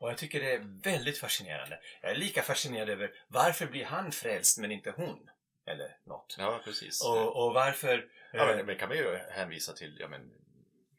Och 0.00 0.10
jag 0.10 0.18
tycker 0.18 0.40
det 0.40 0.52
är 0.54 0.80
väldigt 0.82 1.18
fascinerande. 1.18 1.80
Jag 2.00 2.10
är 2.10 2.16
lika 2.16 2.42
fascinerad 2.42 2.88
över 2.90 3.10
varför 3.28 3.66
blir 3.66 3.84
han 3.84 4.12
frälst 4.12 4.58
men 4.58 4.72
inte 4.72 4.90
hon? 4.90 5.30
Eller 5.66 5.96
något. 6.04 6.36
Ja, 6.38 6.60
precis. 6.64 7.04
Och, 7.04 7.44
och 7.46 7.54
varför... 7.54 8.06
Ja, 8.32 8.50
eh, 8.50 8.56
men, 8.56 8.66
men 8.66 8.78
kan 8.78 8.88
man 8.88 8.96
ju 8.98 9.16
hänvisa 9.30 9.72
till 9.72 9.96
ja, 10.00 10.08
men, 10.08 10.30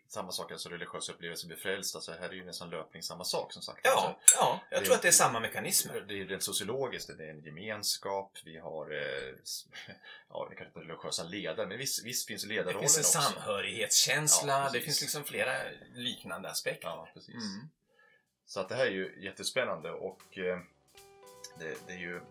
samma 0.08 0.32
sak, 0.32 0.52
alltså 0.52 0.70
religiös 0.70 1.10
upplevelse, 1.10 1.48
bli 1.48 1.56
frälst. 1.56 1.96
Alltså, 1.96 2.12
här 2.12 2.30
är 2.30 2.34
ju 2.34 2.46
nästan 2.46 2.70
löpning 2.70 3.04
samma 3.04 3.24
sak 3.24 3.54
som 3.54 3.62
sagt. 3.62 3.80
ja, 3.84 3.92
Alltså, 3.92 4.38
ja, 4.38 4.60
jag 4.70 4.82
det- 4.82 4.86
tror 4.86 4.96
att 4.96 5.02
det 5.02 5.08
är 5.08 5.12
samma 5.12 5.40
mekanismer. 5.40 6.02
det 6.02 6.22
är 6.22 6.26
rent 6.26 6.44
sociologiskt, 6.44 7.18
det 7.18 7.26
är 7.26 7.30
en 7.30 7.44
gemenskap, 7.44 8.38
vi 8.46 8.58
har, 8.58 8.92
eh, 8.92 9.34
ja, 10.30 10.48
vi 10.50 10.56
kanske 10.56 10.66
inte 10.66 10.80
religiösa 10.80 11.24
ledare, 11.24 11.68
men 11.68 11.78
visst, 11.78 12.06
visst 12.06 12.28
finns 12.28 12.44
Det 12.44 12.50
ledarrollen 12.50 12.80
finns 12.82 12.98
en 13.16 13.20
också. 13.22 13.32
samhörighetskänsla, 13.34 14.64
Ja, 14.64 14.70
det 14.74 14.82
finns 14.82 15.02
liksom 15.02 15.24
flera 15.24 15.54
liknande 15.96 16.50
aspekter. 16.50 16.88
Ja, 16.88 17.10
precis. 17.14 17.36
Mm. 17.36 17.70
Så 18.52 18.60
att 18.60 18.70
det 18.70 18.76
här 18.76 18.86
är 18.86 18.90
ju 18.92 19.24
jättespännande 19.24 19.92
och 19.92 20.38
eh, 20.38 20.60
det, 21.60 21.78
det 21.88 21.94
är 21.94 21.98
ju 21.98 22.22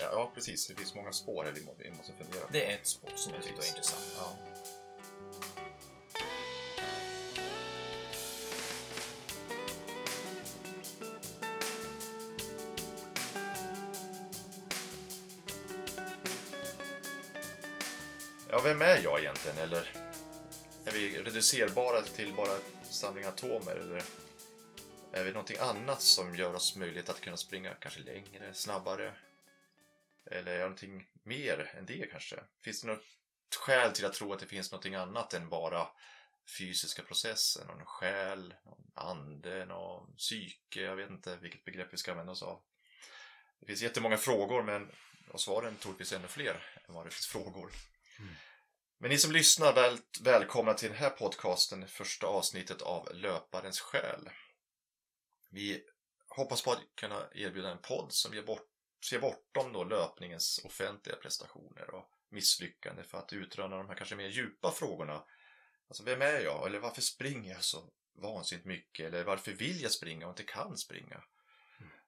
Ja, 0.00 0.30
precis. 0.34 0.66
Det 0.66 0.74
finns 0.74 0.94
många 0.94 1.12
spår 1.12 1.44
här 1.44 1.52
vi 1.52 1.64
må- 1.64 1.74
vi 1.78 1.90
måste 1.90 2.12
fundera 2.12 2.46
på. 2.46 2.52
Det 2.52 2.70
är 2.70 2.74
ett 2.74 2.86
spår 2.86 3.10
som 3.14 3.34
jag 3.34 3.42
tycker 3.42 3.62
är 3.62 3.66
intressant. 3.68 4.16
Ja. 4.18 4.36
Ja, 18.50 18.60
vem 18.64 18.82
är 18.82 19.00
jag 19.04 19.20
egentligen? 19.20 19.58
Eller 19.58 19.90
är 20.84 20.92
vi 20.92 21.18
reducerbara 21.22 22.02
till 22.02 22.32
bara 22.36 22.56
samling 22.90 23.24
atomer? 23.24 23.72
Eller 23.76 24.02
är 25.14 25.24
vi 25.24 25.32
någonting 25.32 25.56
annat 25.60 26.02
som 26.02 26.36
gör 26.36 26.54
oss 26.54 26.76
möjlighet 26.76 27.08
att 27.08 27.20
kunna 27.20 27.36
springa 27.36 27.74
kanske 27.74 28.00
längre, 28.00 28.54
snabbare? 28.54 29.14
Eller 30.30 30.52
är 30.52 30.56
det 30.56 30.60
någonting 30.60 31.06
mer 31.22 31.72
än 31.78 31.86
det 31.86 32.10
kanske? 32.10 32.36
Finns 32.64 32.82
det 32.82 32.88
något 32.88 33.04
skäl 33.60 33.92
till 33.92 34.04
att 34.04 34.12
tro 34.12 34.32
att 34.32 34.40
det 34.40 34.46
finns 34.46 34.72
någonting 34.72 34.94
annat 34.94 35.34
än 35.34 35.48
bara 35.48 35.88
fysiska 36.58 37.02
processer? 37.02 37.64
Någon 37.64 37.84
själ, 37.84 38.54
någon 38.64 38.90
ande, 38.94 39.66
någon 39.66 40.16
psyke? 40.16 40.80
Jag 40.80 40.96
vet 40.96 41.10
inte 41.10 41.36
vilket 41.36 41.64
begrepp 41.64 41.88
vi 41.92 41.96
ska 41.96 42.10
använda 42.10 42.32
oss 42.32 42.42
av. 42.42 42.62
Det 43.60 43.66
finns 43.66 43.82
jättemånga 43.82 44.16
frågor 44.16 44.62
men 44.62 44.92
och 45.32 45.40
svaren 45.40 45.76
troligtvis 45.76 46.12
ännu 46.12 46.28
fler 46.28 46.80
än 46.88 46.94
vad 46.94 47.06
det 47.06 47.10
finns 47.10 47.26
frågor. 47.26 47.70
Men 48.98 49.10
ni 49.10 49.18
som 49.18 49.32
lyssnar, 49.32 49.72
väl, 49.72 49.98
välkomna 50.20 50.74
till 50.74 50.88
den 50.88 50.98
här 50.98 51.10
podcasten, 51.10 51.80
det 51.80 51.86
första 51.86 52.26
avsnittet 52.26 52.82
av 52.82 53.08
Löparens 53.14 53.80
själ. 53.80 54.30
Vi 55.54 55.84
hoppas 56.28 56.62
på 56.62 56.72
att 56.72 56.82
kunna 56.94 57.28
erbjuda 57.34 57.70
en 57.70 57.82
podd 57.82 58.12
som 58.12 58.34
ger 58.34 58.42
bort, 58.42 58.68
ser 59.10 59.20
bortom 59.20 59.72
då 59.72 59.84
löpningens 59.84 60.60
offentliga 60.64 61.16
prestationer 61.16 61.94
och 61.94 62.10
misslyckande 62.28 63.02
för 63.02 63.18
att 63.18 63.32
utröna 63.32 63.76
de 63.76 63.88
här 63.88 63.94
kanske 63.94 64.16
mer 64.16 64.28
djupa 64.28 64.70
frågorna. 64.70 65.24
Alltså, 65.88 66.04
vem 66.04 66.22
är 66.22 66.40
jag? 66.40 66.66
Eller 66.66 66.78
varför 66.78 67.02
springer 67.02 67.52
jag 67.52 67.64
så 67.64 67.92
vansinnigt 68.14 68.66
mycket? 68.66 69.06
Eller 69.06 69.24
varför 69.24 69.52
vill 69.52 69.82
jag 69.82 69.92
springa 69.92 70.26
och 70.26 70.32
inte 70.32 70.52
kan 70.52 70.76
springa? 70.76 71.24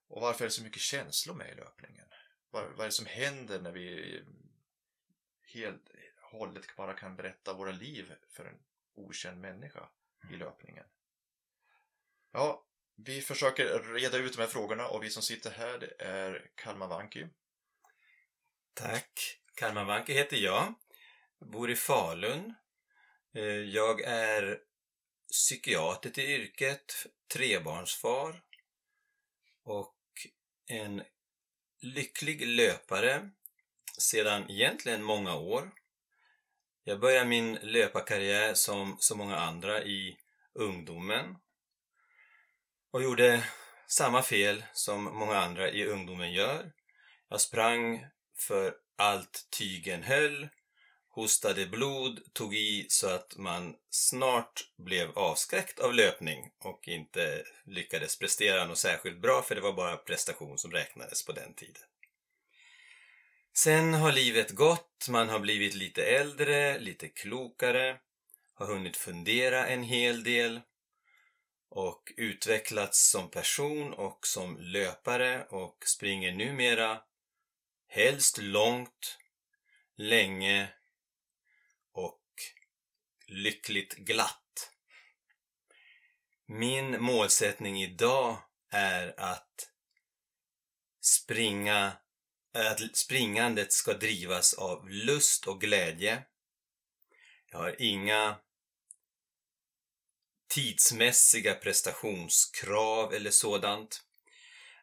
Och 0.08 0.20
varför 0.22 0.44
är 0.44 0.48
det 0.48 0.54
så 0.54 0.62
mycket 0.62 0.82
känslor 0.82 1.34
med 1.34 1.52
i 1.52 1.54
löpningen? 1.54 2.06
Vad, 2.50 2.64
vad 2.64 2.80
är 2.80 2.84
det 2.84 2.90
som 2.90 3.06
händer 3.06 3.60
när 3.60 3.72
vi 3.72 4.22
helt 5.42 5.90
hållet 6.20 6.76
bara 6.76 6.94
kan 6.94 7.16
berätta 7.16 7.52
våra 7.52 7.72
liv 7.72 8.14
för 8.30 8.44
en 8.44 8.58
okänd 8.94 9.40
människa 9.40 9.88
i 10.30 10.36
löpningen? 10.36 10.86
Ja, 12.32 12.66
vi 12.96 13.22
försöker 13.22 13.78
reda 13.94 14.16
ut 14.18 14.32
de 14.36 14.40
här 14.40 14.48
frågorna 14.48 14.88
och 14.88 15.02
vi 15.02 15.10
som 15.10 15.22
sitter 15.22 15.50
här 15.50 15.78
det 15.78 16.04
är 16.04 16.50
Kalmar 16.54 16.88
Vanki. 16.88 17.26
Tack. 18.74 19.40
Kalmar 19.54 19.84
Vanki 19.84 20.12
heter 20.12 20.36
jag. 20.36 20.74
Bor 21.40 21.70
i 21.70 21.76
Falun. 21.76 22.54
Eh, 23.34 23.44
jag 23.44 24.00
är 24.00 24.58
psykiater 25.32 26.10
till 26.10 26.24
yrket, 26.24 27.06
trebarnsfar 27.34 28.42
och 29.64 29.96
en 30.66 31.02
lycklig 31.80 32.46
löpare 32.46 33.30
sedan 33.98 34.50
egentligen 34.50 35.02
många 35.02 35.36
år. 35.36 35.70
Jag 36.84 37.00
började 37.00 37.28
min 37.28 37.54
löparkarriär 37.54 38.54
som 38.54 38.96
så 39.00 39.16
många 39.16 39.36
andra 39.36 39.82
i 39.82 40.18
ungdomen 40.54 41.36
och 42.96 43.02
gjorde 43.02 43.44
samma 43.88 44.22
fel 44.22 44.64
som 44.72 45.04
många 45.04 45.36
andra 45.36 45.70
i 45.70 45.84
ungdomen 45.86 46.32
gör. 46.32 46.72
Jag 47.28 47.40
sprang 47.40 48.06
för 48.38 48.74
allt 48.98 49.48
tygen 49.58 50.02
höll, 50.02 50.48
hostade 51.08 51.66
blod, 51.66 52.20
tog 52.32 52.54
i 52.54 52.86
så 52.88 53.08
att 53.08 53.36
man 53.36 53.74
snart 53.90 54.60
blev 54.78 55.18
avskräckt 55.18 55.78
av 55.78 55.94
löpning 55.94 56.50
och 56.58 56.88
inte 56.88 57.44
lyckades 57.66 58.18
prestera 58.18 58.64
något 58.64 58.78
särskilt 58.78 59.20
bra 59.20 59.42
för 59.42 59.54
det 59.54 59.60
var 59.60 59.72
bara 59.72 59.96
prestation 59.96 60.58
som 60.58 60.72
räknades 60.72 61.26
på 61.26 61.32
den 61.32 61.54
tiden. 61.54 61.82
Sen 63.56 63.94
har 63.94 64.12
livet 64.12 64.50
gått, 64.50 65.06
man 65.08 65.28
har 65.28 65.40
blivit 65.40 65.74
lite 65.74 66.02
äldre, 66.04 66.78
lite 66.78 67.08
klokare, 67.08 67.96
har 68.54 68.66
hunnit 68.66 68.96
fundera 68.96 69.66
en 69.66 69.82
hel 69.82 70.24
del 70.24 70.60
och 71.68 72.12
utvecklats 72.16 73.10
som 73.10 73.30
person 73.30 73.92
och 73.94 74.26
som 74.26 74.56
löpare 74.58 75.44
och 75.44 75.84
springer 75.86 76.32
numera 76.32 77.02
helst 77.88 78.38
långt, 78.38 79.18
länge 79.96 80.68
och 81.92 82.22
lyckligt 83.26 83.94
glatt. 83.94 84.72
Min 86.46 87.02
målsättning 87.02 87.82
idag 87.82 88.38
är 88.70 89.20
att 89.20 89.72
springa, 91.00 91.92
att 92.52 92.96
springandet 92.96 93.72
ska 93.72 93.92
drivas 93.92 94.54
av 94.54 94.88
lust 94.88 95.46
och 95.46 95.60
glädje. 95.60 96.22
Jag 97.50 97.58
har 97.58 97.82
inga 97.82 98.36
tidsmässiga 100.56 101.54
prestationskrav 101.54 103.14
eller 103.14 103.30
sådant. 103.30 104.02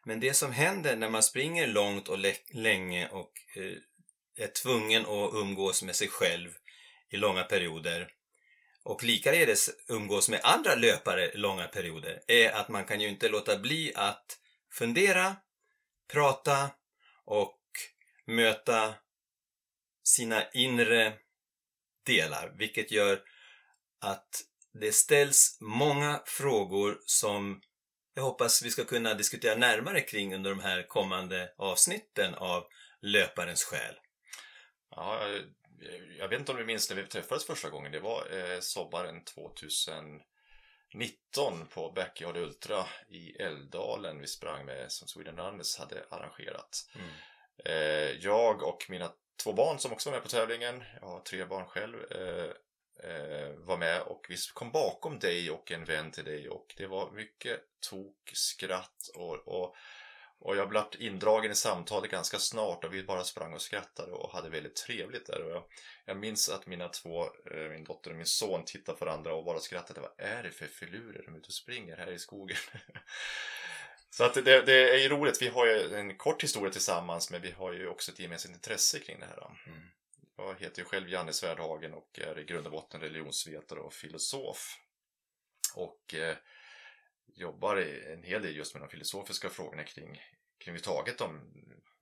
Men 0.04 0.20
det 0.20 0.34
som 0.34 0.52
händer 0.52 0.96
när 0.96 1.10
man 1.10 1.22
springer 1.22 1.66
långt 1.66 2.08
och 2.08 2.18
länge 2.52 3.08
och 3.08 3.32
eh, 3.56 4.44
är 4.44 4.48
tvungen 4.62 5.02
att 5.02 5.34
umgås 5.34 5.82
med 5.82 5.96
sig 5.96 6.08
själv 6.08 6.50
i 7.10 7.16
långa 7.16 7.44
perioder 7.44 8.08
och 8.82 9.04
likaledes 9.04 9.70
umgås 9.88 10.28
med 10.28 10.40
andra 10.42 10.74
löpare 10.74 11.32
i 11.32 11.36
långa 11.36 11.68
perioder 11.68 12.22
är 12.26 12.50
att 12.50 12.68
man 12.68 12.84
kan 12.84 13.00
ju 13.00 13.08
inte 13.08 13.28
låta 13.28 13.58
bli 13.58 13.92
att 13.94 14.38
fundera, 14.72 15.36
prata 16.12 16.70
och 17.24 17.60
möta 18.26 18.94
sina 20.04 20.50
inre 20.50 21.12
delar, 22.06 22.52
vilket 22.58 22.90
gör 22.90 23.22
att 24.00 24.44
det 24.80 24.92
ställs 24.92 25.58
många 25.60 26.22
frågor 26.26 26.98
som 27.06 27.60
jag 28.14 28.22
hoppas 28.22 28.62
vi 28.62 28.70
ska 28.70 28.84
kunna 28.84 29.14
diskutera 29.14 29.54
närmare 29.54 30.00
kring 30.00 30.34
under 30.34 30.50
de 30.50 30.60
här 30.60 30.88
kommande 30.88 31.52
avsnitten 31.56 32.34
av 32.34 32.64
Löparens 33.00 33.64
själ. 33.64 33.94
Ja, 34.90 35.28
eh, 35.28 35.40
jag 36.18 36.28
vet 36.28 36.40
inte 36.40 36.52
om 36.52 36.58
du 36.58 36.64
minns 36.64 36.90
när 36.90 36.96
vi 36.96 37.06
träffades 37.06 37.46
första 37.46 37.70
gången. 37.70 37.92
Det 37.92 38.00
var 38.00 38.26
eh, 38.32 38.60
sommaren 38.60 39.24
2019 39.24 41.66
på 41.74 41.92
Backyard 41.96 42.36
Ultra 42.36 42.86
i 43.08 43.42
Älvdalen 43.42 44.20
vi 44.20 44.26
sprang 44.26 44.66
med 44.66 44.92
som 44.92 45.08
Sweden 45.08 45.36
Runners 45.36 45.78
hade 45.78 46.04
arrangerat. 46.10 46.88
Eh, 47.64 48.10
jag 48.10 48.62
och 48.62 48.86
mina 48.88 49.12
två 49.42 49.52
barn 49.52 49.78
som 49.78 49.92
också 49.92 50.10
var 50.10 50.16
med 50.16 50.22
på 50.22 50.28
tävlingen, 50.28 50.84
jag 51.00 51.06
har 51.06 51.20
tre 51.20 51.44
barn 51.44 51.66
själv, 51.66 52.12
eh, 52.12 52.50
Eh, 53.02 53.56
var 53.56 53.76
med 53.76 54.02
och 54.02 54.26
vi 54.28 54.36
kom 54.54 54.72
bakom 54.72 55.18
dig 55.18 55.50
och 55.50 55.72
en 55.72 55.84
vän 55.84 56.10
till 56.10 56.24
dig 56.24 56.48
och 56.48 56.74
det 56.76 56.86
var 56.86 57.10
mycket 57.10 57.60
tok, 57.90 58.30
skratt 58.32 59.10
och, 59.14 59.48
och, 59.48 59.74
och 60.38 60.56
jag 60.56 60.68
blev 60.68 60.84
indragen 60.98 61.50
i 61.50 61.54
samtalet 61.54 62.10
ganska 62.10 62.38
snart 62.38 62.84
och 62.84 62.94
vi 62.94 63.02
bara 63.02 63.24
sprang 63.24 63.54
och 63.54 63.62
skrattade 63.62 64.12
och 64.12 64.32
hade 64.32 64.50
väldigt 64.50 64.76
trevligt 64.76 65.26
där. 65.26 65.42
Och 65.42 65.50
jag, 65.50 65.64
jag 66.04 66.16
minns 66.16 66.48
att 66.48 66.66
mina 66.66 66.88
två, 66.88 67.24
eh, 67.24 67.70
min 67.70 67.84
dotter 67.84 68.10
och 68.10 68.16
min 68.16 68.26
son 68.26 68.64
tittade 68.64 68.98
på 68.98 69.04
varandra 69.04 69.34
och 69.34 69.44
bara 69.44 69.58
skrattade. 69.58 70.00
Vad 70.00 70.28
är 70.28 70.42
det 70.42 70.50
för 70.50 70.66
filurer 70.66 71.22
de 71.24 71.34
är 71.34 71.38
ute 71.38 71.46
och 71.46 71.54
springer 71.54 71.96
här 71.96 72.12
i 72.12 72.18
skogen? 72.18 72.56
Så 74.10 74.24
att 74.24 74.34
det, 74.34 74.62
det 74.66 74.90
är 74.90 74.98
ju 74.98 75.08
roligt. 75.08 75.42
Vi 75.42 75.48
har 75.48 75.66
ju 75.66 75.94
en 75.94 76.16
kort 76.16 76.42
historia 76.42 76.72
tillsammans 76.72 77.30
men 77.30 77.42
vi 77.42 77.50
har 77.50 77.72
ju 77.72 77.88
också 77.88 78.12
ett 78.12 78.18
gemensamt 78.18 78.54
intresse 78.54 78.98
kring 78.98 79.20
det 79.20 79.26
här. 79.26 79.56
Mm. 79.66 79.82
Jag 80.36 80.60
heter 80.60 80.82
ju 80.82 80.84
själv 80.84 81.08
Janne 81.08 81.32
Svärdhagen 81.32 81.94
och 81.94 82.18
är 82.18 82.38
i 82.38 82.44
grund 82.44 82.66
och 82.66 82.72
botten 82.72 83.00
religionsvetare 83.00 83.80
och 83.80 83.92
filosof. 83.92 84.78
Och 85.74 86.14
eh, 86.14 86.36
jobbar 87.26 87.76
en 88.12 88.22
hel 88.22 88.42
del 88.42 88.56
just 88.56 88.74
med 88.74 88.82
de 88.82 88.88
filosofiska 88.88 89.48
frågorna 89.48 89.84
kring, 89.84 90.22
kring 90.58 90.78
taget 90.78 91.18
de 91.18 91.40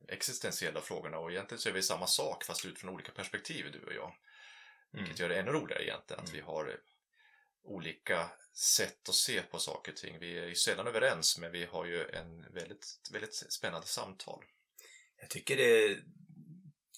existentiella 0.08 0.80
frågorna 0.80 1.18
och 1.18 1.30
egentligen 1.30 1.60
så 1.60 1.68
är 1.68 1.72
vi 1.72 1.82
samma 1.82 2.06
sak 2.06 2.44
fast 2.44 2.64
utifrån 2.66 2.90
olika 2.94 3.12
perspektiv 3.12 3.72
du 3.72 3.86
och 3.86 3.94
jag. 3.94 4.14
Vilket 4.90 5.18
gör 5.18 5.28
det 5.28 5.38
ännu 5.38 5.50
roligare 5.50 5.84
egentligen 5.84 6.22
att 6.22 6.28
Mm. 6.28 6.36
vi 6.40 6.40
har 6.40 6.80
olika 7.64 8.30
sätt 8.54 9.08
att 9.08 9.14
se 9.14 9.42
på 9.42 9.58
saker 9.58 9.92
och 9.92 9.98
ting. 9.98 10.18
Vi 10.18 10.38
är 10.38 10.46
ju 10.46 10.54
sällan 10.54 10.86
överens 10.86 11.38
men 11.38 11.52
vi 11.52 11.64
har 11.64 11.84
ju 11.84 12.08
en 12.08 12.52
väldigt, 12.52 13.00
väldigt 13.12 13.34
spännande 13.34 13.86
samtal. 13.86 14.44
Jag 15.16 15.30
tycker 15.30 15.56
det 15.56 15.98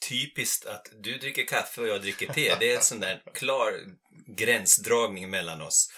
typiskt 0.09 0.67
att 0.67 0.89
du 1.01 1.19
dricker 1.19 1.47
kaffe 1.47 1.81
och 1.81 1.89
jag 1.89 2.03
dricker 2.03 2.33
te. 2.33 2.55
Det 2.61 2.73
är 2.73 2.77
en 2.77 2.83
sån 2.83 3.01
där 3.01 3.23
klar 3.35 3.73
gränsdragning 4.27 5.31
mellan 5.31 5.62
oss. 5.62 5.93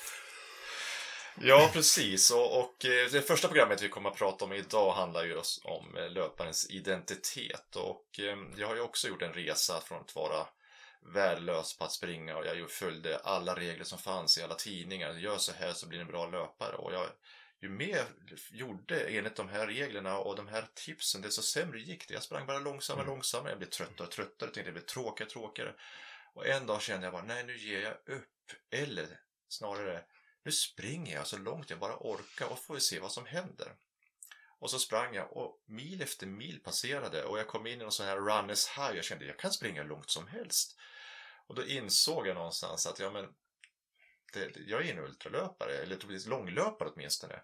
Ja, 1.40 1.70
precis. 1.72 2.30
Och, 2.30 2.58
och 2.58 2.84
eh, 2.84 3.10
det 3.12 3.22
första 3.22 3.48
programmet 3.48 3.82
vi 3.82 3.88
kommer 3.88 4.10
att 4.10 4.16
prata 4.16 4.44
om 4.44 4.52
idag 4.52 4.92
handlar 4.92 5.24
ju 5.24 5.36
om 5.64 5.96
eh, 5.96 6.10
löparens 6.10 6.70
identitet. 6.70 7.76
Och 7.76 8.20
eh, 8.20 8.38
jag 8.56 8.68
har 8.68 8.74
ju 8.74 8.80
också 8.80 9.08
gjort 9.08 9.22
en 9.22 9.32
resa 9.32 9.80
från 9.80 10.00
att 10.00 10.16
vara 10.16 10.46
värdelös 11.14 11.78
på 11.78 11.84
att 11.84 11.92
springa 11.92 12.36
och 12.36 12.46
jag 12.46 12.70
följde 12.70 13.18
alla 13.18 13.54
regler 13.54 13.84
som 13.84 13.98
fanns 13.98 14.38
i 14.38 14.42
alla 14.42 14.54
tidningar. 14.54 15.12
Gör 15.12 15.38
så 15.38 15.52
här 15.52 15.72
så 15.72 15.88
blir 15.88 15.98
du 15.98 16.02
en 16.02 16.10
bra 16.10 16.26
löpare. 16.26 16.76
Och 16.76 16.92
jag, 16.92 17.06
ju 17.60 17.68
mer 17.68 17.96
jag 17.96 18.38
gjorde 18.50 19.00
enligt 19.00 19.36
de 19.36 19.48
här 19.48 19.66
reglerna 19.66 20.18
och 20.18 20.36
de 20.36 20.48
här 20.48 20.68
tipsen, 20.74 21.22
desto 21.22 21.42
sämre 21.42 21.80
gick 21.80 22.08
det. 22.08 22.14
Jag 22.14 22.22
sprang 22.22 22.46
bara 22.46 22.58
långsammare 22.58 23.02
och 23.02 23.08
Mm. 23.08 23.16
långsammare. 23.16 23.50
Jag 23.50 23.58
blev 23.58 23.68
tröttare 23.68 24.06
och 24.06 24.12
tröttare. 24.12 24.50
Tänkte 24.50 24.62
det 24.68 24.72
blev 24.72 24.86
tråkigare 24.86 25.26
och 25.26 25.32
tråkigare. 25.32 25.74
Och 26.34 26.46
en 26.46 26.66
dag 26.66 26.82
kände 26.82 27.06
jag 27.06 27.12
bara, 27.12 27.24
nej 27.24 27.44
nu 27.44 27.56
ger 27.56 27.80
jag 27.80 28.16
upp. 28.16 28.28
Eller 28.70 29.20
snarare, 29.48 30.04
nu 30.44 30.52
springer 30.52 31.14
jag 31.14 31.26
så 31.26 31.38
långt 31.38 31.70
jag 31.70 31.78
bara 31.78 31.96
orkar 31.96 32.46
och 32.46 32.58
får 32.58 32.74
vi 32.74 32.80
se 32.80 33.00
vad 33.00 33.12
som 33.12 33.26
händer. 33.26 33.76
Och 34.58 34.70
så 34.70 34.78
sprang 34.78 35.14
jag 35.14 35.36
och 35.36 35.62
mil 35.66 36.02
efter 36.02 36.26
mil 36.26 36.60
passerade 36.62 37.24
och 37.24 37.38
jag 37.38 37.48
kom 37.48 37.66
in 37.66 37.72
i 37.80 37.82
någon 37.82 37.92
sån 37.92 38.06
här 38.06 38.16
runners 38.16 38.66
high. 38.68 38.96
Jag 38.96 39.04
kände 39.04 39.26
jag 39.26 39.38
kan 39.38 39.52
springa 39.52 39.82
långt 39.82 40.10
som 40.10 40.26
helst. 40.26 40.76
Och 41.46 41.54
då 41.54 41.66
insåg 41.66 42.26
jag 42.26 42.34
någonstans 42.34 42.86
att 42.86 42.98
ja, 42.98 43.10
men, 43.10 43.26
det, 44.40 44.48
det- 44.48 44.60
jag 44.70 44.86
är 44.86 44.92
en 44.92 44.98
ultralöpare, 44.98 45.72
eller 45.72 45.96
troligtvis 45.96 46.26
långlöpare 46.26 46.88
åtminstone. 46.88 47.42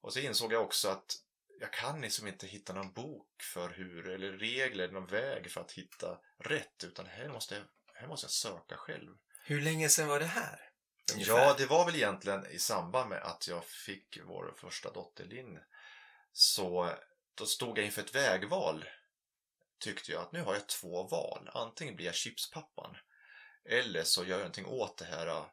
Och 0.00 0.12
så 0.12 0.18
insåg 0.18 0.52
jag 0.52 0.62
också 0.62 0.88
att 0.88 1.16
jag 1.60 1.72
kan 1.72 2.00
liksom 2.00 2.26
inte 2.28 2.46
hitta 2.46 2.72
någon 2.72 2.92
bok 2.92 3.42
för 3.54 3.68
hur, 3.70 4.08
eller 4.08 4.32
regler, 4.32 4.88
någon 4.92 5.06
väg 5.06 5.50
för 5.50 5.60
att 5.60 5.72
hitta 5.72 6.18
rätt. 6.38 6.84
Utan 6.84 7.06
här 7.06 7.28
måste 7.28 7.54
jag, 7.54 7.64
här 7.94 8.06
måste 8.08 8.24
jag 8.24 8.30
söka 8.30 8.76
själv. 8.76 9.16
Hur 9.44 9.60
länge 9.60 9.88
sedan 9.88 10.08
var 10.08 10.20
det 10.20 10.26
här? 10.26 10.70
Ungefär. 11.14 11.32
Ja, 11.38 11.54
det 11.58 11.66
var 11.66 11.86
väl 11.86 11.94
egentligen 11.96 12.46
i 12.46 12.58
samband 12.58 13.08
med 13.10 13.22
att 13.22 13.48
jag 13.48 13.64
fick 13.64 14.18
vår 14.24 14.54
första 14.60 14.92
dotter 14.92 15.24
Linn. 15.24 15.58
Så 16.32 16.94
då 17.34 17.46
stod 17.46 17.78
jag 17.78 17.84
inför 17.86 18.02
ett 18.02 18.14
vägval. 18.14 18.84
Tyckte 19.80 20.12
jag 20.12 20.22
att 20.22 20.32
nu 20.32 20.42
har 20.42 20.54
jag 20.54 20.66
två 20.68 21.02
val. 21.08 21.50
Antingen 21.54 21.96
blir 21.96 22.06
jag 22.06 22.14
chipspappan. 22.14 22.96
Eller 23.64 24.02
så 24.04 24.22
gör 24.24 24.30
jag 24.30 24.38
någonting 24.38 24.66
åt 24.66 24.98
det 24.98 25.04
här 25.04 25.26
eh, 25.26 25.46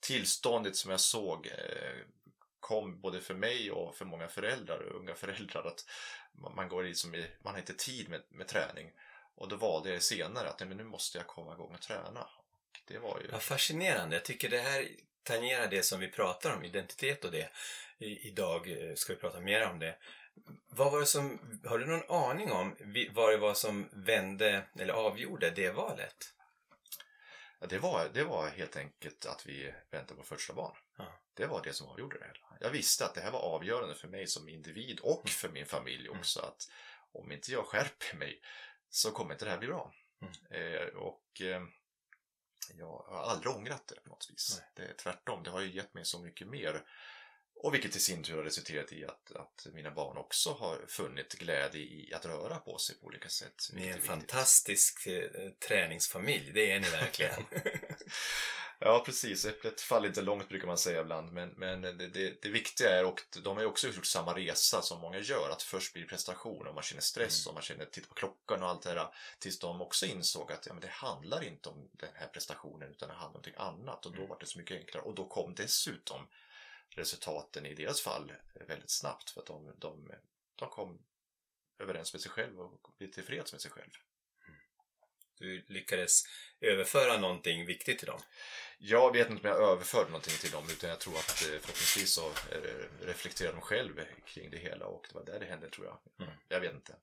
tillståndet 0.00 0.76
som 0.76 0.90
jag 0.90 1.00
såg 1.00 1.46
eh, 1.46 2.04
kom 2.60 3.00
både 3.00 3.20
för 3.20 3.34
mig 3.34 3.70
och 3.70 3.96
för 3.96 4.04
många 4.04 4.28
föräldrar, 4.28 4.78
och 4.78 5.00
unga 5.00 5.14
föräldrar, 5.14 5.66
att 5.66 5.84
man 6.54 6.68
går 6.68 6.84
liksom 6.84 7.14
i, 7.14 7.26
man 7.42 7.52
har 7.52 7.60
inte 7.60 7.74
tid 7.74 8.08
med, 8.08 8.22
med 8.28 8.48
träning. 8.48 8.90
Och 9.34 9.48
då 9.48 9.56
valde 9.56 9.92
jag 9.92 10.02
senare 10.02 10.48
att 10.48 10.60
nej, 10.60 10.68
men 10.68 10.76
nu 10.78 10.84
måste 10.84 11.18
jag 11.18 11.26
komma 11.26 11.54
igång 11.54 11.74
och 11.74 11.82
träna. 11.82 12.20
Och 12.20 12.80
det 12.84 12.98
var 12.98 13.20
ju... 13.20 13.28
Vad 13.30 13.42
fascinerande. 13.42 14.16
Jag 14.16 14.24
tycker 14.24 14.48
det 14.48 14.58
här 14.58 14.88
tangerar 15.22 15.66
det 15.70 15.82
som 15.82 16.00
vi 16.00 16.08
pratar 16.08 16.56
om, 16.56 16.64
identitet 16.64 17.24
och 17.24 17.30
det. 17.30 17.50
I, 17.98 18.28
idag 18.28 18.70
eh, 18.70 18.94
ska 18.94 19.12
vi 19.12 19.18
prata 19.18 19.40
mer 19.40 19.66
om 19.66 19.78
det. 19.78 19.96
Vad 20.68 20.92
var 20.92 21.00
det 21.00 21.06
som, 21.06 21.38
har 21.64 21.78
du 21.78 21.86
någon 21.86 22.10
aning 22.26 22.52
om 22.52 22.76
vad 23.10 23.30
det 23.30 23.36
var 23.36 23.54
som 23.54 23.88
vände 23.92 24.62
eller 24.78 24.94
avgjorde 24.94 25.50
det 25.50 25.70
valet? 25.70 26.34
Ja, 27.60 27.66
det, 27.66 27.78
var, 27.78 28.08
det 28.14 28.24
var 28.24 28.48
helt 28.48 28.76
enkelt 28.76 29.26
att 29.26 29.46
vi 29.46 29.74
väntade 29.90 30.20
på 30.20 30.26
första 30.26 30.54
barn. 30.54 30.76
Ja. 30.96 31.20
Det 31.34 31.46
var 31.46 31.62
det 31.62 31.72
som 31.72 31.88
avgjorde 31.88 32.18
det 32.18 32.24
hela. 32.24 32.56
Jag 32.60 32.70
visste 32.70 33.04
att 33.04 33.14
det 33.14 33.20
här 33.20 33.30
var 33.30 33.40
avgörande 33.40 33.94
för 33.94 34.08
mig 34.08 34.26
som 34.26 34.48
individ 34.48 35.00
och 35.00 35.18
Mm. 35.18 35.26
för 35.28 35.48
min 35.48 35.66
familj 35.66 36.08
också. 36.08 36.40
Att 36.40 36.70
om 37.12 37.32
inte 37.32 37.52
jag 37.52 37.66
skärper 37.66 38.16
mig 38.16 38.40
så 38.90 39.10
kommer 39.10 39.32
inte 39.34 39.44
det 39.44 39.50
här 39.50 39.58
bli 39.58 39.68
bra. 39.68 39.94
Mm. 40.22 40.32
Eh, 40.50 40.86
och 40.88 41.40
eh, 41.40 41.62
jag 42.74 42.86
har 43.08 43.22
aldrig 43.22 43.56
ångrat 43.56 43.86
det 43.88 44.00
på 44.00 44.08
något 44.08 44.30
vis. 44.30 44.62
Det 44.74 44.82
är 44.82 44.92
tvärtom, 44.94 45.42
det 45.42 45.50
har 45.50 45.60
ju 45.60 45.70
gett 45.72 45.94
mig 45.94 46.04
så 46.04 46.18
mycket 46.18 46.48
mer. 46.48 46.84
Och 47.60 47.74
vilket 47.74 47.96
i 47.96 48.00
sin 48.00 48.22
tur 48.22 48.36
har 48.36 48.42
resulterat 48.42 48.92
i 48.92 49.04
att, 49.04 49.32
att 49.32 49.66
mina 49.72 49.90
barn 49.90 50.16
också 50.16 50.52
har 50.52 50.84
funnit 50.88 51.34
glädje 51.34 51.80
i 51.80 52.12
att 52.14 52.26
röra 52.26 52.56
på 52.56 52.78
sig 52.78 52.98
på 52.98 53.06
olika 53.06 53.28
sätt. 53.28 53.68
Ni 53.72 53.80
är 53.82 53.86
en 53.86 53.92
viktigt. 53.92 54.10
fantastisk 54.10 55.06
eh, 55.06 55.50
träningsfamilj, 55.68 56.52
det 56.52 56.70
är 56.72 56.80
ni 56.80 56.88
verkligen. 56.88 57.44
Ja, 58.80 59.02
precis. 59.06 59.44
Äpplet 59.44 59.80
faller 59.80 60.08
inte 60.08 60.22
långt 60.22 60.48
brukar 60.48 60.66
man 60.66 60.78
säga 60.78 61.00
ibland. 61.00 61.32
Men, 61.32 61.48
men 61.48 61.80
det, 61.82 61.92
det, 61.92 62.42
det 62.42 62.48
viktiga 62.48 62.90
är, 62.90 63.04
och 63.04 63.20
de 63.42 63.56
har 63.56 63.62
ju 63.62 63.68
också 63.68 63.88
gjort 63.88 64.06
samma 64.06 64.34
resa 64.36 64.82
som 64.82 65.00
många 65.00 65.18
gör, 65.18 65.50
att 65.50 65.62
först 65.62 65.92
blir 65.92 66.02
det 66.02 66.08
prestation 66.08 66.66
och 66.66 66.74
man 66.74 66.82
känner 66.82 67.02
stress 67.02 67.46
Mm. 67.46 67.48
och 67.50 67.54
man 67.54 67.62
känner, 67.62 67.84
titta 67.84 68.08
på 68.08 68.14
klockan 68.14 68.62
och 68.62 68.68
allt 68.68 68.82
det 68.82 68.94
där. 68.94 69.08
Tills 69.38 69.58
de 69.58 69.80
också 69.82 70.06
insåg 70.06 70.52
att 70.52 70.66
ja, 70.66 70.72
men 70.72 70.80
det 70.80 70.88
handlar 70.90 71.44
inte 71.44 71.68
om 71.68 71.88
den 71.92 72.08
här 72.14 72.26
prestationen 72.26 72.90
utan 72.90 73.08
det 73.08 73.14
handlar 73.14 73.26
om 73.26 73.32
någonting 73.32 73.54
annat. 73.56 74.06
Och 74.06 74.12
då 74.12 74.18
Mm. 74.18 74.28
var 74.28 74.38
det 74.40 74.46
så 74.46 74.58
mycket 74.58 74.76
enklare. 74.76 75.04
Och 75.04 75.14
då 75.14 75.28
kom 75.28 75.54
dessutom 75.54 76.26
resultaten 76.98 77.66
i 77.66 77.74
deras 77.74 78.00
fall 78.00 78.32
väldigt 78.68 78.90
snabbt. 78.90 79.30
För 79.30 79.40
att 79.40 79.46
de, 79.46 79.74
de, 79.78 80.12
de 80.56 80.68
kom 80.68 80.98
överens 81.78 82.12
med 82.12 82.22
sig 82.22 82.30
själv 82.30 82.60
och 82.60 82.94
blev 82.98 83.10
tillfreds 83.10 83.52
med 83.52 83.60
sig 83.60 83.70
själv. 83.70 83.90
Du 85.38 85.64
lyckades 85.68 86.22
överföra 86.60 87.18
någonting 87.18 87.66
viktigt 87.66 87.98
till 87.98 88.06
dem. 88.06 88.20
Jag 88.78 89.12
vet 89.12 89.30
inte 89.30 89.48
om 89.48 89.54
jag 89.58 89.72
överförde 89.72 90.10
någonting 90.10 90.34
till 90.34 90.50
dem 90.50 90.64
utan 90.70 90.90
jag 90.90 91.00
tror 91.00 91.16
att 91.16 91.42
eh, 91.42 91.48
förhoppningsvis 91.48 92.12
så 92.12 92.26
eh, 92.28 93.06
reflekterade 93.06 93.54
de 93.54 93.60
själv 93.60 94.00
kring 94.26 94.50
det 94.50 94.58
hela 94.58 94.86
och 94.86 95.06
det 95.08 95.14
var 95.14 95.24
där 95.24 95.40
det 95.40 95.46
hände 95.46 95.70
tror 95.70 95.86
jag. 95.86 96.26
Mm. 96.26 96.38
Jag 96.48 96.60
vet 96.60 96.74
inte. 96.74 96.96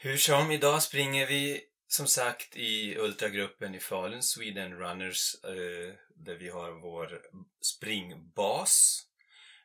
Hur 0.00 0.16
som, 0.16 0.50
idag 0.50 0.82
springer 0.82 1.26
vi 1.26 1.64
som 1.88 2.06
sagt 2.06 2.56
i 2.56 2.96
ultragruppen 2.96 3.74
i 3.74 3.80
Falun, 3.80 4.22
Sweden 4.22 4.78
Runners, 4.78 5.44
eh, 5.44 5.94
där 6.14 6.34
vi 6.34 6.48
har 6.48 6.70
vår 6.70 7.22
springbas. 7.60 9.06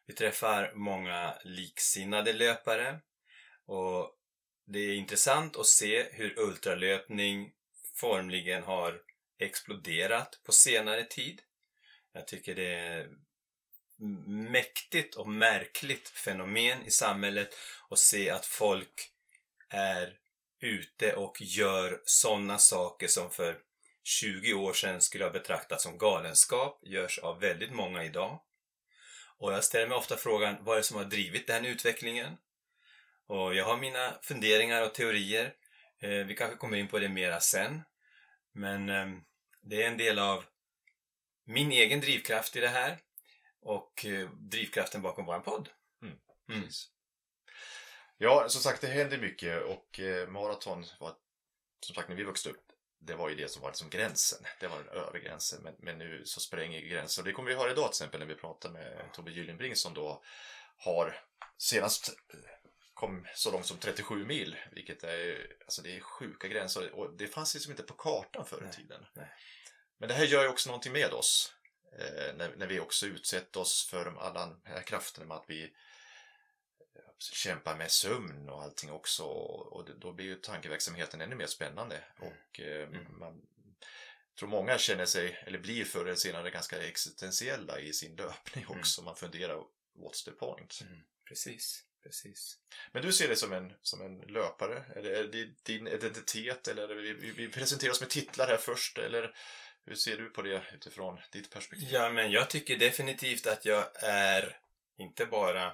Vi 0.06 0.14
träffar 0.14 0.72
många 0.76 1.38
liksinnade 1.44 2.34
löpare 2.34 3.00
och 3.66 4.20
det 4.66 4.80
är 4.80 4.94
intressant 4.94 5.58
att 5.58 5.68
se 5.68 6.04
hur 6.12 6.40
ultralöpning 6.40 7.54
formligen 7.96 8.64
har 8.64 9.02
exploderat 9.40 10.40
på 10.44 10.52
senare 10.52 11.04
tid. 11.04 11.42
Jag 12.14 12.28
tycker 12.28 12.56
det 12.56 12.76
är 12.76 13.10
mäktigt 14.28 15.16
och 15.16 15.30
märkligt 15.30 16.10
fenomen 16.10 16.86
i 16.86 16.92
samhället 16.92 17.56
att 17.90 18.00
se 18.00 18.30
att 18.30 18.46
folk 18.46 19.12
är 19.70 20.20
ute 20.64 21.16
och 21.16 21.42
gör 21.42 22.02
sådana 22.06 22.58
saker 22.58 23.08
som 23.08 23.30
för 23.30 23.60
20 24.04 24.54
år 24.54 24.74
sedan 24.74 25.02
skulle 25.02 25.24
ha 25.24 25.32
betraktats 25.32 25.84
som 25.84 25.98
galenskap, 25.98 26.80
görs 26.84 27.20
av 27.20 27.40
väldigt 27.40 27.72
många 27.72 28.04
idag. 28.04 28.40
Och 29.38 29.54
jag 29.54 29.64
ställer 29.64 29.88
mig 29.88 29.98
ofta 29.98 30.18
frågan, 30.18 30.56
vad 30.62 30.76
är 30.76 30.78
det 30.78 30.84
som 30.84 30.98
har 30.98 31.06
drivit 31.06 31.48
den 31.48 31.66
utvecklingen? 31.66 32.38
Och 33.28 33.56
jag 33.56 33.66
har 33.66 33.78
mina 33.78 34.20
funderingar 34.22 34.82
och 34.82 34.94
teorier. 34.94 35.54
Eh, 36.00 36.10
vi 36.10 36.36
kanske 36.36 36.58
kommer 36.58 36.78
in 36.78 36.88
på 36.88 37.00
det 37.00 37.10
mera 37.10 37.40
sen. 37.40 37.82
Men 38.54 38.90
eh, 38.90 39.08
det 39.62 39.84
är 39.84 39.88
en 39.88 39.98
del 39.98 40.20
av 40.20 40.44
min 41.46 41.72
egen 41.72 42.02
drivkraft 42.02 42.56
i 42.56 42.60
det 42.60 42.68
här 42.68 42.98
och 43.62 44.06
eh, 44.06 44.30
drivkraften 44.30 45.02
bakom 45.02 45.26
vår 45.26 45.40
podd. 45.40 45.70
Mm. 46.02 46.16
Mm. 46.50 46.70
Ja, 48.24 48.50
som 48.50 48.62
sagt 48.62 48.82
det 48.82 48.88
händer 48.88 49.18
mycket 49.18 49.64
och 49.64 50.00
eh, 50.00 50.28
maraton 50.28 50.86
var, 51.00 51.14
som 51.86 51.96
sagt 51.96 52.10
när 52.10 52.16
vi 52.16 52.24
växte 52.24 52.50
upp, 52.50 52.64
det 53.00 53.16
var 53.16 53.30
ju 53.30 53.36
det 53.36 53.48
som 53.48 53.62
var 53.62 53.70
liksom 53.70 53.90
gränsen. 53.90 54.46
Det 54.60 54.68
var 54.68 54.78
den 54.78 54.90
övre 54.90 55.20
gränsen. 55.20 55.64
Men, 55.64 55.76
men 55.78 55.98
nu 55.98 56.26
så 56.26 56.40
spränger 56.40 56.82
gränsen. 56.82 57.22
Och 57.22 57.26
det 57.26 57.34
kommer 57.34 57.50
vi 57.50 57.56
höra 57.56 57.72
idag 57.72 57.86
till 57.86 58.04
exempel 58.04 58.20
när 58.20 58.28
vi 58.28 58.36
pratar 58.36 58.70
med 58.70 59.10
Tobbe 59.14 59.32
Gyllenbring 59.32 59.76
som 59.76 59.94
då 59.94 60.24
har 60.78 61.22
senast 61.58 62.10
eh, 62.10 62.40
kom 62.94 63.28
så 63.36 63.52
långt 63.52 63.66
som 63.66 63.78
37 63.78 64.26
mil. 64.26 64.58
Vilket 64.72 65.04
är, 65.04 65.48
alltså 65.62 65.82
det 65.82 65.96
är 65.96 66.00
sjuka 66.00 66.48
gränser. 66.48 66.92
Och 66.92 67.14
det 67.18 67.28
fanns 67.28 67.54
liksom 67.54 67.72
inte 67.72 67.84
på 67.84 67.94
kartan 67.94 68.46
förr 68.46 68.70
i 68.72 68.76
tiden. 68.76 69.06
nej. 69.14 69.28
Men 69.98 70.10
det 70.10 70.16
här 70.16 70.26
gör 70.26 70.44
ju 70.44 70.50
också 70.50 70.70
någonting 70.70 70.94
med 70.94 71.14
oss. 71.14 71.54
Eh, 72.00 72.36
när, 72.36 72.56
när 72.56 72.68
vi 72.68 72.80
också 72.80 73.06
utsätter 73.06 73.60
oss 73.60 73.88
för 73.90 74.16
alla 74.20 74.40
de 74.40 74.62
här 74.64 74.82
krafterna 74.82 75.26
med 75.26 75.38
att 75.38 75.46
vi 75.48 75.74
kämpar 77.32 77.78
med 77.78 77.92
sömn 77.92 78.50
och 78.50 78.64
allting 78.64 78.92
också. 78.92 79.24
Och, 79.24 79.90
då 80.00 80.14
blir 80.14 80.26
ju 80.26 80.36
tankeverksamheten 80.36 81.22
ännu 81.22 81.36
mer 81.36 81.48
spännande. 81.48 81.96
Mm. 81.96 82.34
Och 82.34 82.60
eh, 82.60 82.88
Mm. 82.88 83.20
man, 83.20 83.42
tror 84.40 84.50
många 84.50 84.78
känner 84.78 85.06
sig, 85.06 85.44
eller 85.46 85.60
blir 85.60 85.86
förr 85.86 86.06
eller 86.06 86.16
senare 86.16 86.52
ganska 86.52 86.82
existentiella 86.88 87.80
i 87.80 87.94
sin 87.94 88.16
löpning 88.16 88.68
också. 88.68 89.02
Man 89.02 89.16
funderar, 89.16 89.56
what's 89.96 90.26
the 90.26 90.32
point? 90.32 90.80
Mm. 90.82 91.00
Precis, 91.28 91.84
precis. 92.04 92.58
Men 92.92 93.02
du 93.02 93.12
ser 93.14 93.28
dig 93.28 93.38
som 93.38 93.54
en, 93.54 93.74
som 93.82 94.02
en 94.02 94.20
löpare? 94.20 94.84
Eller 94.96 95.12
är 95.12 95.24
det 95.24 95.64
din 95.64 95.88
identitet? 95.88 96.68
Eller 96.68 96.96
vi, 96.96 97.14
vi, 97.14 97.32
vi 97.32 97.50
presenterar 97.50 97.92
oss 97.92 98.02
med 98.02 98.10
titlar 98.10 98.48
här 98.48 98.58
först, 98.58 98.98
eller 98.98 99.36
hur 99.86 99.96
ser 99.96 100.18
du 100.18 100.30
på 100.30 100.42
det 100.42 100.64
utifrån 100.74 101.20
ditt 101.32 101.50
perspektiv? 101.50 101.90
Ja, 101.92 102.10
men 102.10 102.32
jag 102.32 102.50
tycker 102.50 102.78
definitivt 102.78 103.48
att 103.48 103.66
jag 103.66 104.04
är 104.04 104.60
inte 104.98 105.26
bara 105.26 105.66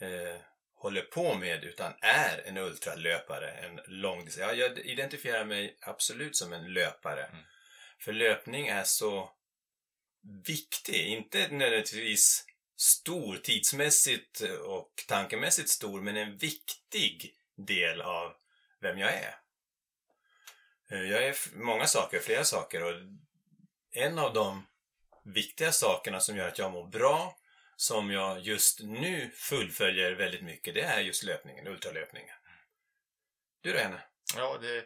eh, 0.00 0.40
håller 0.78 1.02
på 1.02 1.34
med 1.34 1.64
utan 1.64 1.92
är 2.00 2.42
en 2.46 2.56
ultralöpare, 2.56 3.50
en 3.50 3.80
långdistans. 3.86 4.48
Ja, 4.48 4.54
jag 4.54 4.78
identifierar 4.78 5.44
mig 5.44 5.78
absolut 5.80 6.36
som 6.36 6.52
en 6.52 6.72
löpare. 6.72 7.24
Mm. 7.24 7.44
För 8.00 8.12
löpning 8.12 8.68
är 8.68 8.84
så 8.84 9.30
viktig, 10.46 11.06
inte 11.06 11.38
nödvändigtvis 11.38 12.44
stor 12.76 13.36
tidsmässigt 13.36 14.40
och 14.64 15.04
tankemässigt 15.08 15.70
stor, 15.70 16.00
men 16.00 16.16
en 16.16 16.36
viktig 16.36 17.34
del 17.56 18.02
av 18.02 18.32
vem 18.80 18.98
jag 18.98 19.12
är. 19.12 19.34
Eh, 20.90 21.10
Jag 21.10 21.24
är 21.24 21.36
många 21.54 21.86
saker, 21.86 22.20
flera 22.20 22.44
saker 22.44 22.82
och 22.82 22.94
en 23.90 24.18
av 24.18 24.32
de 24.32 24.66
viktiga 25.24 25.72
sakerna 25.72 26.20
som 26.20 26.36
gör 26.36 26.48
att 26.48 26.58
jag 26.58 26.72
mår 26.72 26.86
bra, 26.86 27.36
som 27.80 28.10
jag 28.10 28.40
just 28.40 28.80
nu 28.80 29.30
fullföljer 29.34 30.12
väldigt 30.12 30.42
mycket, 30.42 30.74
det 30.74 30.80
är 30.82 31.00
just 31.00 31.22
löpningen, 31.22 31.66
ultralöpningen. 31.66 32.34
Du 33.60 33.72
då, 33.72 33.78
Henne? 33.78 34.00
Ja, 34.36 34.58
det 34.60 34.76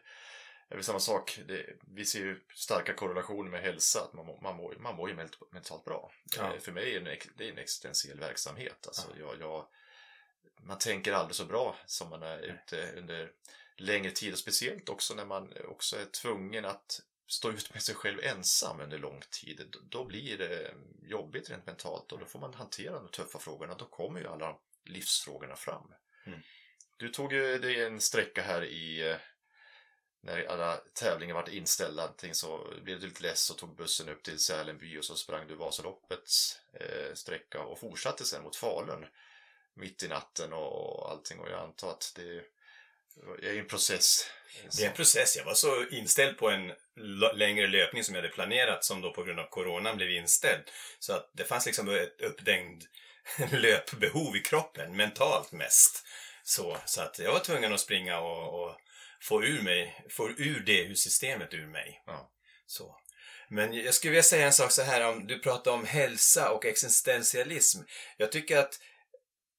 är 0.68 0.74
väl 0.74 0.84
samma 0.84 1.00
sak. 1.00 1.40
Det, 1.48 1.66
vi 1.86 2.04
ser 2.04 2.18
ju 2.18 2.40
starka 2.54 2.94
korrelationer 2.94 3.50
med 3.50 3.60
hälsa, 3.62 4.00
att 4.04 4.12
man, 4.12 4.26
man, 4.42 4.56
mår, 4.56 4.76
man 4.76 4.96
mår 4.96 5.08
ju 5.10 5.16
ment- 5.16 5.42
mentalt 5.52 5.84
bra. 5.84 6.12
Ja. 6.36 6.54
Eh, 6.54 6.60
För 6.60 6.72
mig 6.72 6.96
är 6.96 7.00
det 7.00 7.10
en, 7.12 7.18
det 7.36 7.44
är 7.48 7.52
en 7.52 7.58
existentiell 7.58 8.18
verksamhet. 8.20 8.86
Alltså, 8.86 9.08
Ja. 9.10 9.26
jag, 9.26 9.40
jag, 9.40 9.68
man 10.62 10.78
tänker 10.78 11.12
aldrig 11.12 11.34
så 11.36 11.44
bra 11.44 11.76
som 11.86 12.08
man 12.10 12.22
är 12.22 12.38
ute 12.38 12.92
under 12.96 13.30
längre 13.76 14.10
tid 14.10 14.32
och 14.32 14.38
speciellt 14.38 14.88
också 14.88 15.14
när 15.14 15.24
man 15.26 15.52
också 15.64 15.96
är 15.96 16.04
tvungen 16.04 16.64
att 16.64 17.00
stå 17.32 17.50
ut 17.50 17.74
med 17.74 17.82
sig 17.82 17.94
själv 17.94 18.20
ensam 18.22 18.80
under 18.80 18.98
lång 18.98 19.22
tid. 19.30 19.76
Då- 19.82 20.04
blir 20.04 20.38
det 20.38 20.74
jobbigt 21.02 21.50
rent 21.50 21.66
mentalt 21.66 22.12
och 22.12 22.18
då 22.18 22.26
får 22.26 22.38
man 22.38 22.54
hantera 22.54 22.94
de 22.94 23.08
tuffa 23.08 23.38
frågorna. 23.38 23.74
Då 23.74 23.84
kommer 23.84 24.20
ju 24.20 24.26
alla 24.26 24.58
livsfrågorna 24.84 25.56
fram. 25.56 25.94
Mm. 26.26 26.40
Du 26.96 27.08
tog 27.08 27.32
ju 27.32 27.58
dig 27.58 27.84
en 27.84 28.00
sträcka 28.00 28.42
här 28.42 28.64
i 28.64 29.10
eh, 29.10 29.16
när 30.20 30.44
alla 30.44 30.76
tävlingar 30.76 31.34
vart 31.34 31.48
inställda 31.48 32.14
så 32.32 32.74
blev 32.82 33.00
du 33.00 33.06
lite 33.06 33.22
less 33.22 33.50
och 33.50 33.58
tog 33.58 33.76
bussen 33.76 34.08
upp 34.08 34.22
till 34.22 34.38
Sälenby 34.38 34.98
och 34.98 35.04
så 35.04 35.16
sprang 35.16 35.46
du 35.46 35.54
Vasaloppets 35.54 36.60
eh, 36.72 37.14
sträcka 37.14 37.62
och 37.62 37.78
fortsatte 37.78 38.24
sen 38.24 38.42
mot 38.42 38.56
Falun 38.56 39.06
mitt 39.74 40.02
i 40.02 40.08
natten 40.08 40.52
och 40.52 41.10
allting 41.10 41.38
och 41.38 41.50
jag 41.50 41.60
antar 41.60 41.90
att 41.90 42.12
det 42.16 42.44
är 43.42 43.58
en 43.58 43.66
process. 43.66 44.26
Det 44.76 44.84
är 44.84 44.88
en 44.88 44.96
process. 44.96 45.36
Jag 45.36 45.44
var 45.44 45.54
så 45.54 45.86
inställd 45.88 46.38
på 46.38 46.50
en 46.50 46.72
längre 47.34 47.66
löpning 47.66 48.04
som 48.04 48.14
jag 48.14 48.22
hade 48.22 48.34
planerat 48.34 48.84
som 48.84 49.00
då 49.00 49.12
på 49.12 49.22
grund 49.22 49.40
av 49.40 49.48
coronan 49.48 49.96
blev 49.96 50.10
inställd. 50.10 50.62
Så 50.98 51.12
att 51.12 51.30
det 51.32 51.44
fanns 51.44 51.66
liksom 51.66 51.88
ett 51.88 52.20
uppdängd 52.20 52.84
löpbehov 53.52 54.36
i 54.36 54.40
kroppen, 54.40 54.96
mentalt 54.96 55.52
mest. 55.52 56.06
Så, 56.44 56.76
så 56.86 57.00
att 57.02 57.18
jag 57.18 57.32
var 57.32 57.40
tvungen 57.40 57.72
att 57.72 57.80
springa 57.80 58.20
och, 58.20 58.62
och 58.62 58.76
få 59.22 59.44
ur 59.44 59.62
mig, 59.62 60.04
få 60.10 60.30
ur 60.30 60.60
det 60.60 60.82
ur 60.82 60.94
systemet 60.94 61.54
ur 61.54 61.66
mig. 61.66 62.02
Ja. 62.06 62.30
Så. 62.66 62.96
Men 63.48 63.72
jag 63.72 63.94
skulle 63.94 64.10
vilja 64.10 64.22
säga 64.22 64.46
en 64.46 64.52
sak 64.52 64.72
så 64.72 64.82
här 64.82 65.08
om, 65.08 65.26
du 65.26 65.38
pratar 65.38 65.70
om 65.72 65.86
hälsa 65.86 66.50
och 66.50 66.66
existentialism. 66.66 67.80
Jag 68.16 68.32
tycker 68.32 68.58
att 68.58 68.78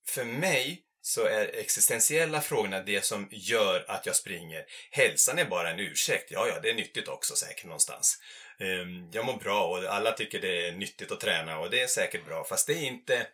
för 0.08 0.24
mig 0.24 0.83
så 1.06 1.26
är 1.26 1.56
existentiella 1.56 2.42
frågorna 2.42 2.84
det 2.84 3.06
som 3.06 3.28
gör 3.32 3.86
att 3.88 4.06
jag 4.06 4.16
springer. 4.16 4.66
Hälsan 4.92 5.40
är 5.40 5.46
bara 5.46 5.70
en 5.70 5.80
ursäkt. 5.80 6.32
Ja, 6.32 6.48
ja, 6.48 6.60
det 6.60 6.70
är 6.70 6.74
nyttigt 6.74 7.08
också 7.08 7.36
säkert 7.36 7.66
någonstans. 7.66 8.22
Ehm, 8.60 9.12
Jag 9.12 9.26
mår 9.26 9.38
bra 9.38 9.68
och 9.68 9.84
alla 9.84 10.12
tycker 10.12 10.40
det 10.42 10.68
är 10.68 10.72
nyttigt 10.72 11.12
att 11.12 11.20
träna 11.20 11.60
och 11.60 11.70
det 11.70 11.82
är 11.82 11.88
säkert 11.88 12.26
bra. 12.26 12.44
Fast 12.44 12.68
det 12.68 12.74
är 12.74 12.84
inte... 12.84 13.28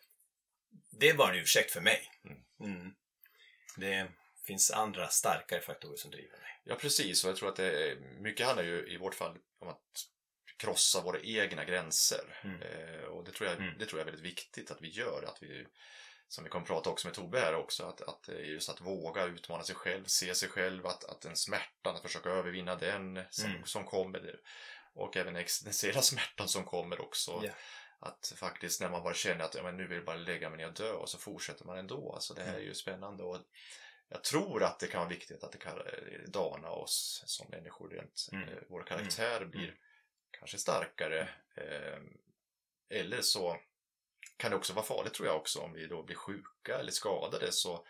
Det 0.92 1.10
är 1.10 1.14
bara 1.14 1.34
en 1.34 1.40
ursäkt 1.40 1.72
för 1.72 1.82
mig. 1.82 2.12
Mm. 2.60 2.94
Det 3.78 4.08
finns 4.48 4.72
andra 4.72 5.08
starkare 5.08 5.62
faktorer 5.62 5.98
som 5.98 6.12
driver 6.12 6.38
mig. 6.38 6.60
Ja, 6.64 6.76
precis. 6.76 7.24
Och 7.24 7.30
jag 7.30 7.38
tror 7.38 7.50
att 7.50 7.56
det 7.56 7.90
är, 7.92 7.96
mycket 8.22 8.46
handlar 8.46 8.64
ju 8.64 8.94
i 8.94 8.98
vårt 8.98 9.16
fall 9.16 9.38
om 9.60 9.68
att 9.68 9.82
krossa 10.58 11.02
våra 11.02 11.20
egna 11.22 11.66
gränser. 11.66 12.40
Mm. 12.44 12.62
Eh, 12.62 13.04
och 13.04 13.24
det 13.26 13.32
tror, 13.32 13.50
jag, 13.50 13.58
Mm. 13.58 13.78
det 13.80 13.86
tror 13.86 14.00
jag 14.00 14.08
är 14.08 14.12
väldigt 14.12 14.32
viktigt 14.32 14.72
att 14.72 14.82
vi 14.82 14.90
gör. 14.90 15.24
Att 15.28 15.38
vi, 15.44 15.66
som 16.30 16.44
vi 16.44 16.50
kommer 16.50 16.64
att 16.64 16.68
prata 16.68 16.90
också 16.90 17.08
med 17.08 17.14
Tobbe 17.16 17.40
här 17.40 17.56
också, 17.56 17.84
att, 17.86 18.02
att 18.02 18.28
just 18.28 18.70
att 18.70 18.82
våga 18.82 19.26
utmana 19.26 19.64
sig 19.64 19.76
själv, 19.76 20.06
se 20.06 20.36
sig 20.36 20.50
själv, 20.50 20.86
att, 20.88 21.04
att 21.04 21.22
den 21.22 21.36
smärtan, 21.36 21.96
att 21.96 22.02
försöka 22.02 22.30
övervinna 22.30 22.76
den 22.76 23.20
som, 23.30 23.50
Mm. 23.50 23.66
som 23.66 23.86
kommer. 23.86 24.40
Och 24.94 25.18
även 25.18 25.36
existentiella 25.36 26.02
smärtan 26.12 26.48
som 26.48 26.64
kommer 26.64 27.02
också. 27.02 27.42
Ja. 27.46 27.52
Att 28.00 28.34
faktiskt 28.36 28.82
när 28.82 28.90
man 28.90 29.04
bara 29.04 29.14
känner 29.14 29.46
att 29.46 29.56
ja, 29.56 29.64
men 29.64 29.78
nu 29.78 29.88
vill 29.88 29.98
jag 29.98 30.06
bara 30.06 30.16
lägga 30.16 30.50
mig 30.50 30.58
ner 30.58 30.68
och 30.68 30.74
dö 30.74 30.92
och 30.92 31.10
så 31.10 31.18
fortsätter 31.18 31.66
man 31.66 31.78
ändå. 31.78 32.14
Alltså 32.14 32.34
det 32.34 32.44
här 32.44 32.54
är 32.56 32.60
ju 32.64 32.74
spännande. 32.74 33.24
Och 33.24 33.38
jag 34.10 34.24
tror 34.24 34.64
att 34.64 34.80
det 34.80 34.88
kan 34.88 35.00
vara 35.00 35.10
viktigt 35.10 35.44
att 35.44 35.52
det 35.52 35.58
kan 35.58 35.78
eh, 35.78 36.20
dana 36.28 36.70
oss 36.70 37.24
som 37.26 37.48
människor 37.50 37.90
rent. 37.90 38.28
Mm. 38.32 38.50
Eh, 38.50 38.56
Vår 38.70 38.84
karaktär 38.84 39.46
blir 39.46 39.76
kanske 40.40 40.58
starkare. 40.58 41.30
Eh, 41.56 42.00
eller 42.90 43.22
så 43.22 43.58
kan 44.40 44.52
det 44.52 44.58
också 44.58 44.74
vara 44.74 44.86
farligt 44.86 45.14
tror 45.14 45.28
jag 45.28 45.38
också 45.38 45.60
om 45.60 45.74
vi 45.74 45.88
då 45.88 46.04
blir 46.04 46.16
sjuka 46.16 46.80
eller 46.80 46.92
skadade 46.92 47.52
så 47.52 47.86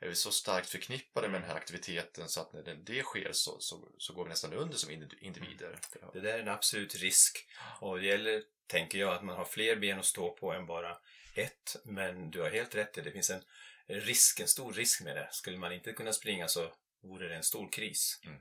är 0.00 0.08
vi 0.08 0.14
så 0.14 0.30
starkt 0.32 0.68
förknippade 0.68 1.28
med 1.28 1.40
den 1.40 1.50
här 1.50 1.56
aktiviteten 1.56 2.28
så 2.28 2.40
att 2.40 2.52
när 2.52 2.62
det- 2.62 3.02
sker 3.02 3.32
så, 3.32 3.60
så, 3.60 3.92
så 3.98 4.12
går 4.14 4.24
vi 4.24 4.28
nästan 4.28 4.52
under 4.52 4.76
som 4.76 4.90
indi- 4.90 5.18
individer. 5.18 5.78
Det 6.12 6.20
där 6.20 6.34
är 6.34 6.38
en 6.38 6.48
absolut 6.48 6.94
risk. 6.94 7.48
Och 7.80 7.98
det 8.00 8.06
gäller, 8.06 8.42
tänker 8.66 8.98
jag, 8.98 9.12
att 9.14 9.24
man 9.24 9.36
har 9.36 9.44
fler 9.44 9.76
ben 9.76 9.98
att 9.98 10.04
stå 10.04 10.30
på 10.36 10.52
än 10.52 10.66
bara 10.66 10.98
ett. 11.34 11.76
Men 11.84 12.30
du 12.30 12.40
har 12.40 12.50
helt 12.50 12.74
rätt 12.74 12.98
i 12.98 13.00
det. 13.00 13.04
Det 13.08 13.12
finns 13.12 13.30
en 13.30 13.42
risk, 13.86 14.40
en 14.40 14.48
stor 14.48 14.72
risk 14.72 15.02
med 15.02 15.16
det. 15.16 15.28
Skulle 15.32 15.58
man 15.58 15.72
inte 15.72 15.92
kunna 15.92 16.12
springa 16.12 16.48
så 16.48 16.72
vore 17.02 17.28
det 17.28 17.36
en 17.36 17.42
stor 17.42 17.72
kris. 17.72 18.20
Mm. 18.24 18.40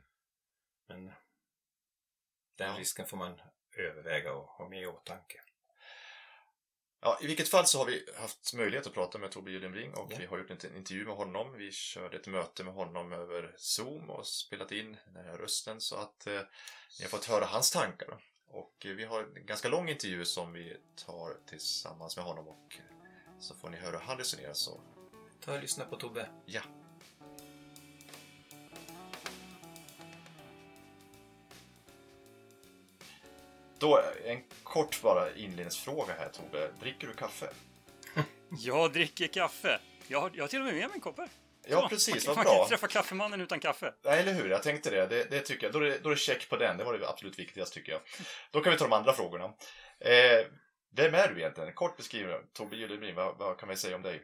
Men 0.87 1.05
den 2.57 2.71
Ja. 2.71 2.75
risken 2.79 3.07
får 3.07 3.17
man 3.17 3.41
överväga 3.77 4.33
och 4.33 4.45
ha 4.47 4.69
med 4.69 4.81
i 4.81 4.85
åtanke. 4.85 5.41
Ja, 7.05 7.17
I 7.21 7.27
vilket 7.27 7.47
fall 7.49 7.65
så 7.65 7.77
har 7.77 7.85
vi 7.85 8.05
haft 8.17 8.53
möjlighet 8.53 8.87
att 8.87 8.93
prata 8.93 9.17
med 9.17 9.31
Tobbe 9.31 9.51
Gyllenbring 9.51 9.93
och 9.93 10.11
Ja. 10.11 10.15
vi 10.19 10.25
har 10.25 10.37
gjort 10.37 10.49
en 10.63 10.75
intervju 10.77 11.05
med 11.05 11.15
honom. 11.15 11.53
Vi 11.57 11.71
körde 11.71 12.17
ett 12.17 12.27
möte 12.27 12.63
med 12.63 12.73
honom 12.73 13.13
över 13.13 13.53
Zoom 13.57 14.09
och 14.09 14.27
spelat 14.27 14.71
in 14.71 14.97
den 15.13 15.25
här 15.25 15.37
rösten 15.37 15.81
så 15.81 15.95
att 15.95 16.27
eh, 16.27 16.33
ni 16.99 17.03
har 17.03 17.09
fått 17.09 17.25
höra 17.25 17.45
hans 17.45 17.71
tankar. 17.71 18.17
Och 18.47 18.85
eh, 18.85 18.91
vi 18.91 19.03
har 19.05 19.23
en 19.23 19.45
ganska 19.45 19.67
lång 19.69 19.89
intervju 19.89 20.25
som 20.25 20.53
vi 20.53 20.77
tar 21.05 21.37
tillsammans 21.49 22.17
med 22.17 22.25
honom 22.25 22.47
och 22.47 22.75
eh, 22.77 23.39
så 23.39 23.55
får 23.55 23.69
ni 23.69 23.77
höra 23.77 23.97
hur 23.97 24.05
han 24.05 24.17
resonerar. 24.17 24.53
Så 24.53 24.81
Ta 25.45 25.53
och 25.53 25.61
lyssna 25.61 25.85
på 25.85 25.95
Tobbe. 25.95 26.29
ja, 26.45 26.61
Då, 33.79 34.01
en 34.25 34.43
kort 34.73 35.01
bara 35.01 35.35
inledningsfråga 35.35 36.13
här 36.19 36.29
Tobbe. 36.29 36.69
Dricker 36.79 37.07
du 37.07 37.13
kaffe? 37.13 37.49
Jag 38.49 38.93
dricker 38.93 39.27
kaffe. 39.27 39.79
Jag 40.07 40.21
har, 40.21 40.31
jag 40.33 40.43
har 40.43 40.47
till 40.47 40.59
och 40.59 40.65
med 40.65 40.73
med 40.73 40.83
mig 40.83 40.95
en 40.95 41.01
kopp 41.01 41.17
här. 41.17 41.29
Ja, 41.67 41.81
Så, 41.81 41.89
precis. 41.89 42.27
Man, 42.27 42.35
Vad 42.35 42.35
man 42.35 42.45
kan 42.45 42.53
bra. 42.53 42.63
inte 42.63 42.69
träffa 42.69 42.87
kaffemannen 42.87 43.41
utan 43.41 43.59
kaffe. 43.59 43.93
Nej, 44.03 44.19
eller 44.19 44.33
hur? 44.33 44.49
Jag 44.49 44.63
tänkte 44.63 44.89
det. 44.89 45.07
Det, 45.07 45.23
det 45.31 45.39
tycker 45.39 45.65
jag. 45.65 45.73
Då 45.73 45.79
är 45.79 45.83
det, 45.83 45.97
då 46.03 46.09
är 46.09 46.13
det 46.13 46.19
check 46.19 46.49
på 46.49 46.55
den. 46.55 46.77
Det 46.77 46.83
var 46.83 46.97
det 46.97 47.09
absolut 47.09 47.39
viktigaste 47.39 47.75
tycker 47.75 47.91
jag. 47.91 48.01
Då 48.51 48.61
kan 48.61 48.71
vi 48.71 48.79
ta 48.79 48.85
de 48.85 48.93
andra 48.93 49.13
frågorna. 49.13 49.45
Eh, 49.99 50.45
vem 50.95 51.13
är 51.13 51.27
du 51.27 51.39
egentligen? 51.39 51.73
Kort 51.73 51.97
beskriv 51.97 52.27
Tobbe 52.53 52.75
Gyllenbring. 52.75 53.15
Vad, 53.15 53.37
vad 53.37 53.57
kan 53.59 53.69
vi 53.69 53.75
säga 53.75 53.95
om 53.95 54.01
dig? 54.01 54.21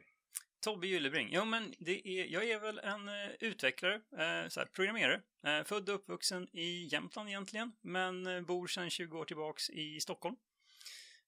Tobbe 0.62 0.88
Gyllebring. 0.88 1.30
Jo, 1.32 1.46
men 1.46 1.74
det 1.80 2.08
är, 2.08 2.26
jag 2.26 2.44
är 2.44 2.60
väl 2.60 2.80
en 2.80 3.08
eh, 3.08 3.30
utvecklare, 3.40 3.94
eh, 3.96 4.50
så 4.50 4.60
här, 4.60 4.66
programmerare. 4.74 5.22
Eh, 5.46 5.64
född 5.64 5.90
och 5.90 5.96
uppvuxen 5.96 6.48
i 6.56 6.88
Jämtland 6.92 7.30
egentligen, 7.30 7.72
men 7.82 8.28
eh, 8.28 8.42
bor 8.42 8.68
sedan 8.68 8.90
20 8.90 9.18
år 9.18 9.26
tillbaks 9.26 9.70
i 9.70 10.00
Stockholm. 10.00 10.36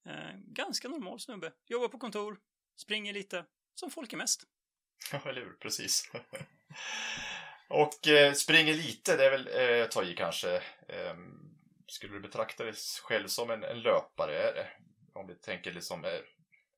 Eh, 0.06 0.32
ganska 0.36 0.88
normal 0.88 1.20
snubbe. 1.20 1.52
Jobbar 1.68 1.88
på 1.88 1.98
kontor, 1.98 2.40
springer 2.76 3.14
lite, 3.14 3.46
som 3.76 3.92
folk 3.92 4.14
är 4.14 4.18
mest. 4.18 4.44
Ja, 5.12 5.22
eller 5.26 5.42
hur? 5.42 5.54
Precis. 5.54 6.12
Och 7.70 8.08
eh, 8.08 8.34
springer 8.34 8.74
lite, 8.74 9.18
det 9.18 9.26
är 9.26 9.32
väl 9.32 9.48
eh, 9.82 9.88
ta 9.88 10.04
i 10.04 10.16
kanske. 10.16 10.64
Ehm, 10.88 11.52
skulle 11.88 12.14
du 12.14 12.20
betrakta 12.20 12.64
dig 12.64 12.74
själv 13.04 13.28
som 13.28 13.50
en, 13.50 13.64
en 13.64 13.82
löpare? 13.82 14.68
Om 15.14 15.28
vi 15.28 15.36
tänker 15.36 15.72
liksom, 15.72 16.06
eh, 16.06 16.20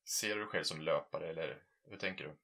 ser 0.09 0.35
du 0.35 0.41
dig 0.41 0.49
själv 0.49 0.63
som 0.63 0.81
löpare 0.81 1.29
eller 1.29 1.63
hur 1.89 1.97
tänker 1.97 2.23
du? 2.23 2.35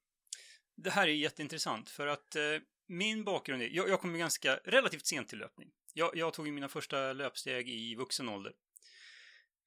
Det 0.82 0.90
här 0.90 1.08
är 1.08 1.12
jätteintressant 1.12 1.90
för 1.90 2.06
att 2.06 2.36
eh, 2.36 2.42
min 2.86 3.24
bakgrund 3.24 3.62
är, 3.62 3.68
jag, 3.68 3.88
jag 3.88 4.00
kom 4.00 4.18
ganska 4.18 4.56
relativt 4.64 5.06
sent 5.06 5.28
till 5.28 5.38
löpning. 5.38 5.70
Jag, 5.94 6.16
jag 6.16 6.34
tog 6.34 6.48
mina 6.48 6.68
första 6.68 7.12
löpsteg 7.12 7.68
i 7.68 7.94
vuxen 7.94 8.28
ålder. 8.28 8.52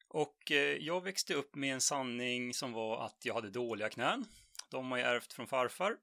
Och 0.07 0.51
eh, 0.51 0.77
jag 0.77 1.03
växte 1.03 1.33
upp 1.33 1.55
med 1.55 1.73
en 1.73 1.81
sanning 1.81 2.53
som 2.53 2.73
var 2.73 3.05
att 3.05 3.25
jag 3.25 3.33
hade 3.33 3.49
dåliga 3.49 3.89
knän. 3.89 4.25
De 4.69 4.91
har 4.91 4.97
jag 4.97 5.15
ärvt 5.15 5.33
från 5.33 5.47
farfar, 5.47 5.97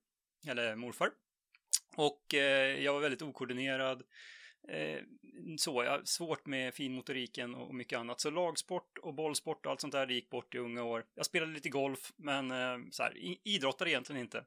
eller 0.46 0.76
morfar. 0.76 1.10
Och 1.96 2.34
eh, 2.34 2.82
jag 2.82 2.92
var 2.92 3.00
väldigt 3.00 3.22
okoordinerad. 3.22 4.02
Eh, 4.68 5.00
så, 5.58 5.84
jag 5.84 6.08
svårt 6.08 6.46
med 6.46 6.74
finmotoriken 6.74 7.54
och 7.54 7.74
mycket 7.74 7.98
annat. 7.98 8.20
Så 8.20 8.30
lagsport 8.30 8.98
och 8.98 9.14
bollsport 9.14 9.66
och 9.66 9.72
allt 9.72 9.80
sånt 9.80 9.92
där 9.92 10.06
det 10.06 10.14
gick 10.14 10.30
bort 10.30 10.54
i 10.54 10.58
unga 10.58 10.82
år. 10.82 11.04
Jag 11.14 11.26
spelade 11.26 11.52
lite 11.52 11.68
golf, 11.68 12.12
men 12.16 12.50
eh, 12.50 12.78
så 12.90 13.02
här, 13.02 13.14
idrottade 13.44 13.90
egentligen 13.90 14.20
inte. 14.20 14.44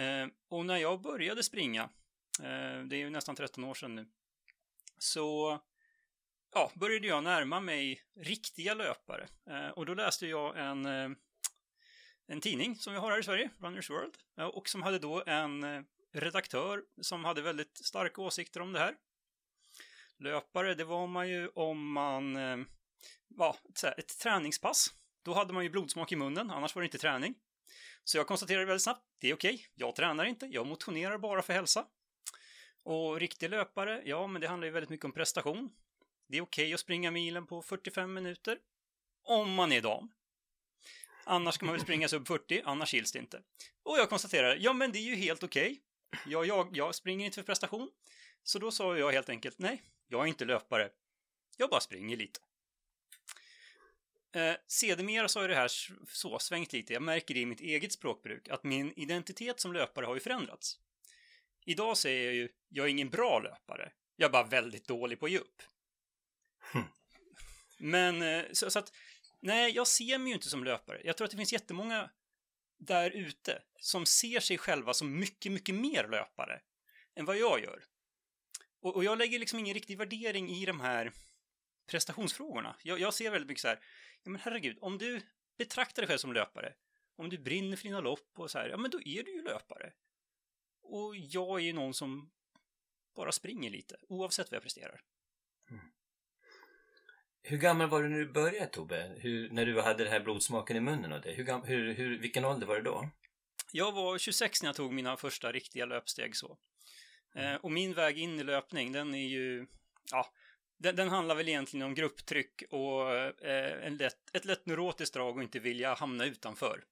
Eh, 0.00 0.28
och 0.48 0.66
när 0.66 0.76
jag 0.76 1.00
började 1.00 1.42
springa, 1.42 1.82
eh, 2.38 2.84
det 2.84 2.96
är 2.96 2.98
ju 2.98 3.10
nästan 3.10 3.36
13 3.36 3.64
år 3.64 3.74
sedan 3.74 3.94
nu, 3.94 4.06
så 4.98 5.58
ja, 6.54 6.72
började 6.74 7.06
jag 7.06 7.24
närma 7.24 7.60
mig 7.60 8.02
riktiga 8.16 8.74
löpare. 8.74 9.28
Eh, 9.50 9.68
och 9.68 9.86
då 9.86 9.94
läste 9.94 10.26
jag 10.26 10.58
en, 10.58 10.86
eh, 10.86 11.10
en 12.26 12.40
tidning 12.40 12.76
som 12.76 12.92
vi 12.92 12.98
har 12.98 13.10
här 13.10 13.18
i 13.18 13.22
Sverige, 13.22 13.50
Runners 13.58 13.90
World, 13.90 14.14
eh, 14.38 14.44
och 14.44 14.68
som 14.68 14.82
hade 14.82 14.98
då 14.98 15.22
en 15.26 15.64
eh, 15.64 15.82
redaktör 16.12 16.84
som 17.00 17.24
hade 17.24 17.42
väldigt 17.42 17.78
starka 17.78 18.22
åsikter 18.22 18.60
om 18.60 18.72
det 18.72 18.78
här. 18.78 18.96
Löpare, 20.18 20.74
det 20.74 20.84
var 20.84 21.06
man 21.06 21.28
ju 21.28 21.48
om 21.48 21.92
man 21.92 22.36
eh, 22.36 22.58
var 23.28 23.56
ett, 23.68 23.84
ett 23.98 24.18
träningspass. 24.18 24.94
Då 25.22 25.34
hade 25.34 25.52
man 25.52 25.62
ju 25.62 25.70
blodsmak 25.70 26.12
i 26.12 26.16
munnen, 26.16 26.50
annars 26.50 26.74
var 26.74 26.82
det 26.82 26.86
inte 26.86 26.98
träning. 26.98 27.34
Så 28.04 28.16
jag 28.16 28.26
konstaterade 28.26 28.64
väldigt 28.64 28.82
snabbt, 28.82 29.06
det 29.20 29.30
är 29.30 29.34
okej, 29.34 29.54
okay. 29.54 29.66
jag 29.74 29.96
tränar 29.96 30.24
inte, 30.24 30.46
jag 30.46 30.66
motionerar 30.66 31.18
bara 31.18 31.42
för 31.42 31.52
hälsa. 31.52 31.86
Och 32.82 33.20
riktig 33.20 33.50
löpare, 33.50 34.02
ja, 34.04 34.26
men 34.26 34.40
det 34.40 34.48
handlar 34.48 34.66
ju 34.66 34.72
väldigt 34.72 34.90
mycket 34.90 35.04
om 35.04 35.12
prestation. 35.12 35.70
Det 36.28 36.36
är 36.36 36.42
okej 36.42 36.64
okay 36.64 36.74
att 36.74 36.80
springa 36.80 37.10
milen 37.10 37.46
på 37.46 37.62
45 37.62 38.12
minuter. 38.12 38.58
Om 39.24 39.54
man 39.54 39.72
är 39.72 39.80
dam. 39.80 40.12
Annars 41.24 41.54
ska 41.54 41.66
man 41.66 41.74
väl 41.74 41.82
springa 41.82 42.08
sub 42.08 42.28
40, 42.28 42.62
annars 42.64 42.94
gills 42.94 43.12
det 43.12 43.18
inte. 43.18 43.42
Och 43.82 43.98
jag 43.98 44.08
konstaterade, 44.08 44.56
ja 44.56 44.72
men 44.72 44.92
det 44.92 44.98
är 44.98 45.02
ju 45.02 45.14
helt 45.14 45.42
okej. 45.42 45.70
Okay. 45.70 46.32
Jag, 46.32 46.46
jag, 46.46 46.76
jag 46.76 46.94
springer 46.94 47.26
inte 47.26 47.34
för 47.34 47.42
prestation. 47.42 47.90
Så 48.42 48.58
då 48.58 48.70
sa 48.70 48.98
jag 48.98 49.12
helt 49.12 49.28
enkelt, 49.28 49.58
nej, 49.58 49.82
jag 50.08 50.22
är 50.22 50.26
inte 50.26 50.44
löpare. 50.44 50.90
Jag 51.56 51.70
bara 51.70 51.80
springer 51.80 52.16
lite. 52.16 52.40
Eh, 54.32 54.54
sedermera 54.66 55.28
så 55.28 55.40
har 55.40 55.48
det 55.48 55.54
här 55.54 55.70
så 56.08 56.38
svängt 56.38 56.72
lite. 56.72 56.92
Jag 56.92 57.02
märker 57.02 57.34
det 57.34 57.40
i 57.40 57.46
mitt 57.46 57.60
eget 57.60 57.92
språkbruk, 57.92 58.48
att 58.48 58.64
min 58.64 58.92
identitet 58.96 59.60
som 59.60 59.72
löpare 59.72 60.06
har 60.06 60.14
ju 60.14 60.20
förändrats. 60.20 60.78
Idag 61.64 61.96
säger 61.96 62.24
jag 62.24 62.34
ju, 62.34 62.48
jag 62.68 62.86
är 62.86 62.90
ingen 62.90 63.10
bra 63.10 63.38
löpare. 63.38 63.92
Jag 64.16 64.28
är 64.28 64.32
bara 64.32 64.46
väldigt 64.46 64.88
dålig 64.88 65.20
på 65.20 65.26
att 65.26 65.32
ge 65.32 65.38
upp. 65.38 65.62
Hm. 66.72 66.82
Men, 67.78 68.22
eh, 68.22 68.44
så, 68.52 68.70
så, 68.70 68.78
att, 68.78 68.92
nej, 69.40 69.72
jag 69.72 69.86
ser 69.86 70.18
mig 70.18 70.28
ju 70.28 70.34
inte 70.34 70.48
som 70.48 70.64
löpare. 70.64 71.00
Jag 71.04 71.16
tror 71.16 71.24
att 71.24 71.30
det 71.30 71.36
finns 71.36 71.52
jättemånga 71.52 72.10
där 72.78 73.10
ute 73.10 73.62
som 73.80 74.06
ser 74.06 74.40
sig 74.40 74.58
själva 74.58 74.94
som 74.94 75.18
mycket, 75.18 75.52
mycket 75.52 75.74
mer 75.74 76.08
löpare 76.08 76.60
än 77.14 77.24
vad 77.24 77.36
jag 77.36 77.60
gör. 77.62 77.84
Och, 78.82 78.96
och 78.96 79.04
jag 79.04 79.18
lägger 79.18 79.38
liksom 79.38 79.58
ingen 79.58 79.74
riktig 79.74 79.98
värdering 79.98 80.50
i 80.50 80.64
de 80.64 80.80
här 80.80 81.12
prestationsfrågorna. 81.86 82.76
Jag, 82.82 83.00
jag 83.00 83.14
ser 83.14 83.30
väldigt 83.30 83.48
mycket 83.48 83.62
så 83.62 83.68
här, 83.68 83.80
ja 84.22 84.30
men 84.30 84.40
herregud, 84.40 84.78
om 84.80 84.98
du 84.98 85.22
betraktar 85.58 86.02
dig 86.02 86.08
själv 86.08 86.18
som 86.18 86.32
löpare, 86.32 86.74
om 87.16 87.28
du 87.28 87.38
brinner 87.38 87.76
för 87.76 87.84
dina 87.84 88.00
lopp 88.00 88.38
och 88.38 88.50
så 88.50 88.58
här, 88.58 88.68
ja 88.68 88.76
men 88.76 88.90
då 88.90 89.02
är 89.02 89.22
du 89.22 89.32
ju 89.32 89.42
löpare. 89.42 89.92
Och 90.82 91.16
jag 91.16 91.60
är 91.60 91.64
ju 91.64 91.72
någon 91.72 91.94
som 91.94 92.30
bara 93.16 93.32
springer 93.32 93.70
lite, 93.70 93.96
oavsett 94.08 94.50
vad 94.50 94.56
jag 94.56 94.62
presterar. 94.62 95.00
Mm. 95.70 95.82
Hur 97.42 97.58
gammal 97.58 97.88
var 97.88 98.02
du 98.02 98.08
när 98.08 98.18
du 98.18 98.32
började 98.32 98.66
Tobbe? 98.66 99.14
Hur, 99.18 99.50
när 99.50 99.66
du 99.66 99.80
hade 99.80 100.04
den 100.04 100.12
här 100.12 100.20
blodsmaken 100.20 100.76
i 100.76 100.80
munnen 100.80 101.12
och 101.12 101.20
det? 101.20 101.32
Hur, 101.32 101.66
hur, 101.66 101.94
hur, 101.94 102.18
vilken 102.18 102.44
ålder 102.44 102.66
var 102.66 102.76
det 102.76 102.82
då? 102.82 103.10
Jag 103.72 103.92
var 103.92 104.18
26 104.18 104.62
när 104.62 104.68
jag 104.68 104.76
tog 104.76 104.92
mina 104.92 105.16
första 105.16 105.52
riktiga 105.52 105.86
löpsteg 105.86 106.36
så. 106.36 106.58
Mm. 107.34 107.54
Eh, 107.54 107.60
och 107.60 107.72
min 107.72 107.94
väg 107.94 108.18
in 108.18 108.40
i 108.40 108.44
löpning, 108.44 108.92
den 108.92 109.14
är 109.14 109.28
ju, 109.28 109.66
ja, 110.10 110.32
den, 110.80 110.96
den 110.96 111.08
handlar 111.08 111.34
väl 111.34 111.48
egentligen 111.48 111.86
om 111.86 111.94
grupptryck 111.94 112.62
och 112.70 113.16
eh, 113.16 113.86
en 113.86 113.96
lätt, 113.96 114.36
ett 114.36 114.44
lätt 114.44 114.66
neurotiskt 114.66 115.14
drag 115.14 115.36
och 115.36 115.42
inte 115.42 115.58
vilja 115.58 115.94
hamna 115.94 116.24
utanför. 116.24 116.84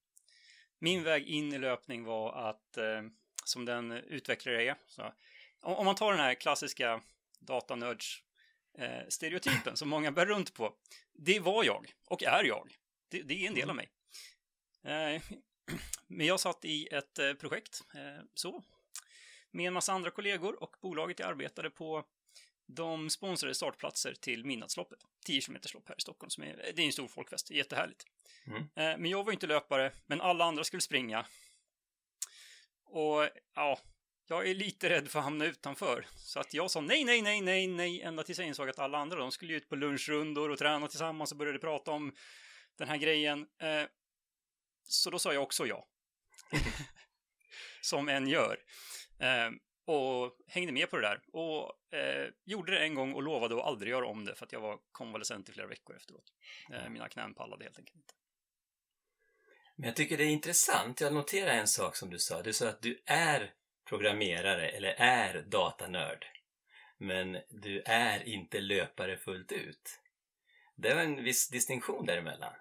Min 0.78 1.02
väg 1.02 1.26
in 1.26 1.52
i 1.52 1.58
löpning 1.58 2.04
var 2.04 2.50
att, 2.50 2.76
eh, 2.76 3.02
som 3.44 3.64
den 3.64 3.92
utvecklare 3.92 4.64
är, 4.64 4.76
så, 4.86 5.02
om, 5.60 5.74
om 5.74 5.86
man 5.86 5.94
tar 5.94 6.12
den 6.12 6.20
här 6.20 6.34
klassiska 6.34 7.00
datanörds 7.40 8.22
eh, 8.78 9.74
som 9.74 9.88
många 9.88 10.12
bär 10.12 10.26
runt 10.26 10.54
på. 10.54 10.74
Det 11.12 11.40
var 11.40 11.64
jag 11.64 11.94
och 12.04 12.22
är 12.22 12.44
jag. 12.44 12.76
Det, 13.08 13.22
det 13.22 13.44
är 13.44 13.48
en 13.48 13.54
del 13.54 13.70
av 13.70 13.76
mig. 13.76 13.88
Eh, 14.84 15.22
men 16.06 16.26
jag 16.26 16.40
satt 16.40 16.64
i 16.64 16.86
ett 16.86 17.18
eh, 17.18 17.32
projekt, 17.32 17.82
eh, 17.94 18.24
så, 18.34 18.64
med 19.50 19.66
en 19.66 19.74
massa 19.74 19.92
andra 19.92 20.10
kollegor 20.10 20.62
och 20.62 20.76
bolaget 20.80 21.18
jag 21.18 21.28
arbetade 21.28 21.70
på 21.70 22.04
de 22.68 23.10
sponsrade 23.10 23.54
startplatser 23.54 24.14
till 24.14 24.44
Midnattsloppet, 24.44 24.98
10 25.24 25.40
km 25.40 25.58
lopp 25.74 25.88
här 25.88 25.94
i 25.98 26.00
Stockholm. 26.00 26.30
Som 26.30 26.44
är, 26.44 26.72
det 26.76 26.82
är 26.82 26.86
en 26.86 26.92
stor 26.92 27.08
folkfest, 27.08 27.50
jättehärligt. 27.50 28.04
Mm. 28.46 28.62
Eh, 28.62 28.98
men 28.98 29.06
jag 29.06 29.24
var 29.24 29.32
inte 29.32 29.46
löpare, 29.46 29.92
men 30.06 30.20
alla 30.20 30.44
andra 30.44 30.64
skulle 30.64 30.80
springa. 30.80 31.26
Och 32.84 33.28
ja, 33.54 33.78
jag 34.26 34.48
är 34.48 34.54
lite 34.54 34.88
rädd 34.88 35.08
för 35.08 35.18
att 35.18 35.24
hamna 35.24 35.44
utanför. 35.44 36.06
Så 36.16 36.40
att 36.40 36.54
jag 36.54 36.70
sa 36.70 36.80
nej, 36.80 37.04
nej, 37.04 37.22
nej, 37.22 37.40
nej, 37.40 37.66
nej, 37.66 38.02
ända 38.02 38.22
tills 38.22 38.38
jag 38.38 38.48
insåg 38.48 38.68
att 38.68 38.78
alla 38.78 38.98
andra, 38.98 39.16
de 39.16 39.32
skulle 39.32 39.54
ut 39.54 39.68
på 39.68 39.76
lunchrundor 39.76 40.50
och 40.50 40.58
träna 40.58 40.88
tillsammans 40.88 41.32
och 41.32 41.38
började 41.38 41.58
prata 41.58 41.90
om 41.90 42.12
den 42.78 42.88
här 42.88 42.96
grejen. 42.96 43.46
Eh, 43.60 43.84
så 44.88 45.10
då 45.10 45.18
sa 45.18 45.32
jag 45.32 45.42
också 45.42 45.66
ja. 45.66 45.88
Som 47.80 48.08
en 48.08 48.28
gör. 48.28 48.58
Eh, 49.18 49.50
och 49.88 50.36
hängde 50.46 50.72
med 50.72 50.90
på 50.90 50.96
det 50.96 51.02
där. 51.02 51.20
Och 51.32 51.94
eh, 51.98 52.30
gjorde 52.44 52.72
det 52.72 52.78
en 52.78 52.94
gång 52.94 53.14
och 53.14 53.22
lovade 53.22 53.54
att 53.54 53.66
aldrig 53.66 53.90
göra 53.90 54.06
om 54.06 54.24
det 54.24 54.34
för 54.34 54.46
att 54.46 54.52
jag 54.52 54.60
var 54.60 54.78
konvalescent 54.92 55.48
i 55.48 55.52
flera 55.52 55.66
veckor 55.66 55.96
efteråt. 55.96 56.32
Eh, 56.72 56.88
mina 56.88 57.08
knän 57.08 57.34
pallade 57.34 57.64
helt 57.64 57.78
enkelt 57.78 57.96
inte. 57.96 58.14
Men 59.76 59.86
jag 59.86 59.96
tycker 59.96 60.16
det 60.16 60.24
är 60.24 60.28
intressant. 60.28 61.00
Jag 61.00 61.14
noterar 61.14 61.50
en 61.50 61.68
sak 61.68 61.96
som 61.96 62.10
du 62.10 62.18
sa. 62.18 62.42
Du 62.42 62.52
sa 62.52 62.68
att 62.68 62.82
du 62.82 63.02
är 63.06 63.52
programmerare 63.88 64.68
eller 64.68 64.94
är 64.98 65.42
datanörd. 65.42 66.26
Men 66.98 67.38
du 67.48 67.82
är 67.84 68.28
inte 68.28 68.60
löpare 68.60 69.16
fullt 69.16 69.52
ut. 69.52 70.00
Det 70.76 70.88
är 70.88 70.96
en 70.96 71.24
viss 71.24 71.48
distinktion 71.48 72.06
däremellan. 72.06 72.54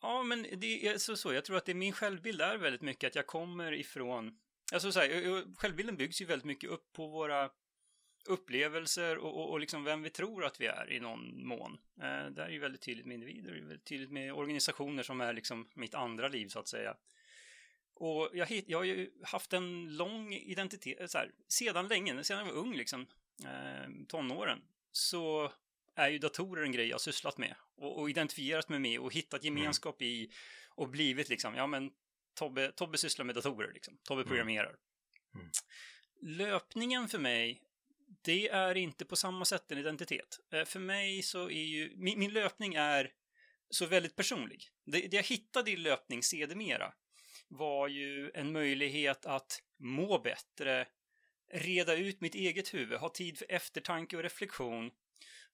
Ja, 0.00 0.22
men 0.22 0.46
det 0.52 0.86
är 0.88 0.98
så, 0.98 1.16
så. 1.16 1.32
Jag 1.32 1.44
tror 1.44 1.56
att 1.56 1.66
det 1.66 1.74
min 1.74 1.92
självbild 1.92 2.40
är 2.40 2.56
väldigt 2.56 2.82
mycket 2.82 3.08
att 3.08 3.14
jag 3.14 3.26
kommer 3.26 3.72
ifrån 3.72 4.38
Alltså 4.72 4.92
så 4.92 5.00
här, 5.00 5.56
självbilden 5.56 5.96
byggs 5.96 6.20
ju 6.20 6.24
väldigt 6.24 6.46
mycket 6.46 6.70
upp 6.70 6.92
på 6.92 7.06
våra 7.06 7.50
upplevelser 8.26 9.18
och, 9.18 9.36
och, 9.36 9.50
och 9.50 9.60
liksom 9.60 9.84
vem 9.84 10.02
vi 10.02 10.10
tror 10.10 10.44
att 10.44 10.60
vi 10.60 10.66
är 10.66 10.92
i 10.92 11.00
någon 11.00 11.46
mån. 11.46 11.78
Eh, 12.02 12.26
det 12.26 12.42
är 12.42 12.48
ju 12.48 12.58
väldigt 12.58 12.80
tydligt 12.80 13.06
med 13.06 13.14
individer, 13.14 13.52
det 13.52 13.58
är 13.58 13.62
väldigt 13.62 13.84
tydligt 13.84 14.10
med 14.10 14.32
organisationer 14.32 15.02
som 15.02 15.20
är 15.20 15.32
liksom 15.32 15.68
mitt 15.74 15.94
andra 15.94 16.28
liv 16.28 16.48
så 16.48 16.58
att 16.58 16.68
säga. 16.68 16.96
Och 17.94 18.30
jag, 18.32 18.62
jag 18.66 18.78
har 18.78 18.84
ju 18.84 19.10
haft 19.22 19.52
en 19.52 19.96
lång 19.96 20.32
identitet, 20.32 21.10
så 21.10 21.18
här, 21.18 21.32
sedan 21.48 21.88
länge, 21.88 22.24
sedan 22.24 22.38
jag 22.38 22.54
var 22.54 22.60
ung 22.60 22.76
liksom, 22.76 23.06
eh, 23.44 23.90
tonåren, 24.08 24.62
så 24.92 25.52
är 25.94 26.08
ju 26.08 26.18
datorer 26.18 26.62
en 26.62 26.72
grej 26.72 26.88
jag 26.88 27.00
sysslat 27.00 27.38
med 27.38 27.54
och, 27.76 27.98
och 27.98 28.10
identifierat 28.10 28.68
mig 28.68 28.78
med 28.78 29.00
och 29.00 29.14
hittat 29.14 29.44
mm. 29.44 29.56
gemenskap 29.56 30.00
mm. 30.00 30.12
i 30.12 30.30
och 30.68 30.88
blivit 30.88 31.28
liksom, 31.28 31.54
ja 31.54 31.66
men 31.66 31.90
Tobbe, 32.36 32.72
Tobbe 32.72 32.98
sysslar 32.98 33.24
med 33.24 33.34
datorer 33.34 33.72
liksom. 33.72 33.98
Tobbe 34.02 34.20
mm. 34.20 34.28
programmerar. 34.28 34.76
Mm. 35.34 35.50
Löpningen 36.22 37.08
för 37.08 37.18
mig, 37.18 37.62
det 38.22 38.48
är 38.48 38.74
inte 38.74 39.04
på 39.04 39.16
samma 39.16 39.44
sätt 39.44 39.72
en 39.72 39.78
identitet. 39.78 40.38
Eh, 40.52 40.64
för 40.64 40.80
mig 40.80 41.22
så 41.22 41.50
är 41.50 41.64
ju, 41.64 41.96
min, 41.96 42.18
min 42.18 42.32
löpning 42.32 42.74
är 42.74 43.12
så 43.70 43.86
väldigt 43.86 44.16
personlig. 44.16 44.68
Det, 44.84 45.00
det 45.00 45.16
jag 45.16 45.24
hittade 45.24 45.70
i 45.70 45.76
löpning 45.76 46.22
sedermera 46.22 46.92
var 47.48 47.88
ju 47.88 48.30
en 48.34 48.52
möjlighet 48.52 49.26
att 49.26 49.62
må 49.78 50.18
bättre, 50.18 50.88
reda 51.52 51.94
ut 51.94 52.20
mitt 52.20 52.34
eget 52.34 52.74
huvud, 52.74 52.98
ha 52.98 53.08
tid 53.08 53.38
för 53.38 53.46
eftertanke 53.52 54.16
och 54.16 54.22
reflektion 54.22 54.90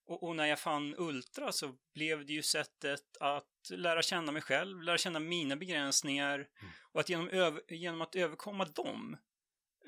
och, 0.07 0.23
och, 0.23 0.37
när 0.37 0.47
jag 0.47 0.59
fann 0.59 0.95
Ultra 0.99 1.53
så 1.53 1.75
blev 1.95 2.27
det 2.27 2.33
ju 2.33 2.43
sättet 2.43 3.17
att 3.21 3.71
lära 3.71 4.03
känna 4.03 4.33
mig 4.33 4.43
själv, 4.43 4.83
lära 4.83 4.99
känna 4.99 5.19
mina 5.19 5.57
begränsningar 5.57 6.35
mm. 6.35 6.73
och 6.93 7.01
att 7.01 7.09
genom, 7.09 7.61
genom 7.69 8.01
att 8.01 8.15
överkomma 8.15 8.65
dem 8.65 9.17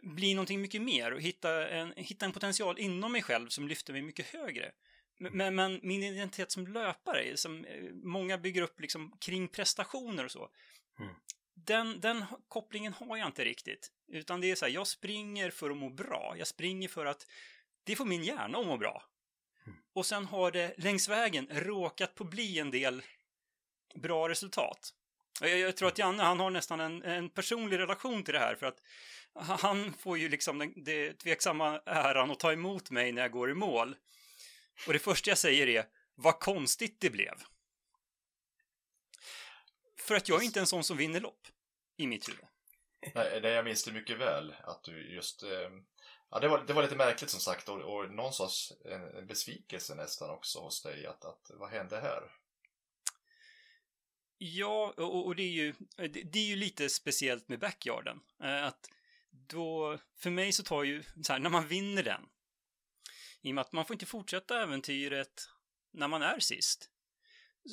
bli 0.03 0.35
någonting 0.35 0.61
mycket 0.61 0.83
mer 0.83 1.12
och 1.12 1.20
hitta 1.20 1.68
en, 1.68 1.92
hitta 1.96 2.27
en 2.27 2.33
potential 2.33 2.79
inom 2.79 3.12
mig 3.12 3.22
själv 3.22 3.48
som 3.48 3.68
lyfter 3.68 3.92
mig 3.92 4.03
mycket 4.03 4.27
högre. 4.27 4.72
Men, 5.18 5.55
men 5.55 5.81
min 5.83 6.03
identitet 6.03 6.53
som 6.53 6.66
löpare, 6.66 7.37
som 7.37 7.64
eh, 7.64 7.83
många 7.92 8.38
bygger 8.38 8.62
upp 8.62 8.81
liksom 8.81 9.16
kring 9.20 9.48
prestationer 9.48 10.24
och 10.24 10.31
så. 10.31 10.50
Mm. 10.98 11.14
den, 11.55 12.00
den 12.00 12.24
kopplingen 12.48 12.92
har 12.92 13.16
jag 13.16 13.27
inte 13.29 13.44
riktigt. 13.44 13.92
Utan 14.09 14.40
det 14.40 14.50
är 14.50 14.55
så 14.55 14.64
här, 14.64 14.72
jag 14.72 14.87
springer 14.87 15.50
för 15.50 15.70
att 15.70 15.77
må 15.77 15.90
bra. 15.90 16.35
Jag 16.38 16.46
springer 16.46 16.88
för 16.88 17.07
att 17.07 17.27
det 17.85 17.96
får 17.96 18.05
min 18.05 18.24
hjärna 18.24 18.59
att 18.59 18.66
må 18.66 18.77
bra. 18.77 19.03
Och 19.92 20.07
sen 20.07 20.24
har 20.24 20.50
det 20.50 20.74
längs 20.79 21.09
vägen 21.09 21.48
råkat 21.50 22.14
på 22.14 22.24
bli 22.24 22.59
en 22.59 22.70
del 22.70 23.03
bra 23.94 24.29
resultat. 24.29 24.94
Jag, 25.40 25.59
jag 25.59 25.77
tror 25.77 25.88
att 25.88 25.98
Janne, 25.98 26.22
han 26.22 26.40
har 26.40 26.50
nästan 26.50 26.81
en, 26.81 27.03
en 27.03 27.31
personlig 27.31 27.79
relation 27.79 28.24
till 28.24 28.35
det 28.35 28.40
här 28.40 28.55
för 28.55 28.66
att 28.66 28.81
han 29.35 29.92
får 29.92 30.18
ju 30.18 30.29
liksom 30.29 30.59
den 30.59 30.72
det 30.85 31.12
tveksamma 31.12 31.81
äran 31.87 32.31
att 32.31 32.40
ta 32.40 32.53
emot 32.53 32.90
mig 32.90 33.12
när 33.12 33.22
jag 33.22 33.31
går 33.31 33.50
i 33.50 33.55
mål. 33.55 33.96
Och 34.87 34.92
det 34.92 34.98
första 34.98 35.31
jag 35.31 35.38
säger 35.38 35.66
är, 35.66 35.85
vad 36.14 36.40
konstigt 36.40 37.00
det 37.00 37.11
blev. 37.11 37.35
För 40.00 40.14
att 40.14 40.29
jag 40.29 40.40
är 40.40 40.44
inte 40.44 40.61
en 40.61 40.66
sån 40.66 40.85
som 40.85 40.96
vinner 40.96 41.20
lopp 41.20 41.48
i 41.96 42.07
mitt 42.07 42.29
huvud. 42.29 42.44
Nej, 43.14 43.40
nej, 43.42 43.53
jag 43.53 43.64
minns 43.64 43.85
det 43.85 43.92
mycket 43.92 44.18
väl. 44.18 44.55
Att 44.62 44.85
du 44.85 45.14
just... 45.14 45.42
Eh, 45.42 45.70
ja, 46.35 46.40
det 46.40 46.49
var, 46.49 46.64
det 46.66 46.73
var 46.73 46.83
lite 46.83 46.97
märkligt 46.97 47.31
som 47.31 47.40
sagt 47.40 47.68
och, 47.68 47.81
och 47.81 48.11
någon 48.11 48.33
sorts 48.33 48.73
en, 48.85 49.27
besvikelse 49.27 49.94
nästan 49.94 50.31
också 50.31 50.61
hos 50.61 50.83
dig. 50.83 51.07
Att, 51.07 51.25
att 51.25 51.51
vad 51.55 51.70
hände 51.70 52.01
här? 52.01 52.23
Ja, 54.38 54.94
och, 54.97 55.27
och 55.27 55.37
det, 55.37 55.42
är 55.42 55.51
ju, 55.51 55.75
det, 55.97 56.09
det 56.09 56.38
är 56.38 56.47
ju 56.47 56.57
lite 56.57 56.88
speciellt 56.88 57.49
med 57.49 57.59
backyarden. 57.59 58.20
Eh, 58.42 58.64
att 58.64 58.90
då, 59.31 59.99
för 60.18 60.31
mig 60.31 60.53
så 60.53 60.62
tar 60.62 60.83
ju, 60.83 61.03
så 61.23 61.33
här, 61.33 61.40
när 61.40 61.51
man 61.51 61.68
vinner 61.68 62.03
den, 62.03 62.23
i 63.40 63.51
och 63.51 63.55
med 63.55 63.62
att 63.62 63.73
man 63.73 63.85
får 63.85 63.94
inte 63.94 64.07
fortsätta 64.07 64.62
äventyret 64.62 65.49
när 65.92 66.09
man 66.09 66.23
är 66.23 66.40
sist, 66.40 66.90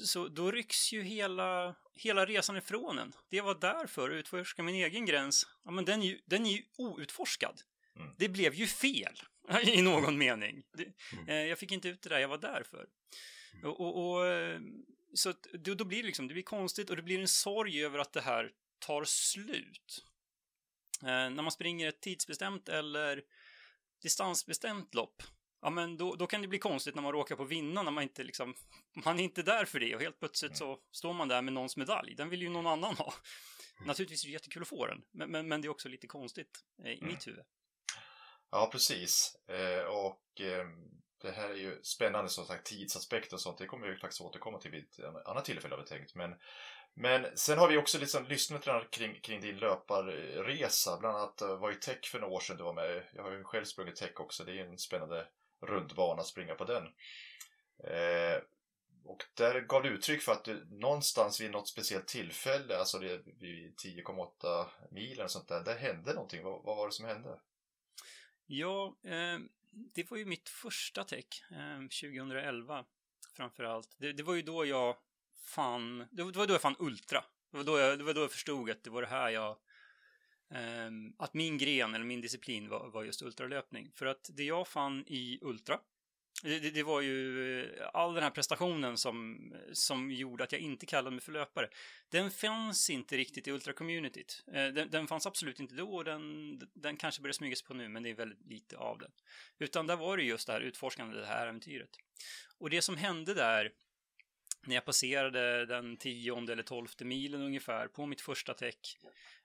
så 0.05 0.27
då 0.27 0.51
rycks 0.51 0.93
ju 0.93 1.01
hela, 1.01 1.75
hela 1.93 2.25
resan 2.25 2.57
ifrån 2.57 2.99
en. 2.99 3.13
Det 3.29 3.37
jag 3.37 3.43
var 3.43 3.55
där 3.55 3.87
för, 3.87 4.09
att 4.09 4.15
utforska 4.15 4.63
min 4.63 4.75
egen 4.75 5.05
gräns, 5.05 5.47
ja 5.63 5.71
men 5.71 5.85
den 5.85 6.01
är 6.01 6.05
ju, 6.05 6.21
den 6.25 6.45
är 6.45 6.51
ju 6.51 6.63
outforskad. 6.77 7.61
Mm. 7.95 8.15
Det 8.17 8.29
blev 8.29 8.53
ju 8.53 8.67
fel, 8.67 9.21
i 9.63 9.81
någon 9.81 10.17
mening. 10.17 10.63
Det, 10.73 10.93
eh, 11.27 11.47
jag 11.47 11.59
fick 11.59 11.71
inte 11.71 11.89
ut 11.89 12.01
det 12.01 12.09
där 12.09 12.19
jag 12.19 12.27
var 12.27 12.37
där 12.37 12.63
för. 12.63 12.87
Och, 13.63 13.79
och, 13.79 14.11
och 14.11 14.27
eh, 14.27 14.59
så 15.13 15.33
då, 15.53 15.73
då 15.73 15.85
blir 15.85 15.97
det 16.01 16.05
liksom, 16.05 16.27
det 16.27 16.33
blir 16.33 16.43
konstigt 16.43 16.89
och 16.89 16.95
det 16.95 17.01
blir 17.01 17.19
en 17.19 17.27
sorg 17.27 17.85
över 17.85 17.99
att 17.99 18.13
det 18.13 18.21
här 18.21 18.51
tar 18.79 19.03
slut. 19.03 20.05
Eh, 21.01 21.07
när 21.07 21.41
man 21.41 21.51
springer 21.51 21.87
ett 21.87 22.01
tidsbestämt 22.01 22.69
eller 22.69 23.23
distansbestämt 24.01 24.93
lopp, 24.93 25.23
ja 25.61 25.69
men 25.69 25.97
då, 25.97 26.15
då 26.15 26.27
kan 26.27 26.41
det 26.41 26.47
bli 26.47 26.59
konstigt 26.59 26.95
när 26.95 27.01
man 27.01 27.11
råkar 27.11 27.35
på 27.35 27.43
vinna 27.43 27.83
när 27.83 27.91
man 27.91 28.03
inte 28.03 28.23
liksom, 28.23 28.55
man 29.05 29.19
är 29.19 29.23
inte 29.23 29.43
där 29.43 29.65
för 29.65 29.79
det 29.79 29.95
och 29.95 30.01
helt 30.01 30.19
plötsligt 30.19 30.57
så 30.57 30.79
står 30.91 31.13
man 31.13 31.27
där 31.27 31.41
med 31.41 31.53
någons 31.53 31.77
medalj. 31.77 32.15
Den 32.15 32.29
vill 32.29 32.41
ju 32.41 32.49
någon 32.49 32.67
annan 32.67 32.95
ha. 32.95 33.13
Naturligtvis 33.85 34.23
är 34.23 34.27
det 34.27 34.33
jättekul 34.33 34.61
att 34.61 34.67
få 34.67 34.85
den, 34.85 35.01
men, 35.11 35.31
men, 35.31 35.47
men 35.47 35.61
det 35.61 35.67
är 35.67 35.69
också 35.69 35.89
lite 35.89 36.07
konstigt 36.07 36.63
eh, 36.83 36.91
i 36.91 36.97
Mm. 36.97 37.07
mitt 37.07 37.27
huvud. 37.27 37.45
Ja, 38.51 38.69
precis. 38.71 39.35
Eh, 39.47 39.83
och 39.83 40.41
eh, 40.41 40.65
det 41.21 41.31
här 41.31 41.49
är 41.49 41.55
ju 41.55 41.83
spännande 41.83 42.29
som 42.29 42.45
sagt, 42.45 42.65
tidsaspekter 42.65 43.35
och 43.35 43.41
sånt. 43.41 43.57
Det 43.57 43.65
kommer 43.65 43.87
vi 43.87 43.95
faktiskt 43.95 44.21
återkomma 44.21 44.59
till 44.59 44.71
vid 44.71 44.83
ett 44.83 45.27
annat 45.27 45.45
tillfälle 45.45 45.75
har 45.75 45.81
vi 45.81 45.87
tänkt. 45.87 46.15
Men, 46.15 46.35
men 46.93 47.37
sen 47.37 47.57
har 47.57 47.67
vi 47.67 47.77
också 47.77 47.99
liksom 47.99 48.25
lyssnat 48.25 48.91
kring, 48.91 49.19
kring 49.21 49.41
din 49.41 49.57
löparresa. 49.57 50.97
Bland 50.99 51.17
annat 51.17 51.41
eh, 51.41 51.57
var 51.57 51.69
ju 51.69 51.75
Tech 51.75 52.05
för 52.05 52.19
några 52.19 52.33
år 52.33 52.39
sedan 52.39 52.57
du 52.57 52.63
var 52.63 52.73
med. 52.73 53.03
Jag 53.13 53.23
har 53.23 53.31
ju 53.31 53.43
själv 53.43 53.65
sprungit 53.65 53.95
Tech 53.95 54.19
också. 54.19 54.43
Det 54.43 54.59
är 54.59 54.65
en 54.65 54.77
spännande 54.77 55.27
rundbana 55.61 56.21
att 56.21 56.27
springa 56.27 56.55
på 56.55 56.63
den. 56.63 56.83
Eh, 57.83 58.41
och 59.05 59.23
där 59.33 59.61
gav 59.61 59.83
du 59.83 59.89
uttryck 59.89 60.21
för 60.21 60.31
att 60.31 60.43
du 60.43 60.67
någonstans 60.71 61.41
vid 61.41 61.51
något 61.51 61.67
speciellt 61.67 62.07
tillfälle, 62.07 62.77
alltså 62.77 62.99
det 62.99 63.21
vid 63.39 63.75
10,8 63.75 64.65
mil 64.91 65.19
eller 65.19 65.27
sånt 65.27 65.47
där, 65.47 65.63
där 65.63 65.77
hände 65.77 66.13
någonting. 66.13 66.43
Vad, 66.43 66.63
vad 66.63 66.77
var 66.77 66.87
det 66.87 66.93
som 66.93 67.05
hände? 67.05 67.39
Ja, 68.53 68.95
eh, 69.03 69.39
det 69.71 70.11
var 70.11 70.17
ju 70.17 70.25
mitt 70.25 70.49
första 70.49 71.03
tech, 71.03 71.43
eh, 71.51 71.79
2011 71.79 72.85
framför 73.33 73.63
allt. 73.63 73.95
Det, 73.97 74.13
det 74.13 74.23
var 74.23 74.35
ju 74.35 74.41
då 74.41 74.65
jag 74.65 74.95
fann, 75.43 76.07
det 76.11 76.23
var 76.23 76.47
då 76.47 76.53
jag 76.53 76.61
fann 76.61 76.75
Ultra. 76.79 77.23
Det 77.51 77.57
var 77.57 77.63
då 77.63 77.79
jag, 77.79 77.97
det 77.97 78.03
var 78.03 78.13
då 78.13 78.21
jag 78.21 78.31
förstod 78.31 78.69
att 78.69 78.83
det 78.83 78.89
var 78.89 79.01
det 79.01 79.07
här 79.07 79.29
jag, 79.29 79.57
eh, 80.49 80.91
att 81.17 81.33
min 81.33 81.57
gren 81.57 81.95
eller 81.95 82.05
min 82.05 82.21
disciplin 82.21 82.69
var, 82.69 82.89
var 82.89 83.03
just 83.03 83.21
ultralöpning. 83.21 83.91
För 83.95 84.05
att 84.05 84.29
det 84.33 84.43
jag 84.43 84.67
fann 84.67 85.03
i 85.07 85.39
Ultra, 85.41 85.79
det, 86.43 86.59
det, 86.59 86.83
var 86.83 87.01
ju 87.01 87.59
eh, 87.63 87.89
all 87.93 88.13
den 88.13 88.23
här 88.23 88.29
prestationen 88.29 88.97
som, 88.97 89.39
som 89.73 90.11
gjorde 90.11 90.43
att 90.43 90.51
jag 90.51 90.61
inte 90.61 90.85
kallade 90.85 91.11
mig 91.11 91.21
för 91.21 91.31
löpare. 91.31 91.69
Den 92.09 92.31
fanns 92.31 92.89
inte 92.89 93.17
riktigt 93.17 93.47
i 93.47 93.51
ultra-communityt. 93.51 94.43
Eh, 94.47 94.67
den, 94.67 94.89
den 94.89 95.07
fanns 95.07 95.25
absolut 95.25 95.59
inte 95.59 95.75
då 95.75 95.95
och 95.95 96.03
den, 96.03 96.59
den 96.73 96.97
kanske 96.97 97.21
börjar 97.21 97.33
smyga 97.33 97.55
sig 97.55 97.67
på 97.67 97.73
nu, 97.73 97.89
men 97.89 98.03
det 98.03 98.09
är 98.09 98.13
väldigt 98.13 98.45
lite 98.45 98.77
av 98.77 98.97
den. 98.97 99.11
Utan 99.59 99.87
där 99.87 99.95
var 99.95 100.17
det 100.17 100.23
just 100.23 100.47
det 100.47 100.53
här 100.53 100.61
utforskande, 100.61 101.19
det 101.19 101.25
här 101.25 101.47
äventyret. 101.47 101.89
Och 102.57 102.69
det 102.69 102.81
som 102.81 102.97
hände 102.97 103.33
där, 103.33 103.71
när 104.65 104.75
jag 104.75 104.85
passerade 104.85 105.65
den 105.65 105.97
tionde 105.97 106.53
eller 106.53 106.63
tolfte 106.63 107.05
milen 107.05 107.41
ungefär 107.41 107.87
på 107.87 108.05
mitt 108.05 108.21
första 108.21 108.53
täck, 108.53 108.97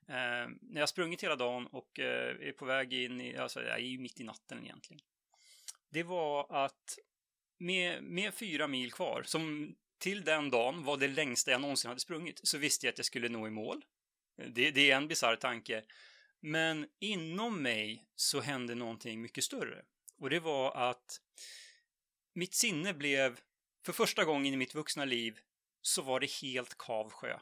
eh, 0.09 0.49
när 0.61 0.81
jag 0.81 0.89
sprungit 0.89 1.23
hela 1.23 1.37
dagen 1.37 1.67
och 1.67 1.99
eh, 1.99 2.49
är 2.49 2.53
på 2.53 2.65
väg 2.65 2.93
in 2.93 3.21
i, 3.21 3.37
alltså 3.37 3.63
jag 3.63 3.75
är 3.75 3.79
ju 3.85 3.99
mitt 3.99 4.21
i 4.21 4.25
natten 4.25 4.65
egentligen. 4.65 5.01
Det 5.97 6.03
var 6.03 6.47
att 6.65 6.99
med, 7.59 8.03
med 8.03 8.35
fyra 8.35 8.67
mil 8.69 8.93
kvar, 8.93 9.23
som 9.23 9.75
till 9.99 10.25
den 10.25 10.51
dagen 10.51 10.85
var 10.85 10.97
det 10.97 11.09
längsta 11.09 11.51
jag 11.51 11.61
någonsin 11.61 11.89
hade 11.89 12.01
sprungit, 12.01 12.41
så 12.43 12.59
visste 12.59 12.87
jag 12.87 12.93
att 12.93 12.99
jag 12.99 13.05
skulle 13.05 13.29
nå 13.29 13.47
i 13.47 13.51
mål. 13.51 13.85
Det, 14.49 14.71
det 14.71 14.91
är 14.91 14.97
en 14.97 15.09
bisarr 15.09 15.37
tanke. 15.37 15.85
Men 16.41 16.87
inom 17.01 17.63
mig 17.63 18.05
så 18.17 18.41
hände 18.41 18.75
någonting 18.75 19.21
mycket 19.21 19.45
större. 19.45 19.85
Och 20.21 20.31
det 20.31 20.41
var 20.41 20.91
att 20.91 21.21
mitt 22.35 22.55
sinne 22.55 22.95
blev, 22.95 23.41
för 23.87 23.93
första 23.93 24.25
gången 24.25 24.55
i 24.55 24.57
mitt 24.57 24.75
vuxna 24.75 25.05
liv, 25.05 25.39
så 25.83 26.03
var 26.03 26.21
det 26.21 26.31
helt 26.31 26.79
kavsjö. 26.79 27.39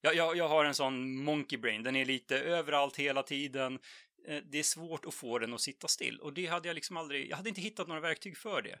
Jag, 0.00 0.14
jag, 0.14 0.36
jag 0.36 0.48
har 0.48 0.64
en 0.64 0.74
sån 0.74 1.24
monkey 1.24 1.58
brain, 1.58 1.82
den 1.82 1.96
är 1.96 2.04
lite 2.04 2.38
överallt 2.38 2.96
hela 2.96 3.22
tiden. 3.22 3.78
Eh, 4.24 4.42
det 4.50 4.58
är 4.58 4.62
svårt 4.62 5.04
att 5.04 5.14
få 5.14 5.38
den 5.38 5.54
att 5.54 5.60
sitta 5.60 5.88
still 5.88 6.20
och 6.20 6.32
det 6.32 6.46
hade 6.46 6.68
jag 6.68 6.74
liksom 6.74 6.96
aldrig, 6.96 7.30
jag 7.30 7.36
hade 7.36 7.48
inte 7.48 7.60
hittat 7.60 7.88
några 7.88 8.00
verktyg 8.00 8.36
för 8.36 8.62
det. 8.62 8.78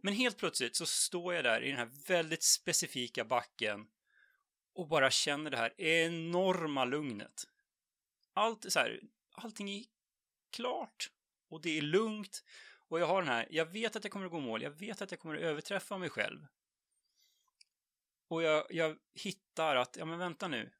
Men 0.00 0.14
helt 0.14 0.36
plötsligt 0.38 0.76
så 0.76 0.86
står 0.86 1.34
jag 1.34 1.44
där 1.44 1.64
i 1.64 1.68
den 1.68 1.78
här 1.78 1.90
väldigt 2.06 2.42
specifika 2.42 3.24
backen 3.24 3.86
och 4.72 4.88
bara 4.88 5.10
känner 5.10 5.50
det 5.50 5.56
här 5.56 5.80
enorma 5.80 6.84
lugnet. 6.84 7.44
Allt 8.32 8.72
så 8.72 8.78
här, 8.78 9.00
allting 9.30 9.70
är 9.70 9.84
klart 10.50 11.10
och 11.48 11.60
det 11.60 11.78
är 11.78 11.82
lugnt 11.82 12.44
och 12.88 13.00
jag 13.00 13.06
har 13.06 13.22
den 13.22 13.32
här, 13.32 13.46
jag 13.50 13.66
vet 13.66 13.96
att 13.96 14.04
jag 14.04 14.12
kommer 14.12 14.26
att 14.26 14.32
gå 14.32 14.38
i 14.38 14.42
mål, 14.42 14.62
jag 14.62 14.70
vet 14.70 15.02
att 15.02 15.10
jag 15.10 15.20
kommer 15.20 15.36
att 15.36 15.42
överträffa 15.42 15.98
mig 15.98 16.10
själv. 16.10 16.46
Och 18.28 18.42
jag, 18.42 18.66
jag 18.70 18.96
hittar 19.14 19.76
att, 19.76 19.96
ja 19.96 20.04
men 20.04 20.18
vänta 20.18 20.48
nu, 20.48 20.70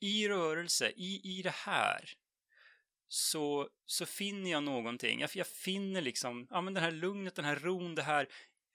i 0.00 0.28
rörelse, 0.28 0.92
i, 0.96 1.38
i 1.38 1.42
det 1.42 1.54
här, 1.54 2.16
så, 3.08 3.68
så 3.86 4.06
finner 4.06 4.50
jag 4.50 4.62
någonting. 4.62 5.20
Jag, 5.20 5.30
jag 5.34 5.46
finner 5.46 6.00
liksom, 6.00 6.46
ja 6.50 6.60
men 6.60 6.74
det 6.74 6.80
här 6.80 6.90
lugnet, 6.90 7.34
den 7.34 7.44
här 7.44 7.56
ron, 7.56 7.94
det 7.94 8.02
här, 8.02 8.28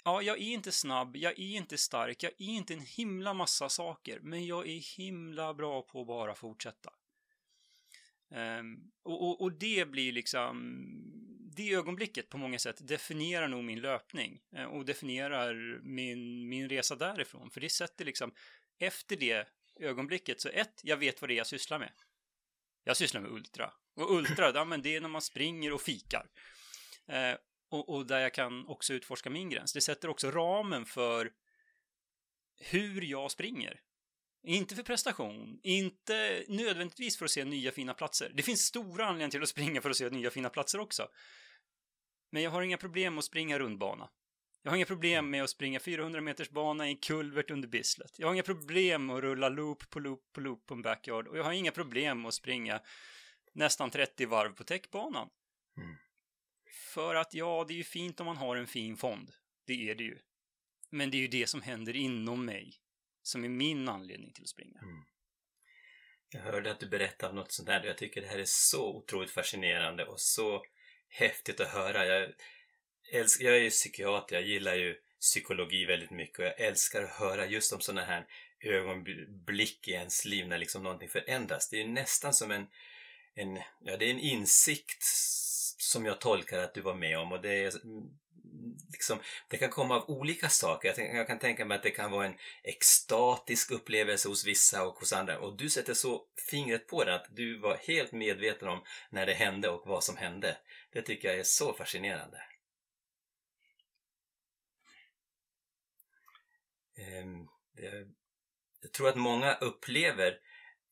ja 0.04 0.22
jag 0.22 0.38
är 0.38 0.54
inte 0.54 0.72
snabb, 0.72 1.18
jag 1.18 1.32
är 1.40 1.58
inte 1.58 1.78
stark, 1.78 2.24
jag 2.24 2.32
är 2.38 2.50
inte 2.50 2.74
en 2.74 2.82
himla 2.82 3.34
massa 3.34 3.70
saker, 3.70 4.20
men 4.20 4.46
jag 4.46 4.68
är 4.68 4.98
himla 4.98 5.54
bra 5.54 5.82
på 5.82 6.02
att 6.02 6.08
bara 6.08 6.36
fortsätta. 6.36 6.94
Um, 8.36 8.92
och, 9.04 9.28
och, 9.28 9.42
och 9.42 9.52
det 9.52 9.86
blir 9.86 10.12
liksom, 10.12 10.76
det 11.56 11.74
ögonblicket 11.74 12.30
på 12.30 12.38
många 12.38 12.60
sätt 12.60 12.88
definierar 12.88 13.48
nog 13.48 13.64
min 13.64 13.82
löpning 13.82 14.42
eh, 14.56 14.66
och 14.66 14.86
definierar 14.86 15.80
min, 15.84 16.50
min 16.50 16.70
resa 16.70 16.96
därifrån. 16.96 17.50
För 17.52 17.62
det 17.62 17.70
sätter 17.70 18.06
liksom, 18.06 18.34
efter 18.80 19.16
det 19.16 19.48
ögonblicket, 19.80 20.42
så 20.42 20.50
ett, 20.50 20.82
jag 20.84 20.98
vet 20.98 21.22
vad 21.22 21.30
det 21.30 21.34
är 21.34 21.38
jag 21.38 21.48
sysslar 21.48 21.80
med. 21.80 21.92
Jag 22.84 22.98
sysslar 22.98 23.22
med 23.22 23.32
ultra. 23.32 23.74
Och 23.96 24.16
ultra, 24.16 24.52
ja, 24.56 24.66
men 24.66 24.82
det 24.82 24.96
är 24.96 25.02
när 25.02 25.10
man 25.10 25.22
springer 25.22 25.74
och 25.74 25.82
fikar. 25.82 26.30
Eh, 27.08 27.36
och, 27.70 27.90
och 27.90 28.06
där 28.06 28.20
jag 28.20 28.34
kan 28.34 28.68
också 28.68 28.94
utforska 28.94 29.30
min 29.30 29.50
gräns. 29.50 29.74
Det 29.74 29.82
sätter 29.82 30.10
också 30.10 30.32
ramen 30.32 30.86
för 30.86 31.32
hur 32.60 33.02
jag 33.02 33.32
springer. 33.32 33.82
Inte 34.44 34.76
för 34.76 34.84
prestation, 34.84 35.60
inte 35.64 36.44
nödvändigtvis 36.48 37.18
för 37.18 37.26
att 37.26 37.32
se 37.32 37.46
nya 37.46 37.72
fina 37.72 37.94
platser. 37.94 38.32
Det 38.34 38.44
finns 38.44 38.62
stora 38.62 39.06
anledningar 39.06 39.32
till 39.32 39.44
att 39.44 39.50
springa 39.50 39.82
för 39.82 39.90
att 39.90 39.98
se 39.98 40.10
nya 40.10 40.32
fina 40.32 40.50
platser 40.50 40.80
också. 40.80 41.08
Men 42.32 42.44
jag 42.44 42.52
har 42.52 42.62
inga 42.62 42.78
problem 42.78 43.18
att 43.18 43.26
springa 43.26 43.60
rundbana. 43.60 44.10
Jag 44.64 44.72
har 44.72 44.76
inga 44.76 44.86
problem 44.86 45.30
med 45.30 45.44
att 45.44 45.50
springa 45.50 45.80
400 45.80 46.22
meters 46.22 46.50
bana 46.50 46.88
i 46.88 46.92
en 46.92 46.98
kulvert 46.98 47.52
under 47.52 47.68
Bislett. 47.68 48.20
Jag 48.20 48.28
har 48.28 48.34
inga 48.34 48.44
problem 48.44 49.10
att 49.10 49.22
rulla 49.22 49.50
loop 49.50 49.90
på 49.90 50.00
loop 50.00 50.34
på 50.34 50.42
loop 50.42 50.66
på 50.66 50.74
en 50.74 50.82
backyard. 50.82 51.28
Och 51.28 51.38
jag 51.38 51.44
har 51.44 51.52
inga 51.52 51.72
problem 51.72 52.26
att 52.26 52.34
springa 52.34 52.82
nästan 53.54 53.90
30 53.90 54.26
varv 54.26 54.54
på 54.54 54.64
täckbanan. 54.64 55.30
Mm. 55.78 55.96
För 56.94 57.16
att 57.16 57.34
ja, 57.34 57.66
det 57.68 57.74
är 57.74 57.78
ju 57.78 57.84
fint 57.84 58.20
om 58.20 58.26
man 58.26 58.38
har 58.38 58.56
en 58.56 58.68
fin 58.68 58.98
fond. 58.98 59.32
Det 59.66 59.90
är 59.90 59.96
det 59.96 60.04
ju. 60.04 60.20
Men 60.90 61.12
det 61.12 61.18
är 61.18 61.22
ju 61.22 61.28
det 61.28 61.48
som 61.48 61.62
händer 61.62 61.96
inom 61.96 62.46
mig 62.46 62.82
som 63.22 63.44
är 63.44 63.50
min 63.50 63.90
anledning 63.90 64.34
till 64.34 64.44
att 64.44 64.50
springa. 64.50 64.80
Mm. 64.80 65.04
Jag 66.30 66.42
hörde 66.42 66.72
att 66.72 66.80
du 66.80 66.90
berättade 66.90 67.30
om 67.30 67.36
något 67.36 67.52
sånt 67.52 67.70
här. 67.70 67.84
Jag 67.84 67.98
tycker 67.98 68.22
det 68.22 68.28
här 68.28 68.40
är 68.40 68.46
så 68.46 68.98
otroligt 68.98 69.32
fascinerande 69.32 70.06
och 70.06 70.22
så 70.22 70.64
häftigt 71.08 71.60
att 71.60 71.70
höra. 71.70 72.06
Jag, 72.06 72.34
älskar, 73.12 73.46
jag 73.46 73.56
är 73.56 73.62
ju 73.62 73.70
psykiater, 73.70 74.36
jag 74.36 74.46
gillar 74.46 74.76
ju 74.76 74.96
psykologi 75.20 75.86
väldigt 75.86 76.12
mycket 76.12 76.40
och 76.40 76.46
jag 76.46 76.60
älskar 76.60 77.04
att 77.04 77.10
höra 77.10 77.46
just 77.46 77.74
om 77.74 77.82
sådana 77.82 78.06
här 78.06 78.26
ögonblick 78.60 79.88
i 79.88 79.92
ens 79.92 80.26
liv 80.26 80.48
när 80.48 80.58
liksom 80.58 80.84
någonting 80.84 81.10
förändras. 81.10 81.70
Det 81.70 81.82
är 81.82 81.88
nästan 81.88 82.34
som 82.34 82.52
en, 82.52 82.68
en, 83.36 83.60
ja 83.84 83.98
det 83.98 84.06
är 84.06 84.12
en 84.12 84.20
insikt 84.20 85.04
som 85.78 86.06
jag 86.06 86.22
tolkar 86.22 86.60
att 86.60 86.74
du 86.74 86.82
var 86.82 86.96
med 86.96 87.20
om 87.20 87.32
och 87.32 87.42
det 87.42 87.64
är 87.64 87.84
mm, 87.84 88.10
liksom, 88.92 89.20
det 89.48 89.58
kan 89.58 89.70
komma 89.70 89.96
av 89.96 90.10
olika 90.10 90.50
saker. 90.50 90.88
Jag, 90.88 90.96
tänk, 90.96 91.16
jag, 91.16 91.28
kan 91.28 91.40
tänka 91.40 91.66
mig 91.66 91.76
att 91.76 91.84
det 91.84 91.92
kan 91.92 92.12
vara 92.12 92.26
en 92.26 92.36
extatisk 92.64 93.72
upplevelse 93.72 94.30
hos 94.30 94.46
vissa 94.46 94.88
och 94.88 94.96
hos 94.96 95.14
andra. 95.14 95.40
Och 95.40 95.58
du 95.58 95.70
sätter 95.70 95.94
så 95.94 96.26
fingret 96.50 96.88
på 96.88 97.04
det 97.04 97.16
att 97.16 97.28
du 97.30 97.60
var 97.60 97.78
helt 97.88 98.12
medveten 98.12 98.68
om 98.68 98.84
när 99.10 99.26
det 99.26 99.34
hände 99.34 99.70
och 99.70 99.88
vad 99.88 100.04
som 100.04 100.18
hände. 100.18 100.58
Det 100.94 101.02
tycker 101.02 101.28
jag 101.28 101.40
är 101.40 101.44
så 101.44 101.74
fascinerande. 101.74 102.38
Ehm, 106.91 106.91
jag 108.82 108.94
tror 108.94 109.10
att 109.10 109.16
många 109.16 109.54
upplever 109.56 110.38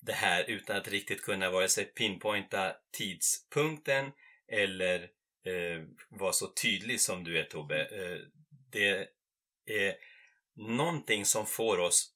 det 0.02 0.14
här 0.14 0.44
utan 0.50 0.78
att 0.78 0.88
riktigt 0.88 1.22
kunna 1.22 1.50
vare 1.50 1.68
sig 1.68 1.86
pinpointa 1.86 2.76
tidpunkten 2.98 4.12
eller 4.52 5.02
eh, 5.46 5.84
vara 6.10 6.34
så 6.34 6.48
tydlig 6.48 7.02
som 7.02 7.24
du 7.24 7.40
är 7.40 7.44
Tobbe. 7.44 7.86
Eh, 7.86 8.20
det 8.72 9.14
är 9.66 9.96
någonting 10.56 11.26
som 11.26 11.46
får 11.46 11.80
oss, 11.80 12.14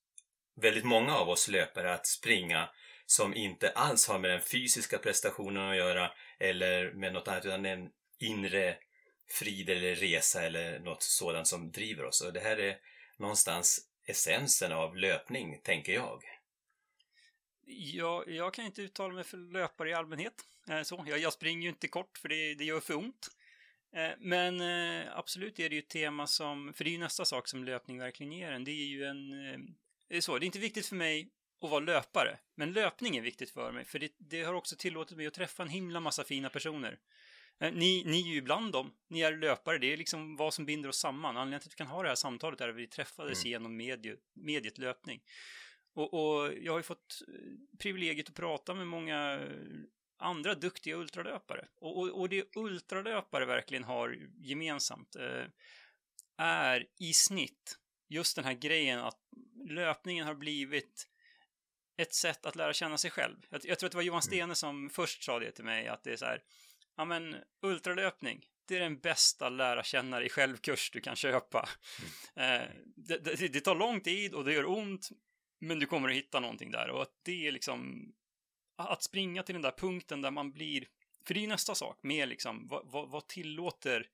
väldigt 0.61 0.85
många 0.85 1.15
av 1.15 1.29
oss 1.29 1.47
löpare, 1.47 1.93
att 1.93 2.07
springa 2.07 2.69
som 3.05 3.33
inte 3.33 3.69
alls 3.69 4.07
har 4.07 4.19
med 4.19 4.29
den 4.29 4.41
fysiska 4.41 4.97
prestationen 4.97 5.69
att 5.69 5.77
göra 5.77 6.11
eller 6.39 6.91
med 6.91 7.13
något 7.13 7.27
annat 7.27 7.45
utan 7.45 7.65
en 7.65 7.89
inre 8.19 8.77
frid 9.39 9.69
eller 9.69 9.95
resa 9.95 10.41
eller 10.41 10.79
något 10.79 11.03
sådant 11.03 11.47
som 11.47 11.71
driver 11.71 12.05
oss. 12.05 12.21
Och 12.21 12.33
det 12.33 12.39
här 12.39 12.57
är 12.57 12.77
någonstans 13.17 13.79
essensen 14.05 14.71
av 14.71 14.97
löpning, 14.97 15.59
tänker 15.63 15.93
jag. 15.93 16.23
Ja, 17.65 18.23
jag 18.27 18.53
kan 18.53 18.65
inte 18.65 18.81
uttala 18.81 19.13
mig 19.13 19.23
för 19.23 19.37
löpare 19.37 19.89
i 19.89 19.93
allmänhet. 19.93 20.33
Eh, 20.69 20.81
så, 20.81 21.05
jag, 21.07 21.19
jag 21.19 21.33
springer 21.33 21.63
ju 21.63 21.69
inte 21.69 21.87
kort 21.87 22.17
för 22.17 22.29
det, 22.29 22.55
det 22.55 22.63
gör 22.63 22.79
för 22.79 22.95
ont. 22.95 23.29
Eh, 23.95 24.11
men 24.19 24.61
eh, 24.61 25.17
absolut 25.17 25.59
är 25.59 25.69
det 25.69 25.75
ju 25.75 25.81
ett 25.81 25.89
tema 25.89 26.27
som, 26.27 26.73
för 26.73 26.83
det 26.83 26.89
är 26.89 26.91
ju 26.91 26.97
nästa 26.97 27.25
sak 27.25 27.47
som 27.47 27.63
löpning 27.63 27.99
verkligen 27.99 28.31
ger 28.31 28.51
en. 28.51 28.63
Det 28.63 28.71
är 28.71 28.85
ju 28.85 29.05
en, 29.05 29.29
det 30.07 30.17
är 30.17 30.21
så, 30.21 30.39
det 30.39 30.43
är 30.43 30.45
inte 30.45 30.59
viktigt 30.59 30.85
för 30.85 30.95
mig 30.95 31.29
att 31.61 31.69
vara 31.69 31.79
löpare, 31.79 32.37
men 32.55 32.73
löpning 32.73 33.17
är 33.17 33.21
viktigt 33.21 33.49
för 33.49 33.71
mig, 33.71 33.85
för 33.85 33.99
det, 33.99 34.11
det 34.17 34.43
har 34.43 34.53
också 34.53 34.75
tillåtit 34.75 35.17
mig 35.17 35.27
att 35.27 35.33
träffa 35.33 35.63
en 35.63 35.69
himla 35.69 35.99
massa 35.99 36.23
fina 36.23 36.49
personer. 36.49 36.99
Ni, 37.59 38.03
ni 38.05 38.21
är 38.21 38.33
ju 38.33 38.41
bland 38.41 38.71
dem. 38.71 38.93
Ni 39.07 39.21
är 39.21 39.37
löpare. 39.37 39.77
Det 39.77 39.93
är 39.93 39.97
liksom 39.97 40.35
vad 40.35 40.53
som 40.53 40.65
binder 40.65 40.89
oss 40.89 40.99
samman. 40.99 41.37
Anledningen 41.37 41.59
till 41.59 41.69
att 41.69 41.73
vi 41.73 41.77
kan 41.77 41.87
ha 41.87 42.03
det 42.03 42.09
här 42.09 42.15
samtalet 42.15 42.61
är 42.61 42.69
att 42.69 42.75
vi 42.75 42.87
träffades 42.87 43.43
mm. 43.43 43.51
genom 43.51 43.77
medie, 43.77 44.15
mediet 44.33 44.77
löpning. 44.77 45.21
Och, 45.95 46.13
och, 46.13 46.53
jag 46.53 46.71
har 46.71 46.79
ju 46.79 46.83
fått 46.83 47.21
privilegiet 47.79 48.29
att 48.29 48.35
prata 48.35 48.73
med 48.73 48.87
många 48.87 49.47
andra 50.17 50.55
duktiga 50.55 50.95
ultralöpare. 50.95 51.67
Och, 51.75 51.97
och, 51.97 52.19
och 52.19 52.29
det 52.29 52.57
ultralöpare 52.57 53.45
verkligen 53.45 53.83
har 53.83 54.17
gemensamt 54.39 55.15
eh, 55.15 55.45
är 56.37 56.87
i 56.99 57.13
snitt 57.13 57.77
just 58.09 58.35
den 58.35 58.45
här 58.45 58.53
grejen 58.53 58.99
att 58.99 59.19
löpningen 59.69 60.27
har 60.27 60.35
blivit 60.35 61.07
ett 61.97 62.13
sätt 62.13 62.45
att 62.45 62.55
lära 62.55 62.73
känna 62.73 62.97
sig 62.97 63.11
själv. 63.11 63.35
Jag, 63.49 63.61
jag 63.65 63.79
tror 63.79 63.87
att 63.87 63.91
det 63.91 63.97
var 63.97 64.03
Johan 64.03 64.17
mm. 64.17 64.21
Stene 64.21 64.55
som 64.55 64.89
först 64.89 65.23
sa 65.23 65.39
det 65.39 65.51
till 65.51 65.63
mig, 65.63 65.87
att 65.87 66.03
det 66.03 66.11
är 66.11 66.17
så 66.17 66.25
här, 66.25 66.43
ja 66.97 67.05
men 67.05 67.35
ultralöpning, 67.61 68.45
det 68.67 68.75
är 68.75 68.79
den 68.79 68.99
bästa 68.99 69.49
lära 69.49 69.83
känna 69.83 70.19
dig 70.19 70.29
själv-kurs 70.29 70.91
du 70.91 71.01
kan 71.01 71.15
köpa. 71.15 71.69
Mm. 72.35 72.61
Eh, 72.61 72.67
det, 72.95 73.17
det, 73.17 73.47
det, 73.47 73.61
tar 73.61 73.75
lång 73.75 74.01
tid 74.01 74.33
och 74.33 74.45
det 74.45 74.53
gör 74.53 74.69
ont, 74.69 75.09
men 75.59 75.79
du 75.79 75.85
kommer 75.85 76.09
att 76.09 76.15
hitta 76.15 76.39
någonting 76.39 76.71
där 76.71 76.89
och 76.89 77.01
att 77.01 77.19
det 77.23 77.47
är 77.47 77.51
liksom 77.51 78.11
att 78.75 79.03
springa 79.03 79.43
till 79.43 79.55
den 79.55 79.61
där 79.61 79.71
punkten 79.77 80.21
där 80.21 80.31
man 80.31 80.51
blir, 80.51 80.87
för 81.27 81.33
det 81.33 81.43
är 81.43 81.47
nästa 81.47 81.75
sak 81.75 81.99
med 82.01 82.29
liksom, 82.29 82.67
vad, 82.67 82.91
vad, 82.91 83.09
vad 83.09 83.27
tillåter 83.27 84.07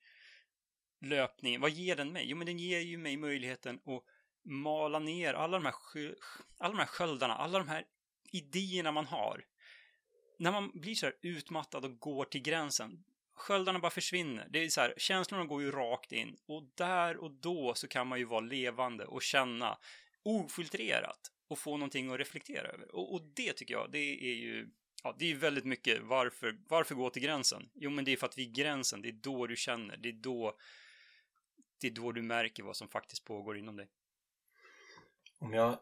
löpningen, 1.02 1.62
vad 1.62 1.72
ger 1.72 1.96
den 1.96 2.12
mig? 2.12 2.26
Jo, 2.30 2.38
men 2.38 2.48
den 2.48 2.60
ger 2.60 2.80
ju 2.80 2.98
mig 2.98 3.18
möjligheten 3.18 3.76
att 3.76 4.04
mala 4.46 5.00
ner 5.00 5.34
alla 5.34 5.58
de 5.58 5.66
här, 5.66 5.74
alla 6.58 6.74
de 6.74 6.80
här 6.80 6.86
sköldarna, 6.86 7.36
alla 7.36 7.60
de 7.60 7.68
här 7.68 7.86
idéerna 8.32 8.92
man 8.92 9.06
har. 9.06 9.46
När 10.40 10.52
man 10.52 10.72
blir 10.74 10.96
så 10.96 11.06
här 11.06 11.16
utmattad 11.22 11.86
och 11.86 12.00
går 12.00 12.26
till 12.26 12.42
gränsen, 12.42 13.04
sköldarna 13.34 13.80
bara 13.80 13.92
försvinner. 13.92 14.48
Det 14.50 14.64
är 14.64 14.70
så 14.70 14.82
här, 14.82 14.94
känslorna 14.98 15.46
går 15.46 15.62
ju 15.62 15.72
rakt 15.72 16.12
in 16.12 16.38
och 16.48 16.64
där 16.76 17.18
och 17.18 17.32
då 17.32 17.74
så 17.74 17.88
kan 17.88 18.08
man 18.08 18.20
ju 18.20 18.26
vara 18.26 18.40
levande 18.40 19.06
och 19.06 19.22
känna 19.22 19.78
ofiltrerat 20.24 21.32
och 21.48 21.60
få 21.60 21.78
någonting 21.78 22.12
att 22.12 22.20
reflektera 22.20 22.68
över. 22.68 22.96
Och, 22.96 23.14
och, 23.14 23.22
det 23.36 23.54
tycker 23.54 23.74
jag, 23.74 23.92
det 23.92 24.32
är 24.32 24.36
ju 24.36 24.70
Ja, 25.04 25.16
det 25.20 25.32
är 25.32 25.36
väldigt 25.36 25.66
mycket 25.66 26.02
varför, 26.04 26.58
varför 26.68 26.96
gå 26.96 27.10
till 27.10 27.22
gränsen? 27.22 27.70
Jo, 27.74 27.90
men 27.90 28.06
det 28.06 28.12
är 28.12 28.18
för 28.18 28.28
att 28.28 28.38
vid 28.38 28.56
gränsen, 28.56 29.02
det 29.02 29.10
är 29.10 29.14
då 29.14 29.48
du 29.48 29.56
känner, 29.56 29.98
det 29.98 30.10
är 30.10 30.14
då 30.14 30.58
det 31.82 31.88
är 31.88 31.92
då 31.92 32.12
du 32.12 32.22
märker 32.22 32.64
vad 32.64 32.78
som 32.78 32.88
faktiskt 32.88 33.26
pågår 33.26 33.58
inom 33.58 33.76
dig. 33.76 33.88
Om 35.40 35.54
jag 35.54 35.80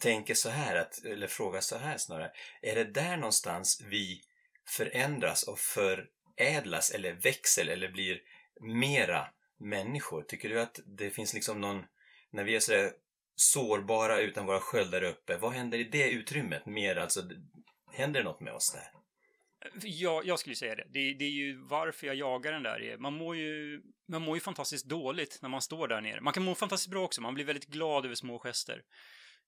tänker 0.00 0.34
så 0.34 0.48
här, 0.48 0.76
att, 0.76 1.04
eller 1.04 1.26
frågar 1.26 1.60
så 1.60 1.76
här 1.76 1.98
snarare, 1.98 2.30
är 2.62 2.74
det 2.74 2.84
där 2.84 3.16
någonstans 3.16 3.82
vi 3.90 4.20
förändras 4.68 5.42
och 5.42 5.58
förädlas 5.58 6.90
eller 6.90 7.12
växer 7.12 7.66
eller 7.66 7.88
blir 7.88 8.20
mera 8.60 9.28
människor? 9.58 10.22
Tycker 10.22 10.48
du 10.48 10.60
att 10.60 10.80
det 10.86 11.10
finns 11.10 11.34
liksom 11.34 11.60
någon, 11.60 11.84
när 12.30 12.44
vi 12.44 12.56
är 12.56 12.60
sådär 12.60 12.92
sårbara 13.36 14.20
utan 14.20 14.46
våra 14.46 14.60
sköldar 14.60 15.02
uppe. 15.02 15.36
Vad 15.36 15.52
händer 15.52 15.78
i 15.78 15.84
det 15.84 16.10
utrymmet? 16.10 16.66
Mer 16.66 16.96
alltså, 16.96 17.20
händer 17.92 18.20
det 18.20 18.24
något 18.24 18.40
med 18.40 18.52
oss 18.52 18.72
där? 18.72 18.90
Ja, 19.82 20.22
jag 20.24 20.38
skulle 20.38 20.56
säga 20.56 20.74
det. 20.74 20.86
det. 20.88 21.14
det. 21.14 21.24
är 21.24 21.30
ju 21.30 21.62
varför 21.62 22.06
jag 22.06 22.16
jagar 22.16 22.52
den 22.52 22.62
där. 22.62 22.96
Man 22.98 23.14
mår, 23.14 23.36
ju, 23.36 23.82
man 24.08 24.22
mår 24.22 24.36
ju 24.36 24.40
fantastiskt 24.40 24.86
dåligt 24.86 25.38
när 25.42 25.48
man 25.48 25.62
står 25.62 25.88
där 25.88 26.00
nere. 26.00 26.20
Man 26.20 26.32
kan 26.32 26.42
må 26.42 26.54
fantastiskt 26.54 26.90
bra 26.90 27.04
också. 27.04 27.20
Man 27.20 27.34
blir 27.34 27.44
väldigt 27.44 27.66
glad 27.66 28.04
över 28.04 28.14
små 28.14 28.38
gester. 28.38 28.82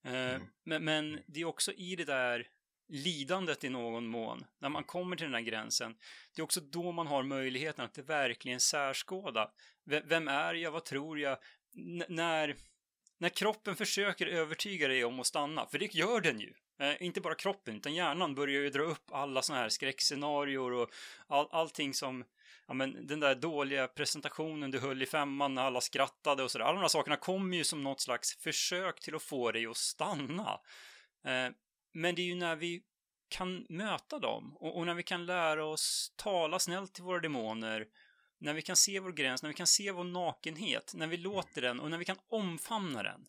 Eh, 0.05 0.35
mm. 0.35 0.47
Men, 0.63 0.83
men 0.83 1.19
det 1.27 1.41
är 1.41 1.45
också 1.45 1.71
i 1.71 1.95
det 1.95 2.05
där 2.05 2.47
lidandet 2.87 3.63
i 3.63 3.69
någon 3.69 4.07
mån, 4.07 4.45
när 4.59 4.69
man 4.69 4.83
kommer 4.83 5.15
till 5.15 5.25
den 5.25 5.33
här 5.33 5.41
gränsen, 5.41 5.95
det 6.35 6.41
är 6.41 6.43
också 6.43 6.61
då 6.61 6.91
man 6.91 7.07
har 7.07 7.23
möjligheten 7.23 7.85
att 7.85 7.97
verkligen 7.97 8.59
särskåda. 8.59 9.51
Vem 9.85 10.27
är 10.27 10.53
jag? 10.53 10.71
Vad 10.71 10.85
tror 10.85 11.19
jag? 11.19 11.37
N 11.75 12.03
när 12.09 12.55
när 13.19 13.29
kroppen 13.29 13.75
försöker 13.75 14.27
övertyga 14.27 14.87
dig 14.87 15.05
om 15.05 15.19
att 15.19 15.27
stanna, 15.27 15.65
för 15.65 15.79
det 15.79 15.95
gör 15.95 16.21
den 16.21 16.39
ju. 16.39 16.53
Eh, 16.79 17.03
inte 17.03 17.21
bara 17.21 17.35
kroppen, 17.35 17.75
utan 17.75 17.93
hjärnan 17.93 18.35
börjar 18.35 18.61
ju 18.61 18.69
dra 18.69 18.83
upp 18.83 19.11
alla 19.11 19.41
såna 19.41 19.59
här 19.59 19.69
skräckscenarier 19.69 20.71
och 20.71 20.89
all, 21.27 21.47
allting 21.51 21.93
som, 21.93 22.23
ja 22.67 22.73
men 22.73 23.07
den 23.07 23.19
där 23.19 23.35
dåliga 23.35 23.87
presentationen 23.87 24.71
du 24.71 24.79
höll 24.79 25.01
i 25.01 25.05
femman 25.05 25.55
när 25.55 25.61
alla 25.61 25.81
skrattade 25.81 26.43
och 26.43 26.51
sådär. 26.51 26.65
Alla 26.65 26.75
de 26.75 26.81
här 26.81 26.87
sakerna 26.87 27.15
kommer 27.15 27.57
ju 27.57 27.63
som 27.63 27.83
något 27.83 28.01
slags 28.01 28.37
försök 28.37 28.99
till 28.99 29.15
att 29.15 29.23
få 29.23 29.51
dig 29.51 29.65
att 29.65 29.77
stanna. 29.77 30.59
Eh, 31.25 31.49
men 31.93 32.15
det 32.15 32.21
är 32.21 32.25
ju 32.25 32.35
när 32.35 32.55
vi 32.55 32.83
kan 33.29 33.65
möta 33.69 34.19
dem 34.19 34.57
och, 34.57 34.77
och 34.77 34.85
när 34.85 34.93
vi 34.93 35.03
kan 35.03 35.25
lära 35.25 35.65
oss 35.65 36.13
tala 36.15 36.59
snällt 36.59 36.93
till 36.93 37.03
våra 37.03 37.19
demoner 37.19 37.85
när 38.39 38.53
vi 38.53 38.61
kan 38.61 38.75
se 38.75 38.99
vår 38.99 39.11
gräns, 39.11 39.43
när 39.43 39.49
vi 39.49 39.53
kan 39.53 39.67
se 39.67 39.91
vår 39.91 40.03
nakenhet, 40.03 40.93
när 40.95 41.07
vi 41.07 41.17
låter 41.17 41.61
den 41.61 41.79
och 41.79 41.89
när 41.89 41.97
vi 41.97 42.05
kan 42.05 42.19
omfamna 42.29 43.03
den. 43.03 43.25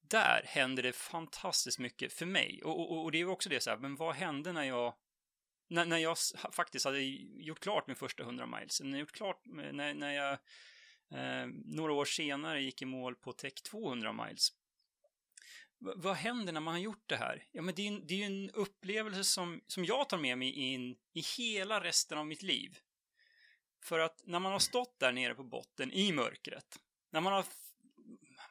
Där 0.00 0.42
händer 0.44 0.82
det 0.82 0.92
fantastiskt 0.92 1.78
mycket 1.78 2.12
för 2.12 2.26
mig. 2.26 2.62
Och, 2.64 2.92
och, 2.92 3.04
och 3.04 3.12
det 3.12 3.20
är 3.20 3.28
också 3.28 3.48
det 3.48 3.60
så 3.60 3.70
här, 3.70 3.76
men 3.76 3.96
vad 3.96 4.14
hände 4.14 4.52
när 4.52 4.64
jag 4.64 4.94
när, 5.68 5.84
när 5.84 5.98
jag 5.98 6.16
faktiskt 6.52 6.84
hade 6.84 7.00
gjort 7.00 7.60
klart 7.60 7.86
min 7.86 7.96
första 7.96 8.22
100 8.22 8.46
miles, 8.46 8.80
när 8.80 8.90
jag 8.90 9.00
gjort 9.00 9.12
klart, 9.12 9.42
när, 9.44 9.94
när 9.94 10.12
jag 10.12 10.32
eh, 11.10 11.46
några 11.64 11.92
år 11.92 12.04
senare 12.04 12.62
gick 12.62 12.82
i 12.82 12.84
mål 12.84 13.14
på 13.14 13.32
Tech 13.32 13.54
200 13.54 14.12
miles. 14.12 14.52
V 15.78 15.92
vad 15.96 16.16
händer 16.16 16.52
när 16.52 16.60
man 16.60 16.74
har 16.74 16.80
gjort 16.80 17.04
det 17.06 17.16
här? 17.16 17.44
Ja, 17.52 17.62
men 17.62 17.74
det 17.74 17.88
är, 17.88 18.00
det 18.06 18.14
är 18.14 18.18
ju 18.18 18.24
en 18.24 18.50
upplevelse 18.50 19.24
som, 19.24 19.60
som 19.66 19.84
jag 19.84 20.08
tar 20.08 20.18
med 20.18 20.38
mig 20.38 20.50
in 20.50 20.96
i 21.12 21.22
hela 21.38 21.84
resten 21.84 22.18
av 22.18 22.26
mitt 22.26 22.42
liv. 22.42 22.78
För 23.84 23.98
att 23.98 24.22
när 24.24 24.38
man 24.38 24.52
har 24.52 24.58
stått 24.58 24.98
där 24.98 25.12
nere 25.12 25.34
på 25.34 25.44
botten 25.44 25.92
i 25.92 26.12
mörkret, 26.12 26.80
när 27.10 27.20
man 27.20 27.32
har 27.32 27.44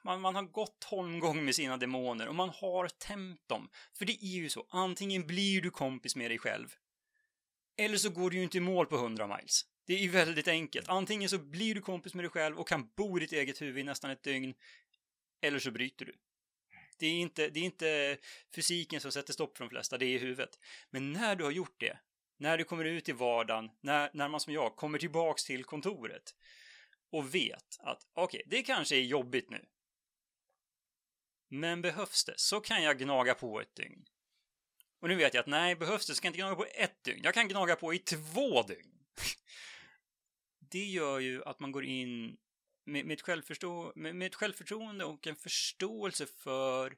man, 0.04 0.22
man 0.22 0.36
har 0.36 0.44
gått 0.44 0.84
holmgång 0.84 1.46
med 1.46 1.56
sina 1.56 1.78
demoner 1.78 2.28
och 2.28 2.36
man 2.36 2.50
har 2.50 2.88
tämt 2.88 3.48
dem. 3.48 3.70
För 3.94 4.06
det 4.06 4.24
är 4.24 4.38
ju 4.38 4.50
så, 4.50 4.66
antingen 4.70 5.28
blir 5.28 5.62
du 5.62 5.72
kompis 5.72 6.16
med 6.16 6.32
dig 6.32 6.38
själv, 6.38 6.76
eller 7.78 7.98
så 7.98 8.10
går 8.10 8.30
du 8.30 8.38
ju 8.38 8.44
inte 8.44 8.58
i 8.58 8.62
mål 8.62 8.86
på 8.86 8.96
100 8.96 9.38
miles. 9.38 9.66
Det 9.88 9.94
är 9.94 9.98
ju 9.98 10.10
väldigt 10.10 10.48
enkelt. 10.48 10.90
Antingen 10.90 11.30
så 11.30 11.38
blir 11.38 11.76
du 11.76 11.82
kompis 11.82 12.14
med 12.14 12.24
dig 12.24 12.30
själv 12.30 12.60
och 12.60 12.68
kan 12.68 12.90
bo 12.96 13.18
i 13.18 13.20
ditt 13.20 13.32
eget 13.32 13.62
huvud 13.62 13.78
i 13.78 13.84
nästan 13.84 14.12
ett 14.12 14.24
dygn, 14.24 14.54
eller 15.42 15.60
så 15.60 15.72
bryter 15.72 16.06
du. 16.06 16.16
Det 16.98 17.08
är, 17.08 17.14
inte, 17.14 17.50
det 17.50 17.60
är 17.60 17.64
inte 17.64 18.18
fysiken 18.56 19.02
som 19.02 19.12
sätter 19.12 19.34
stopp 19.34 19.58
för 19.58 19.64
de 19.64 19.70
flesta, 19.70 19.98
det 19.98 20.06
är 20.06 20.20
huvudet. 20.20 20.60
Men 20.90 21.14
när 21.14 21.36
du 21.36 21.44
har 21.44 21.52
gjort 21.52 21.80
det, 21.80 21.98
när 22.38 22.58
du 22.58 22.64
kommer 22.64 22.86
ut 22.86 23.10
i 23.10 23.12
vardagen, 23.12 23.70
när, 23.82 24.10
när 24.14 24.28
man 24.28 24.40
som 24.40 24.54
jag 24.54 24.76
kommer 24.76 25.00
tillbaks 25.00 25.46
till 25.46 25.64
kontoret 25.64 26.36
och 27.12 27.36
vet 27.36 27.78
att 27.80 28.08
okej, 28.14 28.44
okay, 28.46 28.58
det 28.58 28.64
kanske 28.64 28.96
är 28.96 29.02
jobbigt 29.02 29.50
nu. 29.50 29.66
Men 31.50 31.82
behövs 31.82 32.26
det 32.26 32.34
så 32.38 32.60
kan 32.60 32.84
jag 32.84 33.00
gnaga 33.00 33.34
på 33.34 33.62
ett 33.62 33.76
dygn. 33.76 34.06
Och 35.06 35.10
nu 35.10 35.16
vet 35.16 35.34
jag 35.34 35.42
att 35.42 35.48
nej, 35.48 35.76
behövs 35.76 36.06
det 36.08 36.16
så 36.16 36.22
kan 36.22 36.28
jag 36.28 36.32
inte 36.32 36.42
gnaga 36.42 36.56
på 36.56 36.66
ett 36.66 37.04
dygn. 37.04 37.22
Jag 37.24 37.34
kan 37.34 37.48
gnaga 37.48 37.76
på 37.76 37.94
i 37.94 38.00
två 38.00 38.64
dygn. 38.64 38.92
det 40.72 40.86
gör 40.86 41.20
ju 41.20 41.44
att 41.44 41.60
man 41.60 41.72
går 41.72 41.86
in 41.86 42.38
med, 42.86 43.06
med, 43.06 43.14
ett 43.14 43.22
självförstå 43.22 43.94
med, 43.96 44.16
med 44.16 44.26
ett 44.26 44.36
självförtroende 44.36 45.06
och 45.06 45.28
en 45.28 45.36
förståelse 45.36 46.26
för 46.26 46.98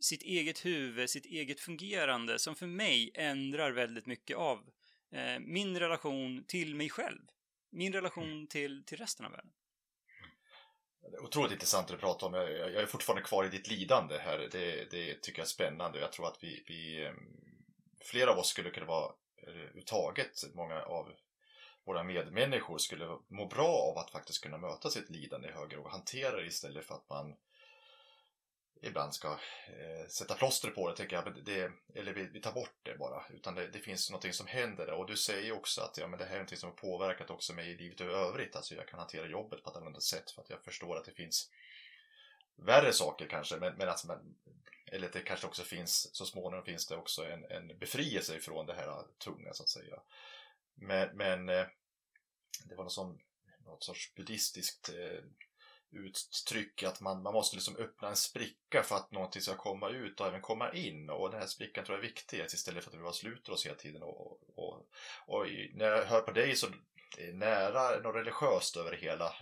sitt 0.00 0.22
eget 0.22 0.64
huvud, 0.64 1.10
sitt 1.10 1.26
eget 1.26 1.60
fungerande 1.60 2.38
som 2.38 2.54
för 2.54 2.66
mig 2.66 3.10
ändrar 3.14 3.70
väldigt 3.70 4.06
mycket 4.06 4.36
av 4.36 4.70
eh, 5.10 5.38
min 5.38 5.78
relation 5.78 6.44
till 6.44 6.74
mig 6.74 6.90
själv. 6.90 7.22
Min 7.70 7.92
relation 7.92 8.32
mm. 8.32 8.46
till, 8.46 8.84
till 8.84 8.98
resten 8.98 9.26
av 9.26 9.32
världen. 9.32 9.52
Otroligt 11.20 11.52
intressant 11.52 11.90
att 11.90 12.00
prata 12.00 12.26
om. 12.26 12.34
Jag, 12.34 12.50
jag, 12.50 12.74
är 12.74 12.86
fortfarande 12.86 13.22
kvar 13.22 13.44
i 13.44 13.48
ditt 13.48 13.68
lidande 13.68 14.18
här. 14.18 14.38
Det, 14.38 14.90
det 14.90 15.22
tycker 15.22 15.38
jag 15.38 15.46
är 15.46 15.48
spännande. 15.48 16.00
Jag 16.00 16.12
tror 16.12 16.26
att 16.26 16.38
vi, 16.40 16.64
vi 16.68 17.06
ehm, 17.06 17.16
flera 18.04 18.30
av 18.30 18.38
oss 18.38 18.48
skulle 18.48 18.70
kunna 18.70 18.86
vara 18.86 19.12
överhuvudtaget, 19.42 20.54
många 20.54 20.82
av 20.82 21.12
våra 21.86 22.02
medmänniskor 22.02 22.78
skulle 22.78 23.18
må 23.28 23.46
bra 23.46 23.92
av 23.92 23.98
att 23.98 24.10
faktiskt 24.10 24.42
kunna 24.42 24.58
möta 24.58 24.90
sitt 24.90 25.10
lidande 25.10 25.48
i 25.48 25.52
högre 25.52 25.78
och 25.78 25.90
hantera 25.90 26.36
det 26.36 26.46
istället 26.46 26.84
för 26.84 26.94
att 26.94 27.08
man 27.08 27.36
ibland 28.82 29.14
ska 29.14 29.28
eh, 29.68 30.08
sätta 30.08 30.34
plåster 30.34 30.70
på 30.70 30.90
det, 30.90 30.96
tänker 30.96 31.16
jag, 31.16 31.44
det, 31.44 31.72
eller 31.94 32.12
vi, 32.12 32.26
vi, 32.26 32.40
tar 32.40 32.52
bort 32.52 32.78
det 32.82 32.98
bara. 32.98 33.24
Utan 33.30 33.54
det, 33.54 33.66
det 33.68 33.78
finns 33.78 34.10
någonting 34.10 34.32
som 34.32 34.46
händer 34.46 34.86
där. 34.86 34.94
Och 34.94 35.06
du 35.06 35.16
säger 35.16 35.52
också 35.52 35.80
att 35.80 35.98
ja, 35.98 36.06
men 36.06 36.18
det 36.18 36.24
här 36.24 36.32
är 36.32 36.38
någonting 36.38 36.58
som 36.58 36.70
har 36.70 36.76
påverkat 36.76 37.30
också 37.30 37.52
mig 37.52 37.70
i 37.70 37.76
livet 37.76 38.00
i 38.00 38.04
övrigt. 38.04 38.56
Alltså 38.56 38.74
jag 38.74 38.88
kan 38.88 38.98
hantera 38.98 39.26
jobbet 39.26 39.62
på 39.62 39.70
ett 39.70 39.76
annat 39.76 40.02
sätt 40.02 40.30
för 40.30 40.42
att 40.42 40.50
jag 40.50 40.64
förstår 40.64 40.96
att 40.96 41.04
det 41.04 41.12
finns 41.12 41.50
värre 42.56 42.92
saker 42.92 43.26
kanske. 43.26 43.56
Men, 43.56 43.74
men 43.76 43.88
alltså, 43.88 44.06
men, 44.06 44.36
eller 44.92 45.10
det 45.12 45.20
kanske 45.20 45.46
också 45.46 45.62
finns, 45.62 46.16
så 46.16 46.26
småningom 46.26 46.64
finns 46.64 46.86
det 46.86 46.96
också 46.96 47.24
en, 47.24 47.44
en 47.44 47.78
befrielse 47.78 48.36
ifrån 48.36 48.66
det 48.66 48.74
här 48.74 49.02
tunga 49.24 49.52
så 49.52 49.62
att 49.62 49.68
säga. 49.68 50.02
Men, 50.74 51.16
men 51.16 51.48
eh, 51.48 51.66
det 52.64 52.74
var 52.74 52.84
något, 52.84 52.92
som, 52.92 53.18
något 53.64 53.84
sorts 53.84 54.14
buddhistiskt 54.14 54.88
eh, 54.88 55.24
uttryck 55.92 56.82
att 56.82 57.00
man, 57.00 57.22
man 57.22 57.34
måste 57.34 57.56
liksom 57.56 57.76
öppna 57.76 58.08
en 58.08 58.16
spricka 58.16 58.82
för 58.82 58.96
att 58.96 59.12
någonting 59.12 59.42
ska 59.42 59.54
komma 59.54 59.90
ut 59.90 60.20
och 60.20 60.26
även 60.26 60.40
komma 60.40 60.72
in. 60.72 61.10
Och 61.10 61.30
den 61.30 61.40
här 61.40 61.46
sprickan 61.46 61.84
tror 61.84 61.98
jag 61.98 62.04
är 62.04 62.08
viktig 62.08 62.40
istället 62.40 62.84
för 62.84 62.90
att 62.90 62.96
vi 62.96 63.02
bara 63.02 63.12
sluter 63.12 63.52
oss 63.52 63.66
hela 63.66 63.76
tiden. 63.76 64.02
Och, 64.02 64.58
och, 64.58 64.86
och 65.26 65.46
när 65.74 65.86
jag 65.86 66.04
hör 66.04 66.20
på 66.20 66.32
dig 66.32 66.56
så 66.56 66.66
är 67.18 67.32
nära 67.32 68.00
något 68.00 68.16
religiöst 68.16 68.76
över 68.76 68.90
det 68.90 68.96
hela. 68.96 69.34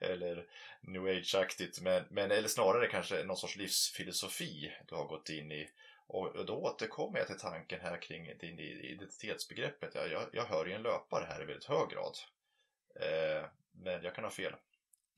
eller 0.00 0.46
new 0.80 1.06
age-aktigt. 1.06 1.80
Men, 1.80 2.04
men 2.10 2.30
eller 2.30 2.48
snarare 2.48 2.86
kanske 2.86 3.24
någon 3.24 3.36
sorts 3.36 3.56
livsfilosofi 3.56 4.72
du 4.88 4.94
har 4.94 5.04
gått 5.04 5.28
in 5.28 5.52
i. 5.52 5.68
Och 6.06 6.46
då 6.46 6.54
återkommer 6.54 7.18
jag 7.18 7.26
till 7.26 7.38
tanken 7.38 7.80
här 7.80 8.02
kring 8.02 8.38
din 8.38 8.58
identitetsbegreppet. 8.58 9.94
Jag, 9.94 10.24
jag 10.32 10.44
hör 10.44 10.66
ju 10.66 10.72
en 10.72 10.82
löpare 10.82 11.26
här 11.28 11.42
i 11.42 11.44
väldigt 11.44 11.64
hög 11.64 11.88
grad. 11.90 12.16
Eh, 13.00 13.48
men 13.72 14.02
jag 14.02 14.14
kan 14.14 14.24
ha 14.24 14.30
fel. 14.30 14.54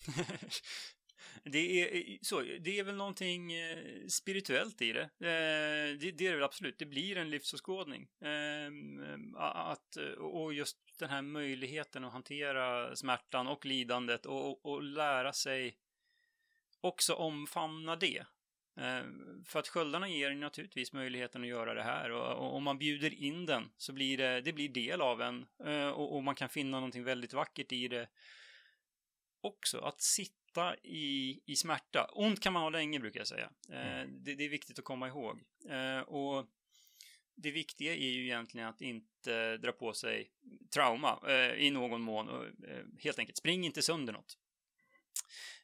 det, 1.44 1.83
är, 1.83 2.18
så, 2.22 2.40
det 2.40 2.78
är 2.78 2.85
väl 2.85 2.96
någonting 2.96 3.52
eh, 3.52 4.07
spirituellt 4.09 4.83
i 4.83 4.92
det. 4.92 5.02
Eh, 5.02 5.98
det. 5.98 6.11
det. 6.11 6.26
är 6.26 6.30
det 6.30 6.35
väl 6.35 6.42
absolut. 6.42 6.78
Det 6.78 6.87
blir 6.87 7.16
en 7.16 7.30
livsåskådning. 7.30 8.09
Ehm, 8.20 9.35
att, 9.37 9.96
och 10.18 10.54
just 10.54 10.78
den 10.98 11.11
här 11.11 11.22
möjligheten 11.22 12.04
att 12.04 12.12
hantera 12.12 12.96
smärtan 12.96 13.46
och 13.46 13.66
lidandet 13.66 14.26
och, 14.26 14.50
och, 14.50 14.72
och 14.72 14.83
lära 14.83 15.33
sig 15.33 15.76
också 16.80 17.14
omfamna 17.14 17.96
det. 17.96 18.24
Ehm, 18.76 19.44
för 19.46 19.59
att 19.59 19.68
sköldarna 19.68 20.09
ger 20.09 20.30
naturligtvis 20.30 20.92
möjligheten 20.92 21.42
att 21.42 21.48
göra 21.48 21.74
det 21.74 21.83
här 21.83 22.11
och, 22.11 22.57
om 22.57 22.62
man 22.62 22.78
bjuder 22.78 23.14
in 23.22 23.46
den 23.46 23.70
så 23.76 23.92
blir 23.92 24.18
det, 24.18 24.40
det 24.40 24.52
blir 24.52 24.68
del 24.68 25.00
av 25.00 25.22
en 25.22 25.46
eh, 25.64 25.88
och, 25.88 26.16
och 26.16 26.22
man 26.22 26.35
kan 26.35 26.48
finna 26.48 26.76
någonting 26.76 27.04
väldigt 27.04 27.33
vackert 27.33 27.72
i 27.72 27.88
det 27.88 28.09
också. 29.44 29.78
Att 29.78 30.00
sitta 30.00 30.76
i, 30.83 31.40
i 31.46 31.57
smärta. 31.57 32.11
Ont 32.12 32.40
kan 32.40 32.52
man 32.52 32.62
ha 32.62 32.70
länge 32.70 33.00
brukar 33.00 33.20
jag 33.20 33.26
säga. 33.26 33.50
Eh, 33.70 34.00
mm. 34.00 34.24
det, 34.24 34.35
det, 34.35 34.44
är 34.44 34.48
viktigt 34.48 34.78
att 34.78 34.85
komma 34.85 35.09
ihåg. 35.09 35.40
Eh, 35.68 36.00
och 36.00 36.46
det 37.37 37.50
viktiga 37.50 37.94
är 37.94 38.11
ju 38.11 38.24
egentligen 38.24 38.68
att 38.68 38.80
inte 38.80 39.57
dra 39.57 39.72
på 39.72 39.92
sig 39.92 40.30
trauma 40.74 41.20
eh, 41.28 41.54
i 41.54 41.70
någon 41.70 42.02
mån. 42.02 42.28
Och, 42.28 42.44
eh, 42.44 42.85
helt 42.98 43.18
enkelt, 43.18 43.38
spring 43.38 43.64
inte 43.64 43.83
sönder 43.83 44.12
något. 44.12 44.38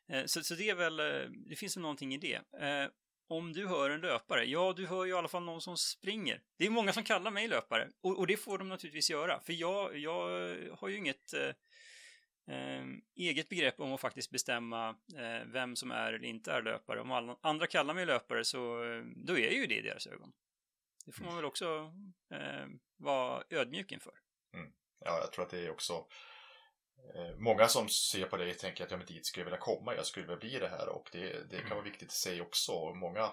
Eh, 0.09 0.25
så, 0.25 0.43
så, 0.43 0.55
det 0.55 0.71
är 0.71 0.75
väl, 0.75 1.01
eh, 1.01 1.31
det 1.31 1.57
finns 1.57 1.77
väl 1.77 1.83
någonting 1.83 2.14
i 2.14 2.19
det. 2.19 2.40
om 3.29 3.53
du 3.53 3.66
hör 3.66 3.90
en 3.90 4.01
löpare, 4.01 4.45
ja, 4.45 4.73
du 4.77 4.87
hör 4.87 5.05
ju 5.05 5.11
i 5.11 5.14
alla 5.14 5.29
fall 5.29 5.45
någon 5.45 5.61
som 5.61 5.77
springer. 5.77 6.43
Det 6.57 6.66
är 6.66 6.71
många 6.71 6.93
som 6.93 7.05
kallar 7.05 7.31
mig 7.31 7.49
löpare 7.49 7.88
och, 8.01 8.19
och 8.19 8.27
det 8.27 8.37
får 8.37 8.59
de 8.59 8.69
naturligtvis 8.69 9.11
göra, 9.11 9.40
för 9.40 9.53
jag, 9.53 9.99
jag 9.99 10.57
har 10.79 10.88
ju 10.88 10.97
inget 10.97 11.35
eget 13.17 13.49
begrepp 13.49 13.81
om 13.81 13.93
att 13.93 14.01
faktiskt 14.01 14.31
bestämma 14.31 14.89
eh, 15.17 15.47
vem 15.47 15.77
som 15.77 15.91
är 15.91 16.13
eller 16.13 16.29
inte 16.29 16.53
är 16.53 16.63
löpare. 16.63 17.01
Om 17.01 17.13
alla, 17.13 17.37
andra 17.41 17.67
kallar 17.67 17.95
mig 17.95 18.07
löpare 18.07 18.45
så 18.45 18.85
eh, 18.85 19.03
då 19.17 19.39
är 19.39 19.45
jag 19.45 19.53
ju 19.53 19.67
det 19.67 19.79
i 19.79 19.83
deras 19.83 20.07
ögon. 20.07 20.33
Det 21.07 21.13
får 21.13 21.25
man 21.25 21.37
väl 21.37 21.45
också 21.45 21.93
eh, 22.31 22.67
vara 22.97 23.45
ödmjuk 23.51 23.93
inför. 23.93 24.15
Mm. 24.55 24.73
Ja, 25.05 25.19
jag 25.19 25.33
tror 25.33 25.45
att 25.45 25.51
det 25.51 25.67
är 25.67 25.71
också 25.71 26.07
Många 27.39 27.69
som 27.69 27.89
ser 27.89 28.25
på 28.25 28.37
dig 28.37 28.55
tänker 28.55 28.85
att 28.85 28.91
ja, 28.91 28.97
men 28.97 29.07
dit 29.07 29.27
skulle 29.27 29.43
jag 29.43 29.51
vilja 29.51 29.59
komma, 29.59 29.95
jag 29.95 30.07
skulle 30.07 30.27
vilja 30.27 30.41
bli 30.41 30.59
det 30.59 30.69
här 30.69 30.89
och 30.89 31.09
det, 31.13 31.51
det 31.51 31.61
kan 31.61 31.71
vara 31.71 31.85
viktigt 31.85 32.13
i 32.13 32.15
sig 32.15 32.41
också. 32.41 32.95
Många 32.95 33.33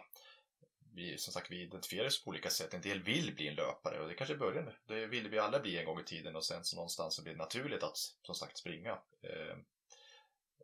vi, 0.97 1.17
som 1.17 1.33
sagt, 1.33 1.51
vi 1.51 1.61
identifierar 1.61 2.07
oss 2.07 2.23
på 2.23 2.29
olika 2.29 2.49
sätt. 2.49 2.73
En 2.73 2.81
del 2.81 3.03
vill 3.03 3.35
bli 3.35 3.47
en 3.47 3.55
löpare 3.55 3.99
och 3.99 4.07
det 4.07 4.13
kanske 4.13 4.33
är 4.33 4.37
början. 4.37 4.71
Det 4.87 5.05
ville 5.05 5.29
vi 5.29 5.39
alla 5.39 5.59
bli 5.59 5.77
en 5.77 5.85
gång 5.85 5.99
i 5.99 6.03
tiden 6.03 6.35
och 6.35 6.45
sen 6.45 6.63
så 6.63 6.75
någonstans 6.75 7.15
så 7.15 7.23
blir 7.23 7.33
det 7.33 7.37
naturligt 7.37 7.83
att 7.83 7.97
som 7.97 8.35
sagt 8.35 8.57
springa. 8.57 8.91
Eh, 9.21 9.57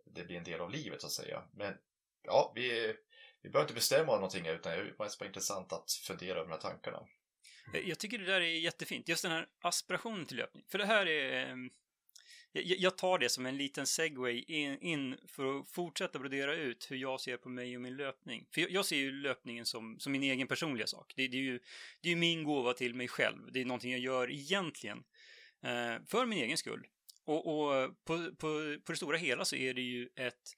det 0.06 0.24
blir 0.24 0.38
en 0.38 0.43
del 0.43 0.62
av 0.62 0.72
livet 0.72 1.02
så 1.02 1.08
att 1.08 1.13
säga. 1.13 1.43
Men 1.54 1.78
ja, 2.24 2.52
vi, 2.56 2.96
vi 3.41 3.50
behöver 3.50 3.63
inte 3.63 3.74
bestämma 3.74 4.15
någonting 4.15 4.48
utan 4.48 4.72
det 4.72 4.78
är 4.78 4.96
mest 5.00 5.19
bara 5.19 5.26
intressant 5.26 5.74
att 5.74 5.91
fundera 5.91 6.39
över 6.39 6.50
de 6.50 6.52
här 6.52 6.62
tankarna. 6.62 7.08
Jag 7.86 8.00
tycker 8.00 8.17
det 8.17 8.26
där 8.26 8.41
är 8.41 8.60
jättefint, 8.60 9.08
just 9.08 9.24
den 9.24 9.32
här 9.32 9.48
aspirationen 9.62 10.26
till 10.26 10.38
löpning. 10.38 10.65
För 10.67 10.78
det 10.78 10.86
här 10.86 11.06
är 11.06 11.50
eh, 11.50 11.56
jag 12.54 12.98
tar 12.98 13.20
det 13.20 13.30
som 13.30 13.46
en 13.46 13.58
liten 13.58 13.88
segway 13.88 14.44
in, 14.48 14.78
in, 14.80 15.18
för 15.28 15.60
att 15.60 15.70
fortsätta 15.70 16.20
brodera 16.20 16.56
ut 16.56 16.92
hur 16.92 16.98
jag 16.98 17.22
ser 17.22 17.38
på 17.38 17.50
mig 17.50 17.76
och 17.76 17.82
min 17.82 17.98
löpning. 17.98 18.48
För 18.52 18.72
jag, 18.72 18.86
ser 18.86 18.96
ju 18.96 19.12
löpningen 19.12 19.66
som, 19.66 20.00
som 20.00 20.12
min 20.12 20.24
egen 20.24 20.48
personliga 20.48 20.88
sak. 20.88 21.13
Det, 21.16 21.28
det 21.28 21.38
är 21.38 21.42
ju 21.42 21.60
det 22.02 22.12
är 22.12 22.16
min 22.16 22.44
gåva 22.44 22.74
till 22.74 22.96
mig 22.96 23.08
själv. 23.08 23.52
Det 23.52 23.62
är 23.62 23.66
någonting 23.66 23.92
jag 23.92 24.00
gör 24.00 24.32
egentligen 24.32 25.04
eh, 25.63 25.96
för 26.08 26.26
min 26.26 26.39
egen 26.39 26.58
skull. 26.58 26.88
Och, 27.26 27.48
och 27.48 28.06
på, 28.06 28.32
på, 28.38 28.78
på 28.86 28.92
det 28.92 28.96
stora 28.96 29.18
hela 29.18 29.46
så 29.46 29.56
är 29.56 29.74
det 29.74 29.82
ju 29.82 30.10
ett 30.16 30.58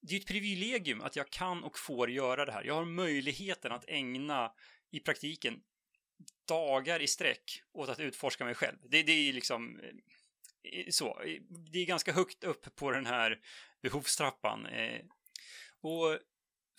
det 0.00 0.14
är 0.14 0.20
ett 0.20 0.26
privilegium 0.26 1.00
att 1.00 1.16
jag 1.16 1.30
kan 1.30 1.64
och 1.64 1.78
får 1.78 2.10
göra 2.10 2.44
det 2.44 2.52
här. 2.52 2.64
Jag 2.64 2.74
har 2.74 2.84
möjligheten 2.84 3.72
att 3.72 3.84
ägna 3.88 4.52
i 4.90 5.00
praktiken 5.00 5.62
dagar 6.48 7.02
i 7.02 7.06
sträck 7.06 7.62
åt 7.72 7.88
att 7.88 8.00
utforska 8.00 8.44
mig 8.44 8.54
själv. 8.54 8.76
Det, 8.88 9.02
det 9.02 9.12
är 9.12 9.32
liksom 9.32 9.80
eh, 9.80 9.90
så, 10.90 11.22
det 11.48 11.78
är 11.78 11.86
ganska 11.86 12.12
högt 12.12 12.44
upp 12.44 12.76
på 12.76 12.90
den 12.90 13.06
här 13.06 13.40
behovstrappan. 13.82 14.66
Eh. 14.66 15.00
Och 15.80 16.18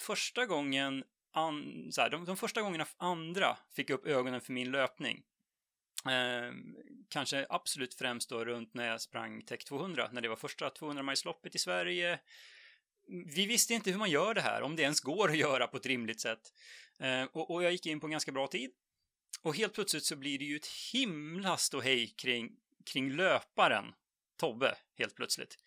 första 0.01 0.45
gången, 0.45 1.03
an, 1.31 1.87
så 1.91 2.01
här, 2.01 2.09
de, 2.09 2.25
de 2.25 2.37
första 2.37 2.61
gångerna 2.61 2.87
andra 2.97 3.57
fick 3.75 3.89
upp 3.89 4.05
ögonen 4.05 4.41
för 4.41 4.53
min 4.53 4.71
löpning, 4.71 5.23
eh, 6.05 6.53
kanske 7.09 7.45
absolut 7.49 7.93
främst 7.93 8.29
då 8.29 8.45
runt 8.45 8.73
när 8.73 8.87
jag 8.87 9.01
sprang 9.01 9.41
Tech 9.41 9.63
200, 9.65 10.09
när 10.11 10.21
det 10.21 10.29
var 10.29 10.35
första 10.35 10.69
200-milsloppet 10.69 11.55
i 11.55 11.59
Sverige. 11.59 12.19
Vi 13.35 13.45
visste 13.45 13.73
inte 13.73 13.91
hur 13.91 13.97
man 13.97 14.09
gör 14.09 14.33
det 14.33 14.41
här, 14.41 14.61
om 14.61 14.75
det 14.75 14.81
ens 14.81 14.99
går 14.99 15.29
att 15.29 15.37
göra 15.37 15.67
på 15.67 15.77
ett 15.77 15.85
rimligt 15.85 16.21
sätt. 16.21 16.53
Eh, 16.99 17.23
och, 17.23 17.51
och 17.51 17.63
jag 17.63 17.71
gick 17.71 17.85
in 17.85 17.99
på 17.99 18.07
en 18.07 18.11
ganska 18.11 18.31
bra 18.31 18.47
tid. 18.47 18.71
Och 19.41 19.55
helt 19.55 19.73
plötsligt 19.73 20.05
så 20.05 20.15
blir 20.15 20.39
det 20.39 20.45
ju 20.45 20.55
ett 20.55 20.67
himla 20.93 21.57
ståhej 21.57 22.07
kring 22.07 22.57
kring 22.85 23.11
löparen 23.11 23.93
Tobbe 24.37 24.75
helt 24.97 25.15
plötsligt. 25.15 25.57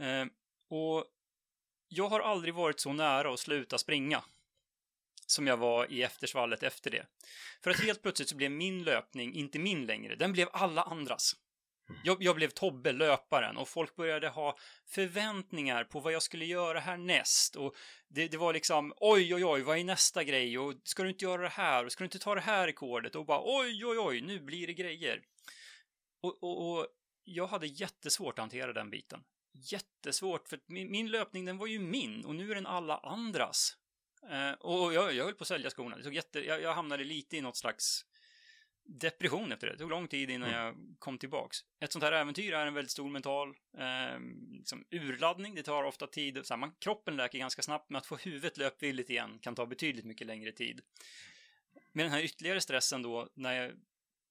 Eh, 0.00 0.24
och 0.68 1.04
jag 1.88 2.08
har 2.08 2.20
aldrig 2.20 2.54
varit 2.54 2.80
så 2.80 2.92
nära 2.92 3.32
att 3.32 3.40
sluta 3.40 3.78
springa 3.78 4.24
som 5.26 5.46
jag 5.46 5.56
var 5.56 5.92
i 5.92 6.02
eftersvallet 6.02 6.62
efter 6.62 6.90
det. 6.90 7.06
För 7.62 7.70
att 7.70 7.80
helt 7.80 8.02
plötsligt 8.02 8.28
så 8.28 8.36
blev 8.36 8.50
min 8.50 8.84
löpning 8.84 9.34
inte 9.34 9.58
min 9.58 9.86
längre, 9.86 10.16
den 10.16 10.32
blev 10.32 10.48
alla 10.52 10.82
andras. 10.82 11.36
Jag, 12.04 12.22
jag 12.22 12.36
blev 12.36 12.50
Tobbe, 12.50 12.92
löparen, 12.92 13.56
och 13.56 13.68
folk 13.68 13.96
började 13.96 14.28
ha 14.28 14.58
förväntningar 14.86 15.84
på 15.84 16.00
vad 16.00 16.12
jag 16.12 16.22
skulle 16.22 16.44
göra 16.44 16.80
härnäst. 16.80 17.56
Och 17.56 17.74
det, 18.08 18.28
det 18.28 18.36
var 18.36 18.52
liksom, 18.52 18.92
oj, 18.96 19.34
oj, 19.34 19.44
oj, 19.44 19.62
vad 19.62 19.78
är 19.78 19.84
nästa 19.84 20.24
grej? 20.24 20.58
Och 20.58 20.74
ska 20.84 21.02
du 21.02 21.08
inte 21.08 21.24
göra 21.24 21.42
det 21.42 21.48
här? 21.48 21.84
Och 21.84 21.92
ska 21.92 22.04
du 22.04 22.06
inte 22.06 22.18
ta 22.18 22.34
det 22.34 22.40
här 22.40 22.66
rekordet? 22.66 23.14
Och 23.14 23.26
bara, 23.26 23.40
oj, 23.44 23.86
oj, 23.86 23.98
oj, 23.98 24.20
nu 24.20 24.40
blir 24.40 24.66
det 24.66 24.74
grejer. 24.74 25.22
Och, 26.24 26.42
och, 26.42 26.78
och 26.78 26.86
jag 27.24 27.46
hade 27.46 27.66
jättesvårt 27.66 28.38
att 28.38 28.42
hantera 28.42 28.72
den 28.72 28.90
biten. 28.90 29.24
Jättesvårt, 29.52 30.48
för 30.48 30.60
min, 30.66 30.90
min 30.90 31.10
löpning, 31.10 31.44
den 31.44 31.58
var 31.58 31.66
ju 31.66 31.78
min, 31.78 32.24
och 32.24 32.34
nu 32.34 32.50
är 32.50 32.54
den 32.54 32.66
alla 32.66 32.98
andras. 32.98 33.76
Eh, 34.30 34.52
och 34.52 34.94
jag, 34.94 35.14
jag 35.14 35.24
höll 35.24 35.34
på 35.34 35.42
att 35.42 35.48
sälja 35.48 35.70
skorna. 35.70 35.96
Det 35.96 36.02
tog 36.02 36.14
jätte, 36.14 36.40
jag, 36.40 36.62
jag 36.62 36.74
hamnade 36.74 37.04
lite 37.04 37.36
i 37.36 37.40
något 37.40 37.56
slags 37.56 38.04
depression 38.86 39.52
efter 39.52 39.66
det. 39.66 39.72
Det 39.72 39.78
tog 39.78 39.90
lång 39.90 40.08
tid 40.08 40.30
innan 40.30 40.48
Mm. 40.48 40.60
jag 40.64 40.74
kom 40.98 41.18
tillbaks. 41.18 41.58
Ett 41.80 41.92
sånt 41.92 42.04
här 42.04 42.12
äventyr 42.12 42.52
är 42.52 42.66
en 42.66 42.74
väldigt 42.74 42.90
stor 42.90 43.10
mental 43.10 43.48
eh, 43.78 44.20
liksom 44.58 44.84
urladdning. 44.90 45.54
Det 45.54 45.62
tar 45.62 45.84
ofta 45.84 46.06
tid. 46.06 46.40
Så 46.46 46.54
här, 46.54 46.58
man, 46.58 46.74
kroppen 46.78 47.16
läker 47.16 47.38
ganska 47.38 47.62
snabbt, 47.62 47.90
men 47.90 47.98
att 47.98 48.06
få 48.06 48.16
huvudet 48.16 48.56
löpvilligt 48.56 49.10
igen 49.10 49.38
kan 49.38 49.54
ta 49.54 49.66
betydligt 49.66 50.04
mycket 50.04 50.26
längre 50.26 50.52
tid. 50.52 50.80
Med 51.92 52.04
den 52.04 52.12
här 52.12 52.22
ytterligare 52.22 52.60
stressen 52.60 53.02
då, 53.02 53.28
när 53.34 53.52
jag, 53.52 53.72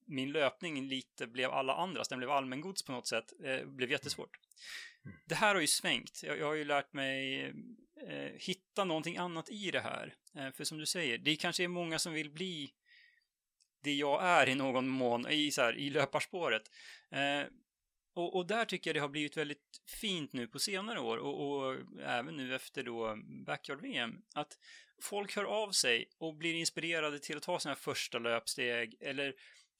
min 0.05 0.31
löpning 0.31 0.87
lite 0.87 1.27
blev 1.27 1.51
alla 1.51 1.75
andras, 1.75 2.07
den 2.07 2.19
blev 2.19 2.31
allmängods 2.31 2.83
på 2.83 2.91
något 2.91 3.07
sätt, 3.07 3.33
eh, 3.43 3.65
blev 3.65 3.91
jättesvårt. 3.91 4.39
Mm. 5.05 5.17
Det 5.25 5.35
här 5.35 5.53
har 5.53 5.61
ju 5.61 5.67
svängt. 5.67 6.23
Jag, 6.23 6.39
jag 6.39 6.45
har 6.45 6.53
ju 6.53 6.65
lärt 6.65 6.93
mig 6.93 7.43
eh, 8.07 8.31
hitta 8.35 8.83
någonting 8.83 9.17
annat 9.17 9.49
i 9.49 9.71
det 9.71 9.79
här. 9.79 10.15
Eh, 10.35 10.51
för 10.51 10.63
som 10.63 10.77
du 10.77 10.85
säger, 10.85 11.17
det 11.17 11.35
kanske 11.35 11.63
är 11.63 11.67
många 11.67 11.99
som 11.99 12.13
vill 12.13 12.29
bli 12.29 12.73
det 13.83 13.93
jag 13.93 14.23
är 14.23 14.49
i 14.49 14.55
någon 14.55 14.87
mån 14.87 15.27
i, 15.29 15.51
så 15.51 15.61
här, 15.61 15.77
i 15.77 15.89
löparspåret. 15.89 16.63
Eh, 17.11 17.47
och, 18.15 18.35
och 18.35 18.47
där 18.47 18.65
tycker 18.65 18.89
jag 18.89 18.95
det 18.95 19.01
har 19.01 19.09
blivit 19.09 19.37
väldigt 19.37 19.81
fint 20.01 20.33
nu 20.33 20.47
på 20.47 20.59
senare 20.59 20.99
år 20.99 21.17
och, 21.17 21.47
och 21.47 21.75
även 22.05 22.37
nu 22.37 22.55
efter 22.55 22.83
då 22.83 23.17
Backyard-VM 23.45 24.21
att 24.33 24.57
folk 25.01 25.35
hör 25.35 25.43
av 25.43 25.71
sig 25.71 26.09
och 26.17 26.35
blir 26.35 26.53
inspirerade 26.53 27.19
till 27.19 27.37
att 27.37 27.43
ta 27.43 27.59
sina 27.59 27.75
första 27.75 28.19
löpsteg 28.19 28.95
eller 28.99 29.33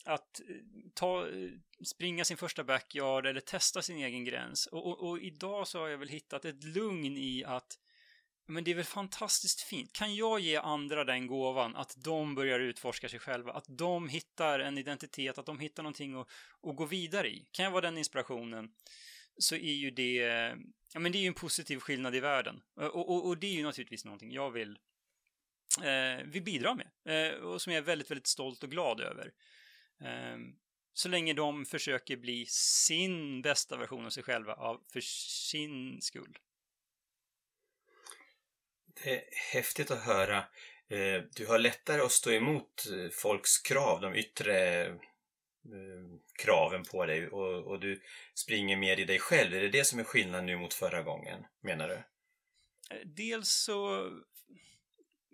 att 0.03 0.41
eh, 0.49 0.55
ta, 0.93 1.27
eh, 1.27 1.49
springa 1.85 2.25
sin 2.25 2.37
första 2.37 2.63
backyard 2.63 3.25
eller 3.25 3.41
testa 3.41 3.81
sin 3.81 3.97
egen 3.97 4.25
gräns. 4.25 4.65
Och, 4.65 4.87
och, 4.87 5.09
och 5.09 5.19
idag 5.19 5.67
så 5.67 5.79
har 5.79 5.87
jag 5.87 5.97
väl 5.97 6.07
hittat 6.07 6.45
ett 6.45 6.63
lugn 6.63 7.17
i 7.17 7.43
att 7.45 7.79
men 8.45 8.63
det 8.63 8.71
är 8.71 8.75
väl 8.75 8.85
fantastiskt 8.85 9.61
fint. 9.61 9.93
Kan 9.93 10.15
jag 10.15 10.39
ge 10.39 10.55
andra 10.55 11.03
den 11.03 11.27
gåvan 11.27 11.75
att 11.75 11.95
de 12.03 12.35
börjar 12.35 12.59
utforska 12.59 13.09
sig 13.09 13.19
själva, 13.19 13.53
att 13.53 13.65
de 13.67 14.09
hittar 14.09 14.59
en 14.59 14.77
identitet, 14.77 15.37
att 15.37 15.45
de 15.45 15.59
hittar 15.59 15.83
någonting 15.83 16.19
att, 16.19 16.27
att 16.63 16.75
gå 16.75 16.85
vidare 16.85 17.29
i. 17.29 17.45
Kan 17.51 17.65
jag 17.65 17.71
vara 17.71 17.81
den 17.81 17.97
inspirationen 17.97 18.71
så 19.37 19.55
är 19.55 19.73
ju 19.73 19.91
det, 19.91 20.15
ja 20.93 20.99
men 20.99 21.11
det 21.11 21.17
är 21.17 21.21
ju 21.21 21.27
en 21.27 21.33
positiv 21.33 21.79
skillnad 21.79 22.15
i 22.15 22.19
världen. 22.19 22.61
Eh, 22.79 22.87
och, 22.87 23.09
och, 23.09 23.27
och 23.27 23.37
det 23.37 23.47
är 23.47 23.53
ju 23.53 23.63
naturligtvis 23.63 24.05
någonting 24.05 24.31
jag 24.31 24.51
vill, 24.51 24.79
eh, 25.83 26.25
vill 26.25 26.43
bidra 26.43 26.75
med. 26.75 26.87
Eh, 27.05 27.39
och 27.39 27.61
som 27.61 27.73
jag 27.73 27.77
är 27.77 27.85
väldigt, 27.85 28.11
väldigt 28.11 28.27
stolt 28.27 28.63
och 28.63 28.71
glad 28.71 29.01
över. 29.01 29.31
Eh, 30.01 30.37
så 30.93 31.09
länge 31.09 31.33
de 31.33 31.65
försöker 31.65 32.17
bli 32.17 32.45
sin 32.49 33.41
bästa 33.41 33.77
version 33.77 34.05
av 34.05 34.09
sig 34.09 34.23
själva 34.23 34.53
av, 34.53 34.83
för 34.93 35.01
sin 35.01 36.01
skull. 36.01 36.37
Det 39.03 39.15
är 39.15 39.23
häftigt 39.53 39.91
att 39.91 40.03
höra. 40.03 40.37
Eh, 40.87 41.21
Du 41.35 41.47
har 41.47 41.59
lättare 41.59 42.01
att 42.01 42.11
stå 42.11 42.31
emot 42.31 42.85
eh, 42.91 43.09
folks 43.09 43.57
krav, 43.57 44.01
de 44.01 44.15
yttre 44.15 44.85
eh, 44.85 44.95
kraven 46.43 46.83
på 46.83 47.05
dig 47.05 47.27
och, 47.27 47.63
och 47.67 47.79
du 47.79 48.01
springer 48.35 48.77
mer 48.77 48.99
i 48.99 49.05
dig 49.05 49.19
själv. 49.19 49.53
Är 49.53 49.61
det 49.61 49.69
det 49.69 49.85
som 49.85 49.99
är 49.99 50.03
skillnaden 50.03 50.45
nu 50.45 50.57
mot 50.57 50.73
förra 50.73 51.03
gången, 51.03 51.45
menar 51.61 51.87
du? 51.87 52.03
Dels 53.05 53.49
så 53.49 54.09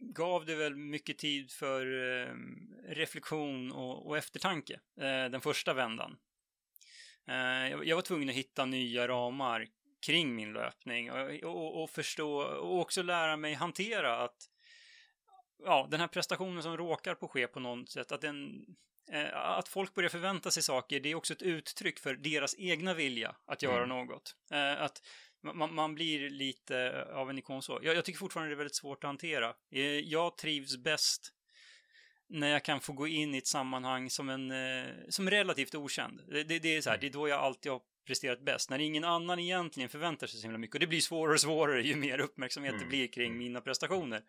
gav 0.01 0.45
det 0.45 0.55
väl 0.55 0.75
mycket 0.75 1.17
tid 1.17 1.51
för 1.51 1.85
eh, 1.85 2.33
reflektion 2.87 3.71
och, 3.71 4.07
och 4.07 4.17
eftertanke 4.17 4.73
eh, 4.97 5.25
den 5.31 5.41
första 5.41 5.73
vändan. 5.73 6.17
Eh, 7.27 7.69
jag, 7.69 7.85
jag 7.87 7.95
var 7.95 8.01
tvungen 8.01 8.29
att 8.29 8.35
hitta 8.35 8.65
nya 8.65 9.07
ramar 9.07 9.67
kring 10.05 10.35
min 10.35 10.53
löpning 10.53 11.11
och, 11.11 11.43
och, 11.43 11.83
och 11.83 11.89
förstå 11.89 12.41
och 12.41 12.79
också 12.79 13.01
lära 13.01 13.37
mig 13.37 13.53
hantera 13.53 14.17
att 14.23 14.49
ja, 15.65 15.87
den 15.91 15.99
här 15.99 16.07
prestationen 16.07 16.63
som 16.63 16.77
råkar 16.77 17.15
på 17.15 17.27
ske 17.27 17.47
på 17.47 17.59
något 17.59 17.89
sätt, 17.89 18.11
att 18.11 18.21
den 18.21 18.65
eh, 19.11 19.37
att 19.37 19.67
folk 19.67 19.93
börjar 19.93 20.09
förvänta 20.09 20.51
sig 20.51 20.63
saker, 20.63 20.99
det 20.99 21.11
är 21.11 21.15
också 21.15 21.33
ett 21.33 21.41
uttryck 21.41 21.99
för 21.99 22.15
deras 22.15 22.55
egna 22.57 22.93
vilja 22.93 23.35
att 23.45 23.61
göra 23.61 23.83
Mm. 23.83 23.89
något. 23.89 24.35
Eh, 24.51 24.81
att 24.81 25.01
man, 25.43 25.73
man 25.73 25.95
blir 25.95 26.29
lite 26.29 27.05
av 27.13 27.29
en 27.29 27.37
ikon 27.37 27.61
så. 27.61 27.79
Jag, 27.81 27.95
jag 27.95 28.05
tycker 28.05 28.19
fortfarande 28.19 28.49
det 28.49 28.55
är 28.55 28.57
väldigt 28.57 28.75
svårt 28.75 29.03
att 29.03 29.07
hantera. 29.07 29.53
Eh, 29.71 29.81
Jag 29.81 30.37
trivs 30.37 30.77
bäst 30.77 31.33
när 32.29 32.47
jag 32.47 32.63
kan 32.63 32.79
få 32.79 32.93
gå 32.93 33.07
in 33.07 33.35
i 33.35 33.37
ett 33.37 33.47
sammanhang 33.47 34.09
som 34.09 34.29
en, 34.29 34.51
eh, 34.51 34.91
som 35.09 35.29
relativt 35.29 35.75
okänd. 35.75 36.21
Det, 36.27 36.43
det, 36.43 36.59
det 36.59 36.75
är 36.75 36.81
så 36.81 36.89
här, 36.89 36.97
det 36.97 37.07
är 37.07 37.11
då 37.11 37.27
jag 37.27 37.39
alltid 37.39 37.71
har 37.71 37.81
presterat 38.07 38.41
bäst. 38.41 38.69
När 38.69 38.79
ingen 38.79 39.03
annan 39.03 39.39
egentligen 39.39 39.89
förväntar 39.89 40.27
sig 40.27 40.39
så 40.39 40.43
himla 40.43 40.57
mycket. 40.57 40.75
Och 40.75 40.79
det 40.79 40.87
blir 40.87 41.01
svårare 41.01 41.33
och 41.33 41.41
svårare 41.41 41.81
ju 41.81 41.95
mer 41.95 42.19
uppmärksamhet 42.19 42.71
det 42.71 42.77
Mm, 42.77 42.89
blir 42.89 43.07
kring 43.07 43.25
mm. 43.25 43.37
mina 43.37 43.61
prestationer. 43.61 44.23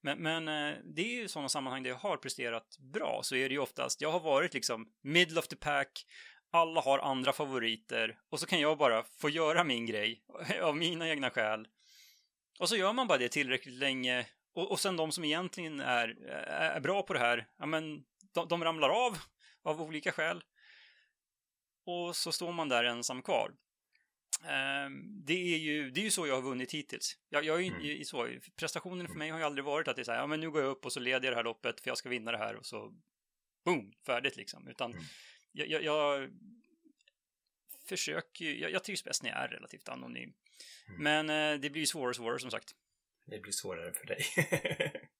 Men, 0.00 0.18
men 0.18 0.48
eh, 0.48 0.78
det 0.84 1.02
är 1.02 1.20
ju 1.20 1.28
sådana 1.28 1.48
sammanhang 1.48 1.82
där 1.82 1.90
jag 1.90 1.96
har 1.96 2.16
presterat 2.16 2.78
bra, 2.78 3.20
så 3.22 3.36
är 3.36 3.48
det 3.48 3.52
ju 3.52 3.60
oftast, 3.60 4.00
jag 4.00 4.12
har 4.12 4.20
varit 4.20 4.54
liksom 4.54 4.88
middle 5.02 5.38
of 5.38 5.48
the 5.48 5.56
pack, 5.56 6.06
alla 6.50 6.80
har 6.80 6.98
andra 6.98 7.32
favoriter 7.32 8.18
och 8.28 8.40
så 8.40 8.46
kan 8.46 8.60
jag 8.60 8.78
bara 8.78 9.04
få 9.18 9.28
göra 9.28 9.64
min 9.64 9.86
grej 9.86 10.22
av 10.62 10.76
mina 10.76 11.08
egna 11.08 11.30
skäl. 11.30 11.68
Och 12.58 12.68
så 12.68 12.76
gör 12.76 12.92
man 12.92 13.06
bara 13.06 13.18
det 13.18 13.28
tillräckligt 13.28 13.74
länge 13.78 14.26
och, 14.54 14.70
och 14.70 14.80
sen 14.80 14.96
de 14.96 15.12
som 15.12 15.24
egentligen 15.24 15.80
är, 15.80 16.08
är 16.48 16.80
bra 16.80 17.02
på 17.02 17.12
det 17.12 17.18
här, 17.18 17.46
ja 17.58 17.66
men 17.66 18.04
de, 18.34 18.48
de 18.48 18.64
ramlar 18.64 18.88
av 18.88 19.18
av 19.62 19.82
olika 19.82 20.12
skäl. 20.12 20.44
Och 21.86 22.16
så 22.16 22.32
står 22.32 22.52
man 22.52 22.68
där 22.68 22.84
ensam 22.84 23.22
kvar. 23.22 23.52
Ehm, 24.44 25.24
det, 25.24 25.54
är 25.54 25.58
ju, 25.58 25.90
det 25.90 26.00
är 26.00 26.04
ju 26.04 26.10
så 26.10 26.26
jag 26.26 26.34
har 26.34 26.42
vunnit 26.42 26.74
hittills. 26.74 27.18
Jag, 27.28 27.44
jag 27.44 27.56
är 27.56 27.60
ju 27.60 27.92
Mm. 27.92 28.04
så, 28.04 28.28
prestationen 28.56 29.08
för 29.08 29.14
mig 29.14 29.30
har 29.30 29.38
ju 29.38 29.44
aldrig 29.44 29.64
varit 29.64 29.88
att 29.88 29.96
det 29.96 30.02
är 30.02 30.04
så 30.04 30.12
här, 30.12 30.18
ja 30.18 30.26
men 30.26 30.40
nu 30.40 30.50
går 30.50 30.62
jag 30.62 30.70
upp 30.70 30.84
och 30.84 30.92
så 30.92 31.00
leder 31.00 31.26
jag 31.26 31.32
det 31.32 31.36
här 31.36 31.44
loppet 31.44 31.80
för 31.80 31.90
jag 31.90 31.98
ska 31.98 32.08
vinna 32.08 32.32
det 32.32 32.38
här 32.38 32.56
och 32.56 32.66
så 32.66 32.92
boom, 33.64 33.92
färdigt 34.06 34.36
liksom. 34.36 34.68
Utan 34.68 34.92
Mm. 34.92 35.04
Jag, 35.52 35.68
jag, 35.68 35.82
jag 35.82 36.30
försöker 37.88 38.44
ju, 38.44 38.60
jag, 38.60 38.70
jag 38.70 38.84
trivs 38.84 39.04
bäst 39.04 39.22
när 39.22 39.30
jag 39.30 39.38
är 39.38 39.48
relativt 39.48 39.88
anonym. 39.88 40.32
Mm. 40.88 41.02
Men 41.02 41.30
eh, 41.30 41.60
det 41.60 41.70
blir 41.70 41.82
ju 41.82 41.86
svårare 41.86 42.08
och 42.08 42.16
svårare 42.16 42.38
som 42.38 42.50
sagt. 42.50 42.74
Det 43.26 43.38
blir 43.38 43.52
svårare 43.52 43.92
för 43.92 44.06
dig. 44.06 44.24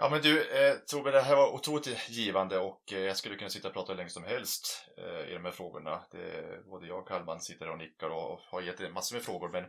Ja 0.00 0.08
men 0.08 0.22
du, 0.22 0.42
eh, 0.42 0.74
Tobbe, 0.86 1.10
det 1.10 1.20
här 1.20 1.36
var 1.36 1.54
otroligt 1.54 2.08
givande 2.08 2.58
och 2.58 2.92
eh, 2.92 2.98
jag 2.98 3.16
skulle 3.16 3.36
kunna 3.36 3.50
sitta 3.50 3.68
och 3.68 3.74
prata 3.74 3.92
hur 3.92 3.96
länge 3.96 4.08
som 4.08 4.24
helst 4.24 4.88
eh, 4.98 5.30
i 5.30 5.34
de 5.34 5.44
här 5.44 5.52
frågorna. 5.52 6.04
Det, 6.10 6.60
både 6.70 6.86
jag 6.86 6.98
och 6.98 7.08
Kalman 7.08 7.40
sitter 7.40 7.70
och 7.70 7.78
nickar 7.78 8.10
och 8.10 8.40
har 8.40 8.60
gett 8.60 8.92
massor 8.92 9.16
med 9.16 9.24
frågor 9.24 9.48
men 9.48 9.64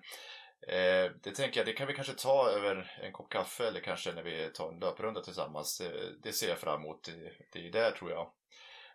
eh, 0.68 1.12
det 1.24 1.36
tänker 1.36 1.60
jag, 1.60 1.68
det 1.68 1.74
kan 1.74 1.88
vi 1.88 1.94
kanske 1.94 2.14
ta 2.14 2.50
över 2.50 3.00
en 3.04 3.12
kopp 3.12 3.32
kaffe 3.32 3.68
eller 3.68 3.80
kanske 3.80 4.12
när 4.12 4.24
vi 4.24 4.50
tar 4.54 4.72
en 4.72 4.80
löprunda 4.80 5.22
tillsammans. 5.22 5.78
Det, 5.78 6.22
det 6.24 6.34
ser 6.34 6.50
jag 6.50 6.60
fram 6.60 6.82
emot. 6.82 7.04
Det, 7.04 7.32
det 7.54 7.68
är 7.68 7.72
där 7.72 7.92
tror 7.92 8.12
jag 8.12 8.32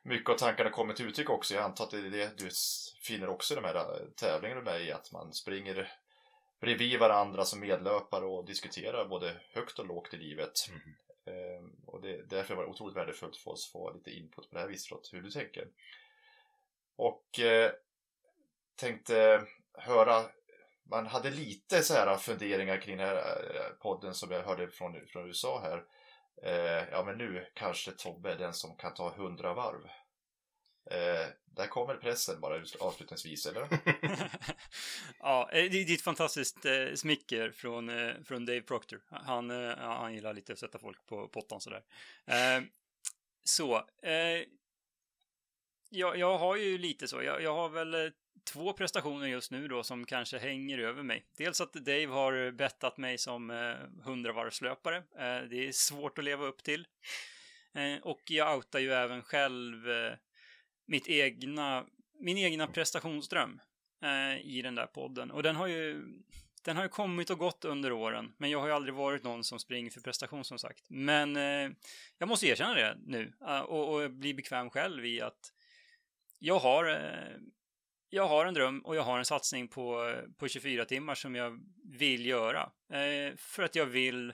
mycket 0.04 0.30
av 0.30 0.36
tankarna 0.36 0.70
kommer 0.70 0.94
till 0.94 1.06
uttryck 1.08 1.30
också. 1.30 1.54
Jag 1.54 1.64
antar 1.64 1.84
att 1.84 1.90
det 1.90 1.98
är 1.98 2.02
det 2.02 2.38
du 2.38 2.50
finner 3.02 3.28
också 3.28 3.54
i 3.54 3.56
de 3.56 3.64
här 3.64 3.74
eh, 3.74 4.06
tävlingarna 4.16 4.60
med 4.60 4.82
i 4.82 4.92
att 4.92 5.12
man 5.12 5.32
springer 5.32 5.92
bredvid 6.60 6.98
varandra 6.98 7.44
som 7.44 7.60
medlöpare 7.60 8.24
och 8.24 8.44
diskuterar 8.44 9.08
både 9.08 9.40
högt 9.52 9.78
och 9.78 9.86
lågt 9.86 10.14
i 10.14 10.16
livet. 10.16 10.52
Mm. 10.68 10.80
Ehm, 11.26 11.72
och 11.86 12.00
det, 12.00 12.22
därför 12.22 12.54
var 12.54 12.62
det 12.62 12.70
otroligt 12.70 12.96
värdefullt 12.96 13.36
för 13.36 13.50
oss 13.50 13.66
att 13.66 13.72
få 13.72 13.92
lite 13.92 14.10
input 14.10 14.50
på 14.50 14.54
det 14.54 14.60
här 14.60 14.68
viset, 14.68 15.12
hur 15.12 15.22
du 15.22 15.30
tänker. 15.30 15.68
Och 16.96 17.40
eh, 17.40 17.70
tänkte 18.76 19.46
höra, 19.72 20.24
man 20.82 21.06
hade 21.06 21.30
lite 21.30 21.82
så 21.82 21.94
här 21.94 22.16
funderingar 22.16 22.80
kring 22.80 22.96
den 22.96 23.08
här 23.08 23.16
eh, 23.54 23.76
podden 23.82 24.14
som 24.14 24.30
jag 24.30 24.42
hörde 24.42 24.70
från, 24.70 25.06
från 25.06 25.26
USA 25.26 25.60
här. 25.60 25.84
Eh, 26.42 26.88
ja 26.90 27.04
men 27.06 27.18
nu 27.18 27.46
kanske 27.54 27.92
Tobbe 27.92 28.32
är 28.32 28.38
den 28.38 28.54
som 28.54 28.76
kan 28.76 28.94
ta 28.94 29.14
hundra 29.14 29.54
varv. 29.54 29.88
Eh, 30.90 31.26
där 31.44 31.66
kommer 31.66 31.94
pressen 31.94 32.40
bara 32.40 32.62
avslutningsvis, 32.80 33.46
eller? 33.46 33.68
ja, 35.18 35.50
eh, 35.52 35.70
det, 35.70 35.78
är 35.78 35.94
ett 35.94 36.02
fantastiskt 36.02 36.64
eh, 36.64 36.94
smicker 36.94 37.50
från, 37.50 37.88
eh, 37.88 38.14
från 38.24 38.46
Dave 38.46 38.60
Proctor. 38.60 39.02
Han, 39.08 39.50
eh, 39.50 39.76
han 39.76 40.14
gillar 40.14 40.34
lite 40.34 40.52
att 40.52 40.58
sätta 40.58 40.78
folk 40.78 41.06
på 41.06 41.28
pottan 41.28 41.60
sådär. 41.60 41.82
Eh, 42.26 42.62
så, 43.44 43.76
eh, 44.02 44.42
jag, 45.90 46.18
jag 46.18 46.38
har 46.38 46.56
ju 46.56 46.78
lite 46.78 47.08
så. 47.08 47.22
Jag, 47.22 47.42
jag 47.42 47.54
har 47.54 47.68
väl 47.68 47.94
eh, 47.94 48.10
två 48.44 48.72
prestationer 48.72 49.26
just 49.26 49.50
nu 49.50 49.68
då 49.68 49.82
som 49.82 50.04
kanske 50.04 50.38
hänger 50.38 50.78
över 50.78 51.02
mig. 51.02 51.24
Dels 51.36 51.60
att 51.60 51.72
Dave 51.72 52.06
har 52.06 52.50
bettat 52.50 52.98
mig 52.98 53.18
som 53.18 53.50
eh, 53.50 53.76
hundravarvslöpare. 54.04 54.96
Eh, 54.96 55.48
det 55.50 55.68
är 55.68 55.72
svårt 55.72 56.18
att 56.18 56.24
leva 56.24 56.44
upp 56.44 56.62
till. 56.62 56.86
Eh, 57.74 58.02
och 58.02 58.22
jag 58.30 58.56
outar 58.56 58.78
ju 58.78 58.92
även 58.92 59.22
själv 59.22 59.90
eh, 59.90 60.12
mitt 60.86 61.08
egna, 61.08 61.86
min 62.20 62.38
egna 62.38 62.66
prestationsdröm 62.66 63.60
eh, 64.02 64.46
i 64.46 64.62
den 64.62 64.74
där 64.74 64.86
podden. 64.86 65.30
Och 65.30 65.42
den 65.42 65.56
har 65.56 65.66
ju 65.66 66.04
den 66.64 66.76
har 66.76 66.82
ju 66.82 66.88
kommit 66.88 67.30
och 67.30 67.38
gått 67.38 67.64
under 67.64 67.92
åren, 67.92 68.32
men 68.38 68.50
jag 68.50 68.60
har 68.60 68.66
ju 68.66 68.72
aldrig 68.72 68.94
varit 68.94 69.22
någon 69.22 69.44
som 69.44 69.58
springer 69.58 69.90
för 69.90 70.00
prestation 70.00 70.44
som 70.44 70.58
sagt. 70.58 70.84
Men 70.88 71.36
eh, 71.36 71.70
jag 72.18 72.28
måste 72.28 72.46
erkänna 72.46 72.74
det 72.74 72.96
nu 73.06 73.32
eh, 73.46 73.60
och, 73.60 73.94
och, 73.94 74.10
bli 74.10 74.34
bekväm 74.34 74.70
själv 74.70 75.06
i 75.06 75.20
att 75.20 75.52
jag 76.38 76.58
har, 76.58 76.90
eh, 76.90 77.36
jag 78.14 78.28
har 78.28 78.46
en 78.46 78.54
dröm 78.54 78.80
och 78.80 78.96
jag 78.96 79.02
har 79.02 79.18
en 79.18 79.24
satsning 79.24 79.68
på, 79.68 80.14
på 80.38 80.48
24 80.48 80.84
timmar 80.84 81.14
som 81.14 81.34
jag 81.34 81.60
vill 81.84 82.26
göra. 82.26 82.62
Eh, 82.92 83.36
för 83.36 83.62
att 83.62 83.74
jag 83.74 83.86
vill 83.86 84.32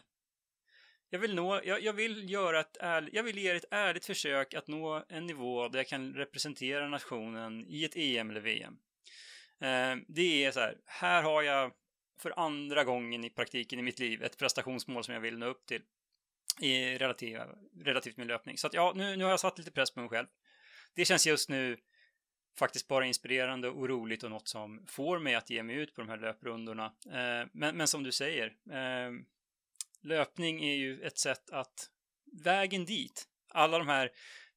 jag 1.12 1.18
vill, 1.18 1.34
nå, 1.34 1.60
jag, 1.64 1.82
jag 1.82 1.92
vill 1.92 2.30
göra 2.30 2.60
ett 2.60 2.76
ärligt, 2.80 3.14
jag 3.14 3.22
vill 3.22 3.38
ge 3.38 3.50
ett 3.50 3.64
ärligt 3.70 4.06
försök 4.06 4.54
att 4.54 4.68
nå 4.68 5.04
en 5.08 5.26
nivå 5.26 5.68
där 5.68 5.78
jag 5.78 5.88
kan 5.88 6.14
representera 6.14 6.88
nationen 6.88 7.66
i 7.68 7.84
ett 7.84 7.96
EM 7.96 8.30
eller 8.30 8.40
VM. 8.40 8.78
Eh, 9.60 9.96
det 10.08 10.44
är 10.44 10.52
så 10.52 10.60
här, 10.60 10.76
här 10.86 11.22
har 11.22 11.42
jag 11.42 11.72
för 12.18 12.38
andra 12.38 12.84
gången 12.84 13.24
i 13.24 13.30
praktiken 13.30 13.78
i 13.78 13.82
mitt 13.82 13.98
liv 13.98 14.22
ett 14.22 14.38
prestationsmål 14.38 15.04
som 15.04 15.14
jag 15.14 15.20
vill 15.20 15.38
nå 15.38 15.46
upp 15.46 15.66
till 15.66 15.82
i 16.60 16.98
relativ, 16.98 17.38
relativt 17.84 18.16
med 18.16 18.26
löpning. 18.26 18.58
Så 18.58 18.66
att 18.66 18.74
ja, 18.74 18.92
nu, 18.96 19.16
nu 19.16 19.24
har 19.24 19.30
jag 19.30 19.40
satt 19.40 19.58
lite 19.58 19.70
press 19.70 19.90
på 19.90 20.00
mig 20.00 20.08
själv. 20.08 20.26
Det 20.94 21.04
känns 21.04 21.26
just 21.26 21.48
nu 21.48 21.78
faktiskt 22.58 22.88
bara 22.88 23.06
inspirerande 23.06 23.68
och 23.68 23.88
roligt 23.88 24.22
och 24.22 24.30
något 24.30 24.48
som 24.48 24.86
får 24.86 25.18
mig 25.18 25.34
att 25.34 25.50
ge 25.50 25.62
mig 25.62 25.76
ut 25.76 25.94
på 25.94 26.00
de 26.00 26.08
här 26.08 26.16
löprundorna. 26.16 26.84
Eh, 27.06 27.48
men, 27.52 27.76
men 27.76 27.88
som 27.88 28.02
du 28.02 28.12
säger, 28.12 28.46
eh, 28.70 29.10
löpning 30.02 30.64
är 30.64 30.74
ju 30.74 31.02
ett 31.02 31.18
sätt 31.18 31.50
att 31.50 31.90
vägen 32.44 32.84
dit, 32.84 33.28
alla 33.48 33.78
de 33.78 33.88
här 33.88 34.10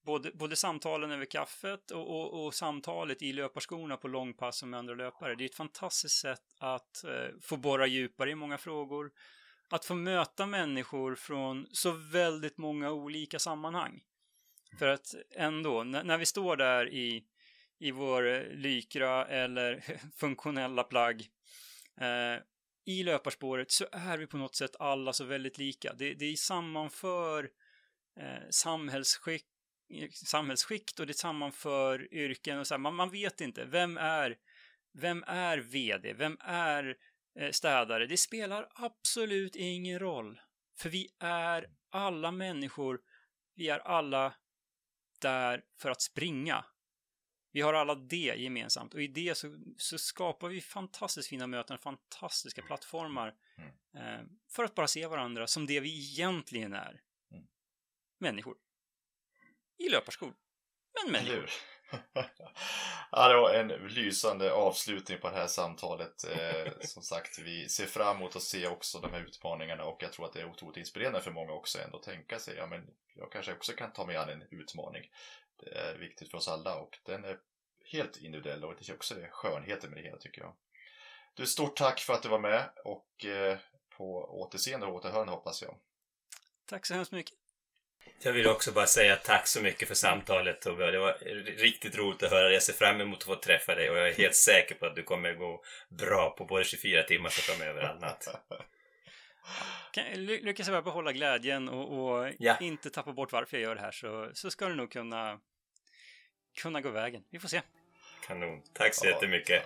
både, 0.05 0.31
både 0.31 0.55
samtalen 0.55 1.11
över 1.11 1.25
kaffet 1.25 1.91
och, 1.91 2.09
och, 2.09 2.45
och, 2.45 2.53
samtalet 2.53 3.21
i 3.21 3.33
löparskorna 3.33 3.97
på 3.97 4.07
långpass 4.07 4.63
med 4.63 4.79
andra 4.79 4.95
löpare. 4.95 5.35
Det 5.35 5.43
är 5.43 5.45
ett 5.45 5.55
fantastiskt 5.55 6.19
sätt 6.19 6.43
att 6.59 7.03
eh, 7.03 7.39
få 7.41 7.57
borra 7.57 7.87
djupare 7.87 8.31
i 8.31 8.35
många 8.35 8.57
frågor. 8.57 9.11
Att 9.69 9.85
få 9.85 9.95
möta 9.95 10.45
människor 10.45 11.15
från 11.15 11.67
så 11.71 11.91
väldigt 11.91 12.57
många 12.57 12.91
olika 12.91 13.39
sammanhang. 13.39 14.03
För 14.79 14.87
att 14.87 15.15
ändå, 15.35 15.83
när, 15.83 16.03
när 16.03 16.17
vi 16.17 16.25
står 16.25 16.57
där 16.57 16.93
i, 16.93 17.23
i 17.83 17.91
vår 17.91 18.27
eh, 18.27 18.47
lykra 18.47 19.25
eller 19.25 19.83
funktionella 20.15 20.83
plagg 20.83 21.27
eh, 22.01 22.43
i 22.85 23.03
löparspåret 23.03 23.71
så 23.71 23.85
är 23.91 24.17
vi 24.17 24.27
på 24.27 24.37
något 24.37 24.55
sätt 24.55 24.75
alla 24.79 25.13
så 25.13 25.23
väldigt 25.23 25.57
lika. 25.57 25.93
Det, 25.93 26.13
det 26.13 26.39
sammanför 26.39 27.49
eh, 28.19 28.49
samhällsskick 28.49 29.45
eh, 29.93 30.09
samhällsskikt 30.11 30.99
och 30.99 31.07
det 31.07 31.13
sammanför 31.13 32.13
yrken 32.13 32.59
och 32.59 32.67
så 32.67 32.73
här, 32.73 32.79
man, 32.79 32.95
man 32.95 33.11
vet 33.11 33.41
inte. 33.41 33.65
Vem 33.65 33.97
är, 33.97 34.37
vem 34.93 35.23
är 35.27 35.57
VD? 35.57 36.13
Vem 36.13 36.37
är 36.41 36.95
eh, 37.39 37.51
städare? 37.51 38.05
Det 38.05 38.17
spelar 38.17 38.69
absolut 38.75 39.55
ingen 39.55 39.99
roll. 39.99 40.39
För 40.77 40.89
vi 40.89 41.07
är 41.19 41.67
alla 41.89 42.31
människor. 42.31 42.99
Vi 43.55 43.69
är 43.69 43.79
alla 43.79 44.33
där 45.21 45.63
för 45.81 45.89
att 45.89 46.01
springa. 46.01 46.65
Vi 47.53 47.61
har 47.61 47.73
alla 47.73 47.95
det 47.95 48.35
gemensamt 48.37 48.93
och 48.93 49.01
i 49.01 49.07
det 49.07 49.37
så, 49.37 49.57
så 49.77 49.97
skapar 49.97 50.49
vi 50.49 50.61
fantastiskt 50.61 51.29
fina 51.29 51.47
möten, 51.47 51.77
fantastiska 51.77 52.61
plattformar 52.61 53.35
mm. 53.57 53.69
eh, 53.95 54.25
för 54.49 54.63
att 54.63 54.75
bara 54.75 54.87
se 54.87 55.07
varandra 55.07 55.47
som 55.47 55.65
det 55.65 55.79
vi 55.79 55.89
egentligen 55.89 56.73
är. 56.73 57.01
Mm. 57.31 57.47
Människor 58.17 58.55
i 59.77 59.89
löparskor. 59.89 60.33
Men 60.93 61.11
människor. 61.11 61.49
ja, 63.11 63.29
det 63.29 63.35
var 63.35 63.53
en 63.53 63.67
lysande 63.67 64.53
avslutning 64.53 65.17
på 65.19 65.29
det 65.29 65.35
här 65.35 65.47
samtalet. 65.47 66.23
Eh, 66.23 66.73
som 66.81 67.03
sagt, 67.03 67.39
vi 67.39 67.69
ser 67.69 67.85
fram 67.85 68.17
emot 68.17 68.35
att 68.35 68.41
se 68.41 68.67
också 68.67 68.99
de 68.99 69.11
här 69.11 69.21
utmaningarna 69.21 69.83
och 69.83 70.03
jag 70.03 70.13
tror 70.13 70.25
att 70.25 70.33
det 70.33 70.41
är 70.41 70.49
otroligt 70.49 70.77
inspirerande 70.77 71.21
för 71.21 71.31
många 71.31 71.51
också 71.51 71.79
ändå 71.79 71.97
att 71.97 72.03
tänka 72.03 72.39
sig, 72.39 72.55
ja 72.55 72.67
men 72.67 72.87
jag 73.15 73.31
kanske 73.31 73.53
också 73.53 73.71
kan 73.71 73.93
ta 73.93 74.05
mig 74.05 74.15
an 74.15 74.29
en 74.29 74.43
utmaning. 74.51 75.11
Det 75.65 75.77
är 75.79 75.97
viktigt 75.97 76.31
för 76.31 76.37
oss 76.37 76.47
alla 76.47 76.75
och 76.75 76.99
den 77.05 77.25
är 77.25 77.37
helt 77.91 78.17
individuell 78.17 78.63
och 78.63 78.75
det 78.79 78.89
är 78.89 78.95
också 78.95 79.15
det 79.15 79.29
skönheten 79.31 79.89
med 79.89 79.99
det 79.99 80.03
hela 80.03 80.17
tycker 80.17 80.41
jag. 80.41 80.55
Du, 81.33 81.45
stort 81.45 81.75
tack 81.75 81.99
för 81.99 82.13
att 82.13 82.23
du 82.23 82.29
var 82.29 82.39
med 82.39 82.69
och 82.83 83.25
eh, 83.25 83.57
på 83.97 84.39
återseende 84.41 84.85
och 84.85 84.93
återhörande 84.93 85.31
hoppas 85.31 85.61
jag. 85.61 85.75
Tack 86.65 86.85
så 86.85 86.93
hemskt 86.93 87.11
mycket. 87.11 87.37
Jag 88.19 88.33
vill 88.33 88.47
också 88.47 88.71
bara 88.71 88.87
säga 88.87 89.15
tack 89.15 89.47
så 89.47 89.61
mycket 89.61 89.87
för 89.87 89.95
samtalet 89.95 90.61
Tobbe. 90.61 90.91
Det 90.91 90.99
var 90.99 91.13
riktigt 91.57 91.97
roligt 91.97 92.23
att 92.23 92.31
höra. 92.31 92.51
Jag 92.51 92.63
ser 92.63 92.73
fram 92.73 93.01
emot 93.01 93.17
att 93.17 93.23
få 93.23 93.35
träffa 93.35 93.75
dig 93.75 93.89
och 93.89 93.97
jag 93.97 94.09
är 94.09 94.13
helt 94.13 94.35
säker 94.35 94.75
på 94.75 94.85
att 94.85 94.95
du 94.95 95.03
kommer 95.03 95.33
gå 95.33 95.63
bra 95.89 96.35
på 96.37 96.45
både 96.45 96.63
24 96.63 97.03
timmar 97.03 97.27
och 97.27 97.33
framöver 97.33 97.81
annat. 97.81 98.27
Lyckas 100.15 100.67
jag 100.67 100.73
bara 100.73 100.81
behålla 100.81 101.11
glädjen 101.11 101.69
och, 101.69 101.99
och 101.99 102.31
ja. 102.39 102.57
inte 102.59 102.89
tappa 102.89 103.13
bort 103.13 103.31
varför 103.31 103.57
jag 103.57 103.63
gör 103.63 103.75
det 103.75 103.81
här 103.81 103.91
så, 103.91 104.31
så 104.33 104.51
ska 104.51 104.67
det 104.67 104.75
nog 104.75 104.91
kunna, 104.91 105.39
kunna 106.53 106.81
gå 106.81 106.89
vägen. 106.89 107.23
Vi 107.29 107.39
får 107.39 107.47
se. 107.47 107.61
Kanon. 108.27 108.61
Tack 108.73 108.95
så 108.95 109.05
ja. 109.05 109.11
jättemycket. 109.11 109.63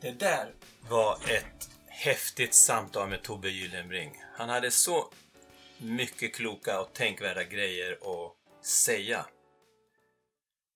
Det 0.00 0.10
där 0.10 0.52
var 0.88 1.14
ett 1.14 1.70
häftigt 1.86 2.54
samtal 2.54 3.08
med 3.08 3.22
Tobbe 3.22 3.48
Gyllenbring. 3.48 4.22
Han 4.34 4.48
hade 4.48 4.70
så 4.70 5.10
mycket 5.78 6.34
kloka 6.34 6.80
och 6.80 6.92
tänkvärda 6.92 7.44
grejer 7.44 7.92
att 7.92 8.66
säga. 8.66 9.26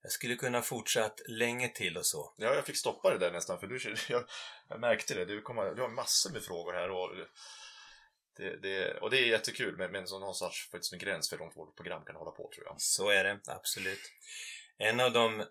Jag 0.03 0.11
skulle 0.11 0.35
kunna 0.35 0.61
fortsatt 0.61 1.21
länge 1.27 1.67
till 1.67 1.97
och 1.97 2.05
så. 2.05 2.33
Ja, 2.37 2.53
jag 2.53 2.65
fick 2.65 2.77
stoppa 2.77 3.09
det 3.09 3.17
där 3.17 3.31
nästan 3.31 3.59
för 3.59 3.67
du, 3.67 3.79
jag, 4.09 4.23
jag 4.67 4.79
märkte 4.79 5.13
det. 5.13 5.25
Du, 5.25 5.41
kommer, 5.41 5.75
du 5.75 5.81
har 5.81 5.89
massor 5.89 6.31
med 6.31 6.43
frågor 6.43 6.73
här 6.73 6.91
och 6.91 7.09
det, 8.37 8.55
det, 8.57 8.93
och 8.93 9.09
det 9.09 9.17
är 9.17 9.25
jättekul 9.25 9.77
men, 9.77 9.91
men 9.91 10.07
så 10.07 10.19
någonstans 10.19 10.69
faktiskt 10.71 10.93
en 10.93 10.99
gräns 10.99 11.29
för 11.29 11.37
hur 11.37 11.43
långt 11.43 11.57
vårt 11.57 11.75
program 11.75 12.05
kan 12.05 12.15
hålla 12.15 12.31
på 12.31 12.51
tror 12.55 12.65
jag. 12.65 12.75
Så 12.77 13.09
är 13.09 13.23
det, 13.23 13.39
absolut. 13.47 14.11
En 14.77 14.99
av 14.99 15.11
de 15.11 15.45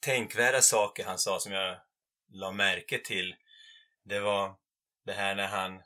tänkvärda 0.00 0.60
saker 0.60 1.04
han 1.04 1.18
sa 1.18 1.40
som 1.40 1.52
jag 1.52 1.78
la 2.32 2.52
märke 2.52 2.98
till 2.98 3.34
det 4.04 4.20
var 4.20 4.54
det 5.04 5.12
här 5.12 5.34
när 5.34 5.46
han 5.46 5.82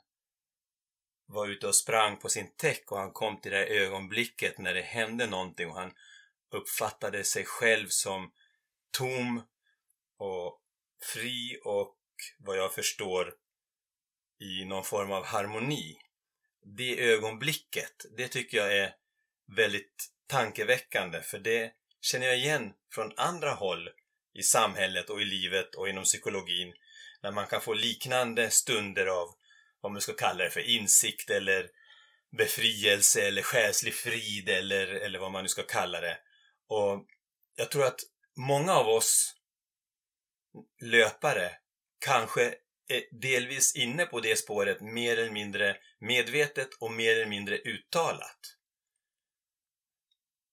var 1.25 1.47
ute 1.47 1.67
och 1.67 1.75
sprang 1.75 2.17
på 2.17 2.29
sin 2.29 2.55
täck 2.55 2.91
och 2.91 2.97
han 2.97 3.11
kom 3.11 3.41
till 3.41 3.51
det 3.51 3.57
här 3.57 3.65
ögonblicket 3.65 4.57
när 4.57 4.73
det 4.73 4.81
hände 4.81 5.27
någonting 5.27 5.69
och 5.69 5.75
han 5.75 5.93
uppfattade 6.53 7.23
sig 7.23 7.45
själv 7.45 7.87
som 7.87 8.31
tom 8.91 9.43
och 10.17 10.61
fri 11.13 11.59
och 11.63 11.97
vad 12.39 12.57
jag 12.57 12.73
förstår 12.73 13.33
i 14.39 14.65
någon 14.65 14.83
form 14.83 15.11
av 15.11 15.25
harmoni. 15.25 15.97
Det 16.77 17.11
ögonblicket, 17.11 18.05
det 18.17 18.27
tycker 18.27 18.57
jag 18.57 18.77
är 18.77 18.95
väldigt 19.55 20.09
tankeväckande 20.27 21.21
för 21.21 21.39
det 21.39 21.73
känner 22.01 22.27
jag 22.27 22.37
igen 22.37 22.73
från 22.91 23.13
andra 23.17 23.51
håll 23.51 23.89
i 24.33 24.43
samhället 24.43 25.09
och 25.09 25.21
i 25.21 25.25
livet 25.25 25.75
och 25.75 25.89
inom 25.89 26.03
psykologin 26.03 26.73
när 27.23 27.31
man 27.31 27.47
kan 27.47 27.61
få 27.61 27.73
liknande 27.73 28.49
stunder 28.49 29.05
av 29.05 29.27
vad 29.81 29.91
man 29.91 30.01
ska 30.01 30.13
kalla 30.13 30.43
det 30.43 30.49
för 30.49 30.69
insikt 30.69 31.29
eller 31.29 31.69
befrielse 32.37 33.27
eller 33.27 33.41
själslig 33.41 33.93
frid 33.93 34.49
eller, 34.49 34.87
eller 34.87 35.19
vad 35.19 35.31
man 35.31 35.43
nu 35.43 35.49
ska 35.49 35.63
kalla 35.63 36.01
det. 36.01 36.17
Och 36.67 37.05
jag 37.55 37.71
tror 37.71 37.85
att 37.85 37.99
många 38.35 38.73
av 38.73 38.87
oss 38.87 39.35
löpare 40.81 41.51
kanske 41.99 42.55
är 42.87 43.03
delvis 43.11 43.75
inne 43.75 44.05
på 44.05 44.19
det 44.19 44.35
spåret 44.35 44.81
mer 44.81 45.17
eller 45.17 45.31
mindre 45.31 45.77
medvetet 45.99 46.69
och 46.79 46.91
mer 46.91 47.15
eller 47.15 47.25
mindre 47.25 47.57
uttalat. 47.57 48.39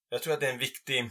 Jag 0.08 0.22
tror 0.22 0.34
att 0.34 0.40
det 0.40 0.46
är 0.46 0.52
en 0.52 0.58
viktig 0.58 1.10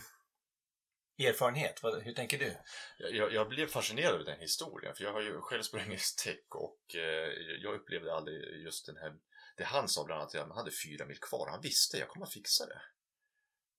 erfarenhet. 1.19 1.79
Hur 2.03 2.13
tänker 2.13 2.39
du? 2.39 2.57
Jag, 2.97 3.33
jag 3.33 3.49
blev 3.49 3.67
fascinerad 3.67 4.15
av 4.15 4.25
den 4.25 4.39
historien, 4.39 4.95
för 4.95 5.03
jag 5.03 5.13
har 5.13 5.21
ju 5.21 5.41
själv 5.41 5.61
sprungit 5.61 6.17
tech 6.23 6.55
och 6.55 6.95
eh, 6.95 7.29
jag 7.61 7.75
upplevde 7.75 8.13
aldrig 8.13 8.63
just 8.63 8.85
den 8.85 8.97
här, 8.97 9.13
det 9.57 9.63
han 9.63 9.87
sa 9.87 10.03
bland 10.05 10.21
annat, 10.21 10.35
att 10.35 10.47
han 10.47 10.57
hade 10.57 10.71
fyra 10.71 11.05
mil 11.05 11.19
kvar. 11.19 11.47
Han 11.49 11.61
visste, 11.61 11.97
jag 11.97 12.09
kommer 12.09 12.25
att 12.25 12.33
fixa 12.33 12.65
det. 12.65 12.81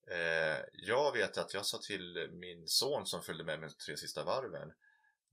Eh, 0.07 0.57
jag 0.73 1.11
vet 1.11 1.37
att 1.37 1.53
jag 1.53 1.65
sa 1.65 1.77
till 1.77 2.29
min 2.31 2.67
son 2.67 3.05
som 3.05 3.23
följde 3.23 3.43
med 3.43 3.59
mig 3.59 3.69
de 3.69 3.85
tre 3.85 3.97
sista 3.97 4.23
varven, 4.23 4.73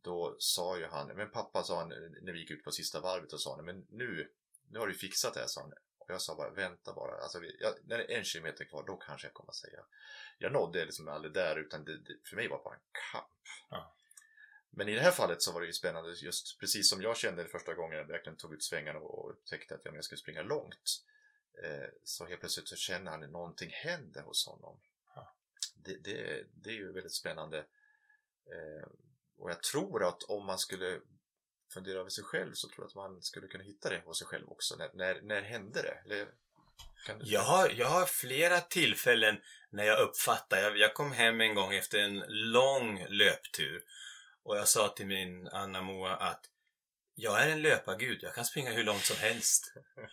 då 0.02 0.36
sa 0.38 0.78
ju 0.78 0.86
han, 0.86 1.06
men 1.06 1.30
pappa 1.30 1.62
sa 1.62 1.78
han, 1.78 1.88
när 2.22 2.32
vi 2.32 2.38
gick 2.38 2.50
ut 2.50 2.64
på 2.64 2.72
sista 2.72 3.00
varvet, 3.00 3.32
och 3.32 3.40
sa 3.40 3.56
han, 3.56 3.64
men 3.64 3.86
nu, 3.90 4.30
nu 4.70 4.78
har 4.78 4.86
du 4.86 4.94
fixat 4.94 5.34
det 5.34 5.40
här, 5.40 5.46
sa 5.46 5.60
han. 5.60 5.72
Och 5.98 6.10
jag 6.10 6.22
sa 6.22 6.34
bara, 6.34 6.50
vänta 6.50 6.92
bara. 6.92 7.22
Alltså, 7.22 7.38
jag, 7.44 7.74
när 7.84 7.98
det 7.98 8.14
är 8.14 8.18
en 8.18 8.24
kilometer 8.24 8.64
kvar, 8.64 8.84
då 8.86 8.96
kanske 8.96 9.26
jag 9.26 9.34
kommer 9.34 9.50
att 9.50 9.56
säga. 9.56 9.80
Jag 10.38 10.52
nådde 10.52 10.84
liksom 10.84 11.08
aldrig 11.08 11.34
där, 11.34 11.56
utan 11.56 11.84
det, 11.84 11.98
det, 11.98 12.16
för 12.24 12.36
mig 12.36 12.48
var 12.48 12.58
det 12.58 12.64
bara 12.64 12.74
en 12.74 12.80
kamp. 13.12 13.26
Ja. 13.70 13.94
Men 14.70 14.88
i 14.88 14.94
det 14.94 15.00
här 15.00 15.10
fallet 15.10 15.42
så 15.42 15.52
var 15.52 15.60
det 15.60 15.66
ju 15.66 15.72
spännande 15.72 16.12
just 16.12 16.60
precis 16.60 16.90
som 16.90 17.02
jag 17.02 17.16
kände 17.16 17.42
det 17.42 17.48
första 17.48 17.74
gången 17.74 17.98
jag 17.98 18.04
verkligen 18.04 18.36
tog 18.36 18.54
ut 18.54 18.62
svängarna 18.62 18.98
och 18.98 19.30
upptäckte 19.30 19.74
att 19.74 19.80
jag 19.84 20.04
skulle 20.04 20.18
springa 20.18 20.42
långt. 20.42 21.04
Eh, 21.62 21.88
så 22.04 22.26
helt 22.26 22.40
plötsligt 22.40 22.68
så 22.68 22.76
känner 22.76 23.10
han 23.10 23.24
att 23.24 23.30
någonting 23.30 23.70
händer 23.72 24.22
hos 24.22 24.46
honom. 24.46 24.80
Det, 25.74 25.96
det, 26.04 26.44
det 26.54 26.70
är 26.70 26.74
ju 26.74 26.92
väldigt 26.92 27.14
spännande. 27.14 27.58
Eh, 27.58 28.88
och 29.38 29.50
jag 29.50 29.62
tror 29.62 30.04
att 30.08 30.22
om 30.22 30.46
man 30.46 30.58
skulle 30.58 31.00
fundera 31.74 32.00
över 32.00 32.10
sig 32.10 32.24
själv 32.24 32.52
så 32.54 32.68
tror 32.68 32.84
jag 32.84 32.88
att 32.88 33.12
man 33.12 33.22
skulle 33.22 33.48
kunna 33.48 33.64
hitta 33.64 33.90
det 33.90 34.02
hos 34.04 34.18
sig 34.18 34.26
själv 34.26 34.48
också. 34.48 34.76
När, 34.76 34.90
när, 34.94 35.20
när 35.20 35.42
hände 35.42 35.82
det? 35.82 36.02
Eller, 36.04 36.28
kan 37.06 37.18
du... 37.18 37.26
Jag 37.26 37.40
har, 37.40 37.68
jag 37.68 37.88
har 37.88 38.06
flera 38.06 38.60
tillfällen 38.60 39.40
när 39.70 39.84
jag 39.84 40.00
uppfattar, 40.00 40.62
jag, 40.62 40.78
jag 40.78 40.94
kom 40.94 41.12
hem 41.12 41.40
en 41.40 41.54
gång 41.54 41.74
efter 41.74 41.98
en 41.98 42.24
lång 42.28 43.06
löptur 43.08 43.84
och 44.42 44.56
jag 44.56 44.68
sa 44.68 44.88
till 44.88 45.06
min 45.06 45.48
Anna 45.48 45.82
Moa 45.82 46.16
att 46.16 46.50
jag 47.20 47.42
är 47.42 47.48
en 47.48 47.62
löpargud, 47.62 48.18
jag 48.22 48.34
kan 48.34 48.44
springa 48.44 48.72
hur 48.72 48.84
långt 48.84 49.04
som 49.04 49.16
helst. 49.16 49.72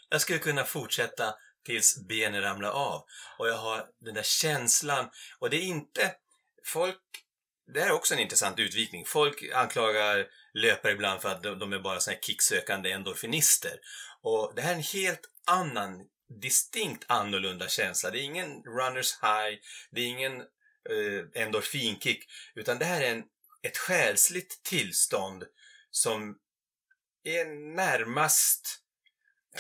Jag 0.10 0.22
skulle 0.22 0.40
kunna 0.40 0.64
fortsätta 0.64 1.36
tills 1.66 2.08
benen 2.08 2.42
ramlar 2.42 2.70
av. 2.70 3.06
Och 3.38 3.48
jag 3.48 3.58
har 3.58 3.88
den 4.00 4.14
där 4.14 4.24
känslan. 4.24 5.10
Och 5.40 5.50
det 5.50 5.58
är 5.58 5.62
inte... 5.62 6.16
Folk... 6.66 7.02
Det 7.74 7.80
här 7.80 7.88
är 7.88 7.94
också 7.94 8.14
en 8.14 8.20
intressant 8.20 8.60
utvikning. 8.60 9.06
Folk 9.06 9.44
anklagar 9.54 10.26
löpare 10.54 10.92
ibland 10.92 11.22
för 11.22 11.30
att 11.30 11.44
de 11.44 11.74
är 11.74 11.80
bara 11.80 12.00
såna 12.00 12.14
här 12.14 12.22
kicksökande 12.22 12.92
endorfinister. 12.92 13.80
Och 14.22 14.54
det 14.56 14.62
här 14.62 14.72
är 14.72 14.76
en 14.76 14.84
helt 14.84 15.30
annan, 15.46 16.08
distinkt 16.42 17.06
annorlunda 17.08 17.68
känsla. 17.68 18.12
Det 18.12 18.20
är 18.20 18.24
ingen 18.24 18.64
runners 18.64 19.14
high, 19.22 19.60
det 19.92 20.02
är 20.02 20.08
ingen 20.08 20.40
eh, 20.90 21.42
endorfinkick, 21.44 22.24
utan 22.56 22.80
det 22.80 22.86
här 22.86 23.02
är 23.02 23.12
en, 23.12 23.24
ett 23.64 23.78
själsligt 23.78 24.64
tillstånd 24.64 25.44
som 25.92 26.38
är 27.26 27.46
närmast 27.76 28.82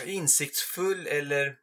insiktsfull 0.05 1.07
eller 1.07 1.55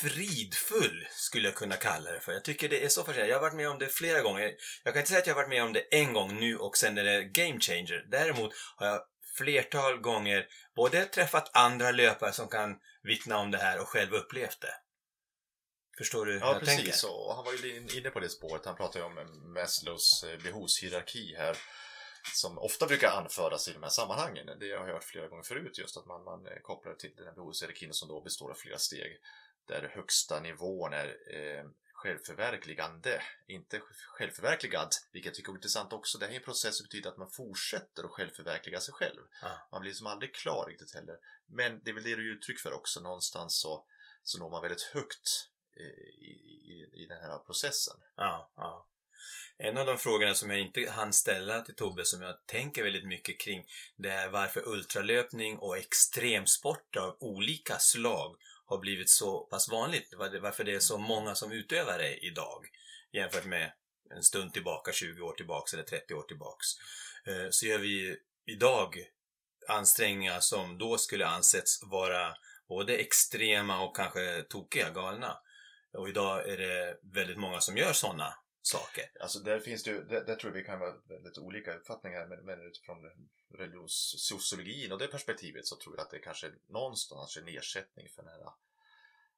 fridfull 0.00 1.06
skulle 1.10 1.48
jag 1.48 1.56
kunna 1.56 1.76
kalla 1.76 2.10
det 2.12 2.20
för. 2.20 2.32
Jag 2.32 2.44
tycker 2.44 2.68
det 2.68 2.84
är 2.84 2.88
så 2.88 3.00
fascinerande. 3.04 3.30
Jag 3.30 3.36
har 3.36 3.42
varit 3.42 3.56
med 3.56 3.68
om 3.68 3.78
det 3.78 3.88
flera 3.88 4.20
gånger. 4.20 4.54
Jag 4.84 4.94
kan 4.94 5.00
inte 5.00 5.08
säga 5.08 5.20
att 5.20 5.26
jag 5.26 5.34
har 5.34 5.42
varit 5.42 5.48
med 5.48 5.62
om 5.62 5.72
det 5.72 5.80
en 5.80 6.12
gång 6.12 6.40
nu 6.40 6.56
och 6.56 6.76
sen 6.76 6.98
är 6.98 7.04
det 7.04 7.24
game 7.24 7.60
changer. 7.60 8.06
Däremot 8.10 8.52
har 8.76 8.86
jag 8.86 9.02
flertal 9.36 9.98
gånger 9.98 10.46
både 10.76 11.04
träffat 11.04 11.50
andra 11.56 11.90
löpare 11.90 12.32
som 12.32 12.48
kan 12.48 12.76
vittna 13.02 13.38
om 13.38 13.50
det 13.50 13.58
här 13.58 13.80
och 13.80 13.88
själv 13.88 14.14
upplevt 14.14 14.60
det. 14.60 14.74
Förstår 15.98 16.26
du 16.26 16.32
hur 16.32 16.40
Ja, 16.40 16.52
jag 16.52 16.64
tänker? 16.64 16.84
precis. 16.84 17.04
Och 17.04 17.34
han 17.34 17.44
var 17.44 17.52
ju 17.52 17.86
inne 17.98 18.10
på 18.10 18.20
det 18.20 18.28
spåret. 18.28 18.66
Han 18.66 18.76
pratade 18.76 18.98
ju 18.98 19.04
om 19.04 19.52
Maslows 19.54 20.24
eh, 20.24 20.38
behovshierarki 20.42 21.34
här. 21.36 21.56
Som 22.34 22.58
ofta 22.58 22.86
brukar 22.86 23.10
anföras 23.10 23.68
i 23.68 23.72
de 23.72 23.82
här 23.82 23.90
sammanhangen. 23.90 24.46
Det 24.46 24.72
har 24.72 24.86
jag 24.86 24.94
hört 24.94 25.04
flera 25.04 25.28
gånger 25.28 25.42
förut 25.42 25.78
just 25.78 25.96
att 25.96 26.06
man, 26.06 26.24
man 26.24 26.46
eh, 26.46 26.58
kopplar 26.62 26.94
till 26.94 27.14
den 27.16 27.26
här 27.26 27.34
behovshierarkin 27.34 27.92
som 27.92 28.08
då 28.08 28.20
består 28.20 28.50
av 28.50 28.54
flera 28.54 28.78
steg. 28.78 29.20
Där 29.66 29.92
högsta 29.94 30.40
nivån 30.40 30.92
är 30.92 31.06
eh, 31.06 31.64
självförverkligande, 31.92 33.22
inte 33.46 33.80
självförverkligad, 34.18 34.88
vilket 35.12 35.28
jag 35.28 35.34
tycker 35.34 35.52
är 35.52 35.56
intressant 35.56 35.92
också. 35.92 36.18
Det 36.18 36.26
här 36.26 36.32
är 36.32 36.36
en 36.36 36.44
process 36.44 36.76
som 36.76 36.84
betyder 36.84 37.10
att 37.10 37.18
man 37.18 37.30
fortsätter 37.30 38.04
att 38.04 38.10
självförverkliga 38.10 38.80
sig 38.80 38.94
själv. 38.94 39.20
Ja. 39.42 39.68
Man 39.72 39.80
blir 39.80 39.92
som 39.92 40.06
aldrig 40.06 40.34
klar 40.34 40.66
riktigt 40.68 40.94
heller. 40.94 41.16
Men 41.46 41.80
det 41.84 41.90
är 41.90 41.94
väl 41.94 42.02
det 42.02 42.16
du 42.16 42.28
ger 42.28 42.36
uttryck 42.36 42.58
för 42.58 42.72
också. 42.72 43.00
Någonstans 43.00 43.60
så, 43.60 43.84
så 44.22 44.38
når 44.38 44.50
man 44.50 44.62
väldigt 44.62 44.82
högt 44.82 45.48
eh, 45.76 45.84
i, 46.28 46.32
i, 46.64 47.02
i 47.02 47.06
den 47.06 47.18
här 47.18 47.38
processen. 47.38 47.96
Ja, 48.16 48.52
ja. 48.56 48.86
En 49.58 49.78
av 49.78 49.86
de 49.86 49.98
frågorna 49.98 50.34
som 50.34 50.50
jag 50.50 50.60
inte 50.60 50.90
hann 50.90 51.12
ställa 51.12 51.60
till 51.60 51.74
Tobbe 51.74 52.04
som 52.04 52.22
jag 52.22 52.46
tänker 52.46 52.84
väldigt 52.84 53.06
mycket 53.06 53.40
kring 53.40 53.64
det 53.96 54.10
är 54.10 54.28
varför 54.28 54.68
ultralöpning 54.68 55.58
och 55.58 55.78
extremsport 55.78 56.96
av 56.96 57.16
olika 57.20 57.78
slag 57.78 58.36
har 58.66 58.78
blivit 58.78 59.10
så 59.10 59.40
pass 59.40 59.68
vanligt. 59.68 60.14
Varför 60.18 60.64
det 60.64 60.74
är 60.74 60.78
så 60.78 60.98
många 60.98 61.34
som 61.34 61.52
utövar 61.52 61.98
det 61.98 62.16
idag 62.16 62.66
jämfört 63.12 63.44
med 63.44 63.72
en 64.16 64.22
stund 64.22 64.52
tillbaka, 64.52 64.92
20 64.92 65.22
år 65.22 65.32
tillbaks 65.32 65.74
eller 65.74 65.82
30 65.82 66.14
år 66.14 66.22
tillbaks. 66.22 66.66
Eh, 67.26 67.46
så 67.50 67.66
gör 67.66 67.78
vi 67.78 68.16
idag 68.46 68.96
ansträngningar 69.68 70.40
som 70.40 70.78
då 70.78 70.98
skulle 70.98 71.26
ansetts 71.26 71.82
vara 71.82 72.34
både 72.68 72.96
extrema 72.96 73.84
och 73.84 73.96
kanske 73.96 74.42
tokiga, 74.42 74.90
galna. 74.90 75.38
Och 75.92 76.08
idag 76.08 76.48
är 76.48 76.56
det 76.56 76.98
väldigt 77.02 77.38
många 77.38 77.60
som 77.60 77.76
gör 77.76 77.92
sådana 77.92 78.34
saker. 78.62 79.04
Alltså 79.20 79.38
där 79.38 79.60
finns 79.60 79.82
det 79.82 79.90
ju, 79.90 80.04
där, 80.04 80.24
där 80.24 80.36
tror 80.36 80.52
jag 80.52 80.60
vi 80.60 80.66
kan 80.66 80.80
vara 80.80 80.94
väldigt 81.08 81.38
olika 81.38 81.74
uppfattningar 81.74 82.26
men, 82.26 82.44
men 82.44 82.60
utifrån 82.60 83.28
religionssociologin 83.54 84.92
och 84.92 84.98
det 84.98 85.08
perspektivet 85.08 85.66
så 85.66 85.76
tror 85.76 85.96
jag 85.96 86.04
att 86.04 86.10
det 86.10 86.18
kanske 86.18 86.46
är 86.46 86.54
någonstans 86.66 87.36
en 87.36 87.48
ersättning 87.48 88.08
för 88.08 88.22
den 88.22 88.32
här 88.32 88.52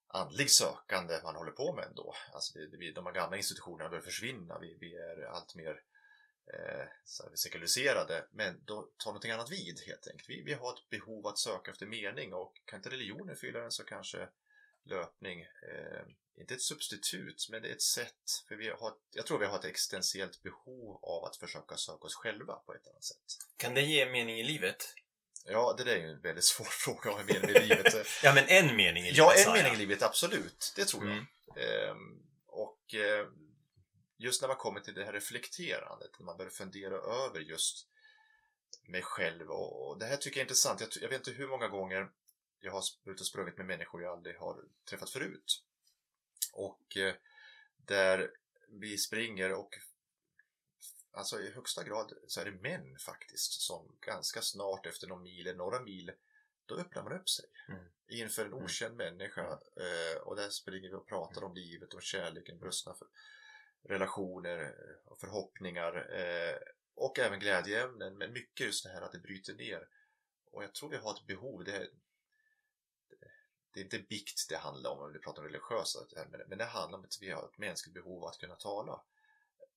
andlig 0.07 0.51
sökande 0.51 1.21
man 1.25 1.37
håller 1.37 1.53
på 1.53 1.75
med 1.75 1.85
ändå. 1.85 2.15
Alltså 2.33 2.59
det, 2.59 2.77
det, 2.77 2.93
de 2.93 3.07
här 3.07 3.13
gamla 3.13 3.37
institutionerna 3.37 3.91
börjar 3.91 4.03
försvinna, 4.03 4.59
vi, 4.59 4.77
vi 4.81 4.97
är 4.97 5.23
allt 5.23 5.55
mer 5.55 5.83
eh, 6.55 6.87
så 7.05 7.23
här, 7.23 7.37
sekulariserade 7.37 8.27
men 8.31 8.61
då 8.65 8.89
tar 8.97 9.11
någonting 9.11 9.31
annat 9.31 9.51
vid 9.51 9.81
helt 9.87 10.07
enkelt. 10.07 10.29
Vi, 10.29 10.43
vi 10.43 10.53
har 10.53 10.73
ett 10.73 10.91
behov 10.91 11.27
att 11.27 11.39
söka 11.39 11.71
efter 11.71 11.87
mening 11.87 12.35
och 12.35 12.61
kan 12.65 12.79
inte 12.79 12.91
religionen 12.91 13.37
fylla 13.37 13.61
den 13.61 13.71
så 13.71 13.85
kanske 13.85 14.29
löpning, 14.85 15.41
eh, 15.41 16.07
inte 16.37 16.55
ett 16.55 16.63
substitut, 16.63 17.49
men 17.51 17.63
det 17.63 17.69
är 17.69 17.73
ett 17.73 17.83
sätt. 17.83 18.43
För 18.49 18.57
vi 18.57 18.69
har, 18.69 18.95
jag 19.11 19.27
tror 19.27 19.39
vi 19.39 19.47
har 19.47 19.59
ett 19.59 19.65
existentiellt 19.65 20.43
behov 20.43 20.99
av 21.03 21.25
att 21.25 21.37
försöka 21.37 21.77
söka 21.77 22.05
oss 22.05 22.15
själva 22.15 22.55
på 22.55 22.75
ett 22.75 22.87
annat 22.87 23.05
sätt. 23.05 23.39
Kan 23.57 23.75
det 23.75 23.83
ge 23.83 24.07
mening 24.07 24.41
i 24.41 24.45
livet? 24.45 24.95
Ja, 25.45 25.75
det 25.79 25.85
där 25.85 25.93
är 25.93 26.01
ju 26.01 26.11
en 26.11 26.21
väldigt 26.21 26.45
svår 26.45 26.65
fråga 26.71 27.21
är 27.21 27.25
mening 27.25 27.53
med 27.53 27.69
livet. 27.69 27.95
Ja, 28.23 28.35
men 28.35 28.45
en 28.49 28.77
mening 28.77 29.03
i 29.05 29.13
livet 29.13 29.17
ja, 29.17 29.35
en 29.35 29.53
mening 29.53 29.73
i 29.73 29.77
livet, 29.77 30.03
absolut. 30.03 30.73
Det 30.77 30.85
tror 30.85 31.07
jag. 31.07 31.13
Mm. 31.13 31.27
Ehm, 31.57 32.23
och 32.47 32.95
eh, 32.95 33.27
just 34.17 34.41
när 34.41 34.49
man 34.49 34.57
kommer 34.57 34.81
till 34.81 34.95
det 34.95 35.05
här 35.05 35.13
reflekterandet, 35.13 36.11
när 36.19 36.27
man 36.27 36.37
börjar 36.37 36.51
fundera 36.51 36.95
över 36.95 37.41
just 37.41 37.89
mig 38.89 39.03
själv 39.03 39.51
och, 39.51 39.89
och 39.89 39.99
det 39.99 40.07
här 40.07 40.17
tycker 40.17 40.41
jag 40.41 40.43
är 40.43 40.45
intressant. 40.45 40.81
Jag, 40.81 40.89
jag 41.01 41.09
vet 41.09 41.19
inte 41.19 41.31
hur 41.31 41.49
många 41.49 41.69
gånger 41.69 42.11
jag 42.61 42.73
har 42.73 42.83
ute 43.05 43.21
och 43.21 43.27
sprungit 43.27 43.57
med 43.57 43.67
människor 43.67 44.03
jag 44.03 44.13
aldrig 44.13 44.39
har 44.39 44.65
träffat 44.89 45.11
förut. 45.11 45.63
Och 46.53 46.97
eh, 46.97 47.15
där 47.77 48.31
vi 48.69 48.99
springer 48.99 49.53
och 49.53 49.79
alltså 51.11 51.41
i 51.41 51.51
högsta 51.51 51.85
grad 51.85 52.13
så 52.27 52.41
är 52.41 52.45
det 52.45 52.51
män 52.63 52.99
faktiskt 52.99 53.53
som 53.53 53.97
ganska 54.01 54.43
snart 54.43 54.87
efter 54.87 55.07
någon 55.07 55.23
mil 55.23 55.47
eller 55.47 55.59
några 55.59 55.81
mil 55.81 56.13
då 56.67 56.77
öppnar 56.77 57.03
man 57.03 57.13
upp 57.13 57.29
sig 57.29 57.45
Mm. 57.69 57.85
inför 58.09 58.43
en 58.45 58.53
Mm. 58.53 58.65
okänd 58.65 58.97
människa 58.97 59.43
eh, 59.77 60.19
och 60.23 60.37
där 60.37 60.51
springer 60.51 60.89
vi 60.89 60.95
och 60.95 61.07
pratar 61.07 61.45
om 61.45 61.55
livet 61.55 61.95
och 61.95 62.03
kärleken, 62.03 62.59
brustna 62.59 62.95
för 62.95 63.07
relationer 63.83 64.75
och 65.05 65.19
förhoppningar 65.21 66.17
eh, 66.21 66.59
och 66.95 67.19
även 67.19 67.39
glädjeämnen. 67.39 68.19
Men 68.19 68.33
mycket 68.33 68.67
just 68.67 68.85
det 68.85 68.91
här 68.91 69.03
att 69.03 69.13
det 69.13 69.19
bryter 69.19 69.55
ner. 69.55 69.89
Och 70.51 70.65
jag 70.65 70.75
tror 70.75 70.91
vi 70.91 70.97
har 70.97 71.15
ett 71.15 71.27
behov. 71.27 71.65
Det 71.65 71.73
är, 71.77 71.89
det 73.75 73.81
är 73.81 73.85
inte 73.85 73.99
bikt 73.99 74.49
det 74.49 74.57
handlar 74.57 74.91
om 74.91 74.99
om 74.99 75.13
vi 75.13 75.19
pratar 75.19 75.43
om 75.43 75.49
religiösa 75.49 75.99
men, 76.31 76.41
men 76.49 76.59
det 76.59 76.65
handlar 76.65 76.99
om 76.99 77.05
att 77.05 77.19
vi 77.21 77.31
har 77.31 77.45
ett 77.45 77.59
mänskligt 77.59 77.95
behov 77.95 78.25
att 78.25 78.39
kunna 78.39 78.55
tala 78.55 79.03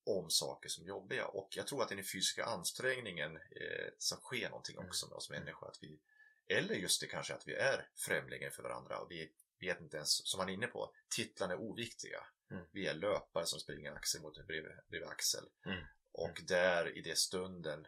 om 0.04 0.30
saker 0.30 0.68
som 0.68 0.84
är 0.84 0.88
jobbiga 0.88 1.26
och 1.26 1.48
jag 1.56 1.66
tror 1.66 1.82
att 1.82 1.88
det 1.88 1.94
är 1.94 1.96
den 1.96 2.04
fysiska 2.04 2.44
ansträngningen 2.44 3.36
eh, 3.36 3.88
som 3.98 4.18
sker 4.18 4.48
någonting 4.48 4.78
också 4.78 5.08
med 5.08 5.16
oss 5.16 5.30
människor 5.30 5.68
att 5.68 5.82
vi 5.82 6.00
eller 6.48 6.74
just 6.74 7.00
det 7.00 7.06
kanske 7.06 7.34
att 7.34 7.48
vi 7.48 7.54
är 7.54 7.88
främlingar 7.94 8.50
för 8.50 8.62
varandra 8.62 8.98
och 8.98 9.10
vi 9.10 9.32
vet 9.60 9.80
inte 9.80 9.96
ens, 9.96 10.26
som 10.26 10.38
man 10.38 10.48
är 10.48 10.52
inne 10.52 10.66
på, 10.66 10.94
titlarna 11.08 11.52
är 11.52 11.60
oviktiga. 11.60 12.24
Mm. 12.50 12.64
Vi 12.72 12.86
är 12.86 12.94
löpare 12.94 13.46
som 13.46 13.60
springer 13.60 13.92
axel 13.92 14.20
mot 14.20 14.46
bredvid, 14.46 14.72
bredvid 14.88 15.08
axel. 15.08 15.44
Mm. 15.66 15.84
Och 16.12 16.40
där 16.46 16.98
i 16.98 17.00
det 17.00 17.18
stunden 17.18 17.86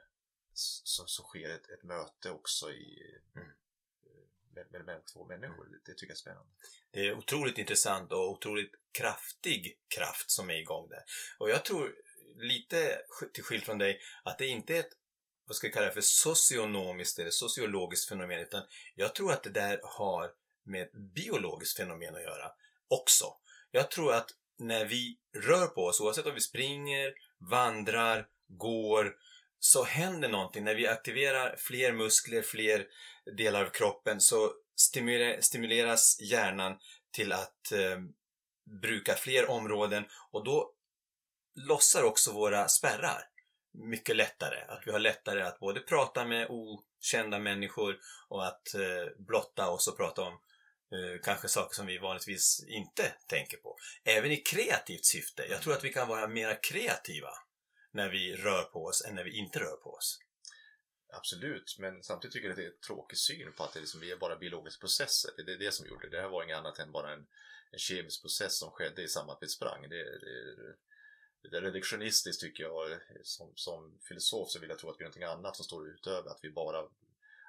så, 0.52 1.06
så 1.06 1.22
sker 1.22 1.50
ett, 1.50 1.70
ett 1.70 1.82
möte 1.82 2.30
också 2.30 2.72
i, 2.72 3.16
Mm 3.36 3.48
med, 4.54 4.66
med, 4.72 4.84
med 4.84 5.06
två 5.12 5.24
människor. 5.24 5.66
Det 5.86 5.94
tycker 5.94 6.06
jag 6.06 6.10
är 6.10 6.14
spännande. 6.14 6.50
Det 6.90 7.00
är 7.00 7.18
otroligt 7.18 7.58
intressant 7.58 8.12
och 8.12 8.30
otroligt 8.30 8.72
kraftig 8.92 9.78
kraft 9.96 10.30
som 10.30 10.50
är 10.50 10.54
igång 10.54 10.88
där. 10.88 11.02
Och 11.38 11.50
jag 11.50 11.64
tror 11.64 11.94
lite 12.36 12.98
till 13.32 13.44
skillnad 13.44 13.66
från 13.66 13.78
dig 13.78 14.00
att 14.24 14.38
det 14.38 14.46
inte 14.46 14.76
är 14.76 14.80
ett 14.80 14.92
vad 15.46 15.56
ska 15.56 15.66
jag 15.66 15.74
kalla 15.74 15.86
det 15.86 15.92
för 15.92 16.00
socionomiskt 16.00 17.18
eller 17.18 17.30
sociologiskt 17.30 18.08
fenomen 18.08 18.40
utan 18.40 18.62
jag 18.94 19.14
tror 19.14 19.32
att 19.32 19.42
det 19.42 19.50
där 19.50 19.80
har 19.82 20.30
med 20.64 20.82
ett 20.82 20.92
biologiskt 20.92 21.76
fenomen 21.76 22.14
att 22.14 22.22
göra 22.22 22.52
också. 22.88 23.24
Jag 23.70 23.90
tror 23.90 24.14
att 24.14 24.30
när 24.58 24.84
vi 24.84 25.18
rör 25.36 25.66
på 25.66 25.84
oss, 25.84 26.00
oavsett 26.00 26.26
om 26.26 26.34
vi 26.34 26.40
springer, 26.40 27.14
vandrar, 27.50 28.26
går, 28.48 29.16
så 29.60 29.84
händer 29.84 30.28
någonting. 30.28 30.64
När 30.64 30.74
vi 30.74 30.86
aktiverar 30.86 31.56
fler 31.58 31.92
muskler, 31.92 32.42
fler 32.42 32.86
delar 33.36 33.64
av 33.64 33.70
kroppen 33.70 34.20
så 34.20 34.52
stimuleras 35.40 36.20
hjärnan 36.20 36.78
till 37.12 37.32
att 37.32 37.72
eh, 37.72 37.98
bruka 38.82 39.14
fler 39.14 39.50
områden 39.50 40.04
och 40.30 40.44
då 40.44 40.72
lossar 41.54 42.02
också 42.02 42.32
våra 42.32 42.68
spärrar. 42.68 43.22
mycket 43.72 44.16
lättare. 44.16 44.60
Att 44.68 44.82
vi 44.86 44.92
har 44.92 44.98
lättare 44.98 45.42
att 45.42 45.60
både 45.60 45.80
prata 45.80 46.24
med 46.24 46.46
okända 46.50 47.38
människor 47.38 47.98
och 48.28 48.46
att 48.46 48.74
eh, 48.74 49.06
blotta 49.18 49.70
oss 49.70 49.88
och 49.88 49.96
prata 49.96 50.22
om 50.22 50.32
eh, 50.32 51.20
kanske 51.22 51.48
saker 51.48 51.74
som 51.74 51.86
vi 51.86 51.98
vanligtvis 51.98 52.64
inte 52.68 53.12
tänker 53.26 53.56
på. 53.56 53.76
Även 54.04 54.30
i 54.30 54.36
kreativt 54.36 55.04
syfte. 55.04 55.46
Jag 55.50 55.62
tror 55.62 55.72
att 55.72 55.84
vi 55.84 55.92
kan 55.92 56.08
vara 56.08 56.28
mera 56.28 56.54
kreativa 56.54 57.30
när 57.90 58.08
vi 58.10 58.36
rör 58.36 58.62
på 58.62 58.84
oss 58.84 59.04
än 59.04 59.14
när 59.14 59.24
vi 59.24 59.36
inte 59.36 59.58
rör 59.58 59.76
på 59.76 59.90
oss. 59.94 60.18
Absolut, 61.12 61.76
men 61.78 62.02
samtidigt 62.02 62.32
tycker 62.32 62.48
jag 62.48 62.52
att 62.52 62.56
det 62.56 62.64
är 62.64 62.70
en 62.70 62.80
tråkig 62.86 63.18
syn 63.18 63.52
på 63.52 63.64
att 63.64 63.72
det 63.72 63.80
liksom, 63.80 64.00
vi 64.00 64.10
är 64.10 64.16
bara 64.16 64.36
biologiska 64.36 64.80
processer. 64.80 65.30
Det 65.36 65.52
är 65.52 65.58
det 65.58 65.72
som 65.74 65.86
gjorde 65.86 66.08
det. 66.10 66.16
Det 66.16 66.22
här 66.22 66.28
var 66.28 66.44
inget 66.44 66.56
annat 66.56 66.78
än 66.78 66.92
bara 66.92 67.12
en, 67.12 67.26
en 67.70 67.78
kemisk 67.78 68.22
process 68.22 68.58
som 68.58 68.70
skedde 68.70 69.02
i 69.02 69.08
samband 69.08 69.26
med 69.26 69.34
att 69.36 69.42
vi 69.42 69.48
sprang. 69.48 69.82
Det, 69.88 70.18
det, 70.20 70.76
det 71.50 71.56
är 71.56 71.60
reduktionistiskt 71.62 72.40
tycker 72.40 72.62
jag. 72.62 73.00
Som, 73.22 73.52
som 73.54 73.98
filosof 74.08 74.50
så 74.50 74.58
vill 74.60 74.70
jag 74.70 74.78
tro 74.78 74.90
att 74.90 74.96
vi 75.00 75.02
är 75.04 75.08
någonting 75.08 75.22
annat 75.22 75.56
som 75.56 75.64
står 75.64 75.88
utöver. 75.88 76.30
Att 76.30 76.40
vi 76.42 76.50
bara 76.50 76.88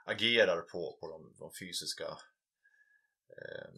agerar 0.05 0.61
på, 0.61 0.97
på 0.99 1.07
de, 1.07 1.35
de 1.39 1.51
fysiska 1.59 2.17
eh, 3.37 3.71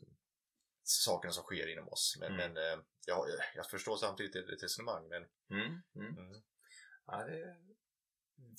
sakerna 0.83 1.33
som 1.33 1.43
sker 1.43 1.67
inom 1.67 1.89
oss. 1.89 2.17
Men, 2.19 2.33
Mm. 2.33 2.53
men 2.53 2.63
eh, 2.73 2.79
jag, 3.05 3.27
jag 3.55 3.69
förstår 3.69 3.97
samtidigt 3.97 4.35
ett 4.35 4.63
resonemang. 4.63 5.07
Men, 5.09 5.25
Mm, 5.49 5.81
mm. 5.95 6.41
Ja, 7.17 7.23
det 7.25 7.55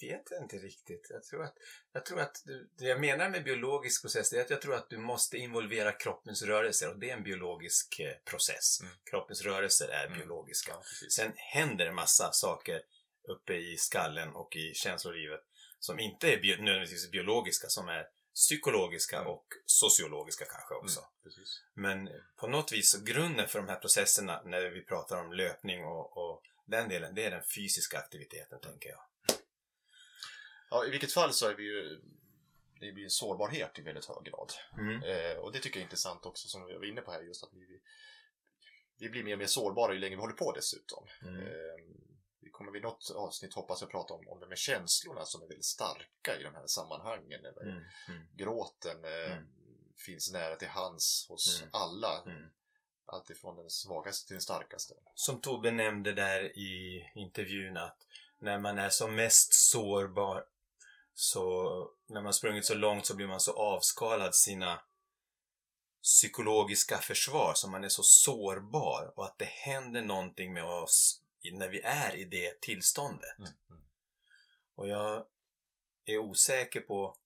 vet 0.06 0.30
jag 0.30 0.42
inte 0.42 0.56
riktigt. 0.56 1.06
Jag 1.10 1.24
tror 1.24 1.44
att, 1.44 1.54
jag 1.92 2.06
tror 2.06 2.20
att 2.20 2.42
du, 2.44 2.70
det 2.78 2.84
jag 2.84 3.00
menar 3.00 3.28
med 3.30 3.44
biologisk 3.44 4.02
process 4.02 4.32
är 4.32 4.40
att 4.40 4.50
jag 4.50 4.62
tror 4.62 4.74
att 4.74 4.90
du 4.90 4.98
måste 4.98 5.36
involvera 5.36 5.92
kroppens 5.92 6.42
rörelser 6.42 6.90
och 6.90 6.98
det 6.98 7.10
är 7.10 7.16
en 7.16 7.22
biologisk 7.22 8.00
eh, 8.00 8.14
process. 8.30 8.80
Mm. 8.82 8.92
Kroppens 9.10 9.42
rörelser 9.42 9.88
är 9.88 10.06
Mm. 10.06 10.18
biologiska. 10.18 10.72
ja. 10.72 10.82
Sen 11.10 11.32
händer 11.36 11.86
en 11.86 11.94
massa 11.94 12.32
saker 12.32 12.82
uppe 13.28 13.54
i 13.54 13.76
skallen 13.76 14.28
och 14.34 14.56
i 14.56 14.74
känslolivet 14.74 15.40
som 15.78 15.98
inte 16.00 16.32
är 16.32 16.40
bio, 16.40 16.56
nödvändigtvis 16.62 17.10
biologiska, 17.10 17.68
som 17.68 17.88
är 17.88 18.06
psykologiska 18.34 19.16
Mm. 19.16 19.28
och 19.28 19.46
sociologiska 19.66 20.44
kanske 20.44 20.74
också. 20.74 21.00
Mm. 21.00 21.08
Men 21.74 22.08
på 22.36 22.46
något 22.48 22.72
vis, 22.72 23.02
grunden 23.02 23.48
för 23.48 23.58
de 23.58 23.68
här 23.68 23.76
processerna 23.76 24.42
när 24.44 24.70
vi 24.70 24.84
pratar 24.84 25.20
om 25.20 25.32
löpning 25.32 25.84
och, 25.84 26.16
och 26.16 26.42
den 26.64 26.88
delen, 26.88 27.14
det 27.14 27.24
är 27.24 27.30
den 27.30 27.42
fysiska 27.56 27.98
aktiviteten, 27.98 28.60
tänker 28.60 28.88
jag. 28.88 29.00
Ja, 30.70 30.86
I 30.86 30.90
vilket 30.90 31.12
fall 31.12 31.32
så 31.32 31.48
är 31.48 31.54
vi 31.54 31.62
ju 31.64 32.00
det 32.80 32.92
blir 32.92 33.04
en 33.04 33.10
sårbarhet 33.10 33.78
i 33.78 33.82
väldigt 33.82 34.04
hög 34.04 34.24
grad. 34.24 34.52
Mm. 34.78 35.02
Eh, 35.02 35.36
och 35.36 35.52
det 35.52 35.58
tycker 35.58 35.76
jag 35.76 35.82
är 35.82 35.86
intressant 35.86 36.26
också 36.26 36.48
som 36.48 36.66
vi 36.66 36.74
var 36.74 36.84
inne 36.84 37.00
på 37.00 37.12
här 37.12 37.22
just 37.22 37.44
att 37.44 37.50
vi, 37.52 37.80
vi, 38.98 39.08
blir 39.08 39.24
mer 39.24 39.32
och 39.32 39.38
mer 39.38 39.46
sårbara 39.46 39.92
ju 39.92 39.98
längre 39.98 40.16
vi 40.16 40.20
håller 40.20 40.34
på 40.34 40.52
dessutom. 40.52 41.06
Mm. 41.22 41.40
Eh, 41.40 41.84
vi 42.40 42.50
kommer 42.50 42.72
vid 42.72 42.82
något 42.82 43.10
avsnitt 43.14 43.54
hoppas 43.54 43.80
jag 43.80 43.90
prata 43.90 44.14
om, 44.14 44.28
om 44.28 44.40
det 44.40 44.46
med 44.46 44.58
känslorna 44.58 45.24
som 45.24 45.42
är 45.42 45.46
väldigt 45.46 45.64
starka 45.64 46.40
i 46.40 46.42
de 46.42 46.54
här 46.54 46.66
sammanhangen. 46.66 47.44
Eller 47.44 47.62
Mm. 47.62 47.84
Mm. 48.08 48.26
Gråten 48.36 49.04
eh, 49.04 49.32
Mm. 49.32 49.46
finns 50.06 50.32
nära 50.32 50.56
till 50.56 50.68
hands 50.68 51.26
hos 51.28 51.60
Mm. 51.60 51.70
alla. 51.72 52.22
Alltifrån 53.06 53.56
den 53.56 53.70
svagaste 53.70 54.26
till 54.26 54.34
den 54.34 54.42
starkaste. 54.42 54.94
Som 55.14 55.40
Tobbe 55.40 55.70
nämnde 55.70 56.12
där 56.12 56.58
i 56.58 57.04
intervjun 57.14 57.76
att 57.76 57.96
när 58.38 58.58
man 58.58 58.78
är 58.78 58.88
som 58.88 59.14
mest 59.14 59.54
sårbar 59.54 60.44
så 61.14 61.90
när 62.06 62.22
man 62.22 62.34
sprungit 62.34 62.64
så 62.64 62.74
långt 62.74 63.06
så 63.06 63.16
blir 63.16 63.26
man 63.26 63.40
så 63.40 63.52
avskalad 63.52 64.34
sina 64.34 64.80
psykologiska 66.02 66.98
försvar 66.98 67.52
så 67.54 67.68
man 67.68 67.84
är 67.84 67.88
så 67.88 68.02
sårbar 68.02 69.12
och 69.16 69.24
att 69.24 69.38
det 69.38 69.44
händer 69.44 70.02
någonting 70.02 70.52
med 70.52 70.64
oss 70.64 71.22
när 71.52 71.68
vi 71.68 71.80
är 71.80 72.16
i 72.16 72.24
det 72.24 72.60
tillståndet. 72.60 73.38
Mm. 73.38 73.50
Mm. 73.70 73.82
Och 74.74 74.88
jag 74.88 75.26
är 76.04 76.18
osäker 76.18 76.80
på 76.80 77.16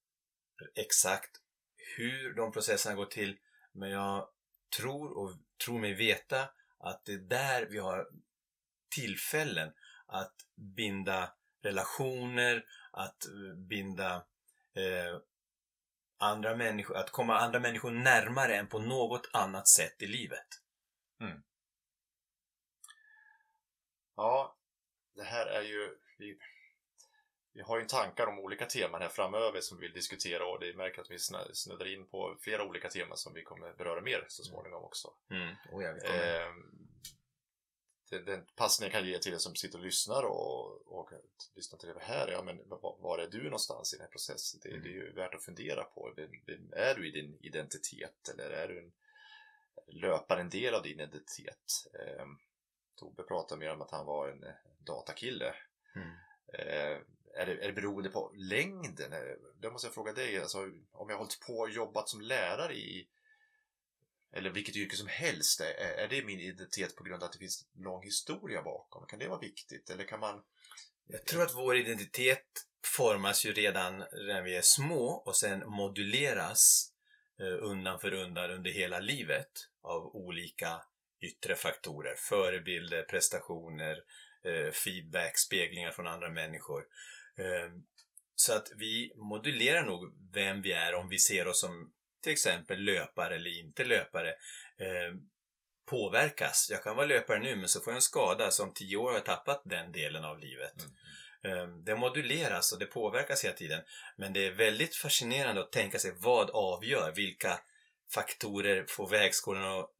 exakt 0.75 1.31
hur 1.97 2.35
de 2.35 2.53
processerna 2.53 2.95
går 2.95 3.07
till 3.07 3.39
men 3.73 3.91
jag 3.91 4.29
tror 4.71 5.19
och 5.19 5.39
tror 5.65 5.79
mig 5.79 5.95
veta 5.95 6.49
att 6.79 7.05
det 7.05 7.13
är 7.13 7.19
där 7.19 7.67
vi 7.67 7.79
har 7.79 8.09
tillfällen 8.89 9.73
att 10.07 10.35
binda 10.55 11.33
relationer, 11.63 12.65
att 12.93 13.25
eh, 13.27 13.57
binda 13.57 14.15
eh, 14.75 15.21
andra 16.19 16.57
människor, 16.57 16.97
att 16.97 17.11
komma 17.11 17.39
andra 17.39 17.61
människor 17.61 17.91
närmare 17.91 18.57
än 18.57 18.67
på 18.67 18.79
något 18.79 19.31
annat 19.33 19.69
sätt 19.69 20.03
i 20.03 20.07
livet. 20.07 20.47
Mm. 21.21 21.43
Ja, 24.17 24.57
det 25.15 25.25
här 25.25 25.47
är 25.47 25.63
ju... 25.63 25.99
Vi, 26.19 26.39
vi 27.53 27.63
har 27.63 27.79
ju 27.79 27.85
tankar 27.85 28.27
om 28.27 28.39
olika 28.39 28.67
teman 28.67 29.03
här 29.03 29.09
framöver 29.09 29.61
som 29.61 29.79
vi 29.79 29.87
vill 29.87 29.95
diskutera 29.95 30.47
och 30.47 30.61
det 30.61 30.77
märker 30.77 31.01
att 31.03 31.11
vi 31.11 31.19
snuddar 31.53 31.95
in 31.95 32.07
på 32.07 32.37
flera 32.41 32.65
olika 32.65 32.89
teman 32.89 33.17
som 33.17 33.35
vi 33.35 33.43
kommer 33.43 33.73
beröra 33.73 34.01
mer 34.01 34.25
så 34.29 34.45
småningom 34.45 34.85
också. 34.85 35.15
Mm. 35.31 35.55
Oh 35.73 35.85
ja, 35.85 35.91
Eh, 35.91 36.53
det, 38.11 38.19
den 38.19 38.47
passningen 38.57 38.93
jag 38.93 39.01
kan 39.03 39.11
ge 39.11 39.19
till 39.19 39.33
er 39.35 39.39
som 39.39 39.55
sitter 39.55 39.79
och 39.79 39.85
lyssnar 39.85 40.23
och, 40.23 40.99
och 40.99 41.11
lyssnar 41.55 41.79
till 41.79 41.89
det 41.89 42.01
här, 42.01 42.29
ja 42.29 42.43
men 42.43 42.69
var, 42.69 42.97
var 43.01 43.19
är 43.19 43.27
du 43.27 43.43
någonstans 43.45 43.95
i 43.95 43.97
den 43.97 44.05
här 44.05 44.11
processen? 44.11 44.61
Det, 44.63 44.69
Mm. 44.69 44.83
det 44.83 44.89
är 44.89 44.93
ju 44.93 45.13
värt 45.13 45.35
att 45.35 45.45
fundera 45.45 45.85
på. 45.85 46.13
Vem, 46.17 46.31
vem 46.47 46.73
är 46.73 46.95
du 46.95 47.09
i 47.09 47.11
din 47.11 47.39
identitet? 47.41 48.29
Eller 48.33 48.51
är 48.51 48.69
du 48.69 48.79
en 48.79 48.93
löpare 49.87 50.41
en 50.41 50.51
del 50.51 50.75
av 50.75 50.83
din 50.83 51.01
identitet? 51.01 51.73
Eh, 51.95 52.27
Tobbe 52.97 53.23
pratade 53.23 53.59
mer 53.59 53.73
om 53.73 53.83
att 53.83 53.91
han 53.91 54.07
var 54.07 54.29
en 54.29 54.45
datakille. 54.79 55.55
Mm. 55.97 56.09
Eh, 56.53 56.99
är, 57.39 57.47
det, 57.47 57.53
är 57.53 57.67
det 57.67 57.73
beroende 57.73 58.11
på 58.11 58.33
längden? 58.35 59.13
Eh, 59.13 59.19
det 59.61 59.71
måste 59.71 59.87
jag 59.87 59.95
fråga 59.95 60.13
dig. 60.13 60.41
Alltså, 60.41 60.59
om 60.93 61.09
jag 61.09 61.17
har 61.17 61.19
hållit 61.19 61.41
på 61.41 61.59
och 61.59 61.71
jobbat 61.71 62.09
som 62.09 62.21
lärare 62.21 62.75
i 62.75 63.09
eller 64.33 64.51
vilket 64.51 64.77
yrke 64.77 64.97
som 64.97 65.09
helst, 65.09 65.61
eh, 65.61 65.67
är, 65.67 66.05
är 66.05 66.09
det 66.09 66.25
min 66.25 66.41
identitet 66.41 66.97
på 66.97 67.05
grund 67.05 67.23
av 67.23 67.27
att 67.27 67.33
det 67.33 67.39
finns 67.39 67.67
lång 67.75 68.03
historia 68.03 68.63
bakom? 68.63 69.07
Kan 69.07 69.19
det 69.19 69.29
vara 69.29 69.41
viktigt? 69.41 69.91
Eller 69.91 70.05
kan 70.05 70.21
man... 70.21 70.43
Jag 71.07 71.25
tror 71.25 71.43
att 71.43 71.55
vår 71.55 71.77
identitet 71.77 72.47
formas 72.97 73.47
ju 73.47 73.53
redan 73.53 73.99
när 73.99 74.43
vi 74.43 74.57
är 74.57 74.63
små 74.63 75.07
och 75.07 75.37
sen 75.37 75.71
moduleras 75.71 76.93
eh, 77.41 77.65
undan 77.65 78.01
för 78.01 78.13
undan 78.13 78.51
under 78.51 78.71
hela 78.71 78.99
livet 78.99 79.51
av 79.83 80.17
olika 80.17 80.83
yttre 81.21 81.55
faktorer. 81.55 82.15
Förebilder, 82.17 83.03
prestationer, 83.03 84.03
feedback, 84.73 85.39
speglingar 85.39 85.91
från 85.91 86.07
andra 86.07 86.31
människor. 86.31 86.85
Eh, 87.39 87.71
Så 88.41 88.53
att 88.53 88.73
vi 88.77 89.13
modulerar 89.17 89.83
nog 89.83 90.33
vem 90.35 90.63
vi 90.63 90.73
är 90.73 90.95
om 90.95 91.09
vi 91.09 91.19
ser 91.19 91.47
oss 91.49 91.61
som 91.61 91.93
till 92.23 92.33
exempel 92.33 92.79
löpare 92.81 93.35
eller 93.35 93.61
inte 93.61 93.85
löpare. 93.85 94.29
Eh, 94.79 95.15
påverkas. 95.91 96.69
Jag 96.71 96.83
kan 96.83 96.97
vara 96.97 97.07
löpare 97.07 97.39
nu 97.39 97.57
men 97.57 97.69
så 97.69 97.81
får 97.81 97.91
jag 97.91 97.97
en 97.97 98.03
skada 98.03 98.51
så 98.51 98.63
om 98.65 98.73
tio 98.75 98.97
år 98.97 99.13
har 99.13 99.21
tappat 99.21 99.63
den 99.65 99.93
delen 99.93 100.25
av 100.25 100.39
livet. 100.39 100.75
Mm. 101.45 101.59
Eh, 101.59 101.69
Det 101.85 101.97
moduleras 101.97 102.73
och 102.73 102.79
det 102.79 102.87
påverkas 102.87 103.45
hela 103.45 103.55
tiden. 103.55 103.83
Men 104.17 104.33
det 104.33 104.47
är 104.47 104.51
väldigt 104.53 104.97
fascinerande 104.97 105.61
att 105.61 105.73
tänka 105.73 105.99
sig 105.99 106.13
vad 106.19 106.51
avgör, 106.51 107.13
vilka 107.17 107.61
faktorer 108.15 108.85
får 108.89 109.09
vägskålen 109.09 109.65
att 109.65 109.91